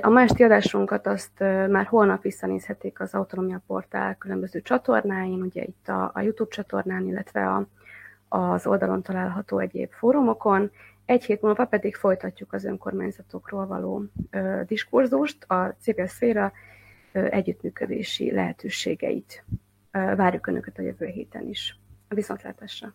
A 0.00 0.08
másti 0.08 0.42
adásunkat 0.42 1.06
azt 1.06 1.38
már 1.68 1.86
holnap 1.86 2.22
visszanézhetik 2.22 3.00
az 3.00 3.14
Autonomia 3.14 3.62
Portál 3.66 4.14
különböző 4.14 4.60
csatornáin, 4.60 5.42
ugye 5.42 5.62
itt 5.62 5.88
a, 5.88 6.10
a 6.14 6.20
YouTube 6.20 6.50
csatornán, 6.50 7.06
illetve 7.06 7.48
a, 7.48 7.66
az 8.28 8.66
oldalon 8.66 9.02
található 9.02 9.58
egyéb 9.58 9.92
fórumokon. 9.92 10.70
Egy 11.04 11.24
hét 11.24 11.42
múlva 11.42 11.64
pedig 11.64 11.96
folytatjuk 11.96 12.52
az 12.52 12.64
önkormányzatokról 12.64 13.66
való 13.66 14.04
ö, 14.30 14.60
diskurzust, 14.66 15.44
a 15.44 15.74
civil 15.80 16.06
szféra 16.06 16.52
ö, 17.12 17.26
együttműködési 17.30 18.32
lehetőségeit. 18.32 19.44
Ö, 19.90 20.14
várjuk 20.16 20.46
Önöket 20.46 20.78
a 20.78 20.82
jövő 20.82 21.06
héten 21.06 21.48
is. 21.48 21.78
A 22.08 22.14
viszontlátásra! 22.14 22.94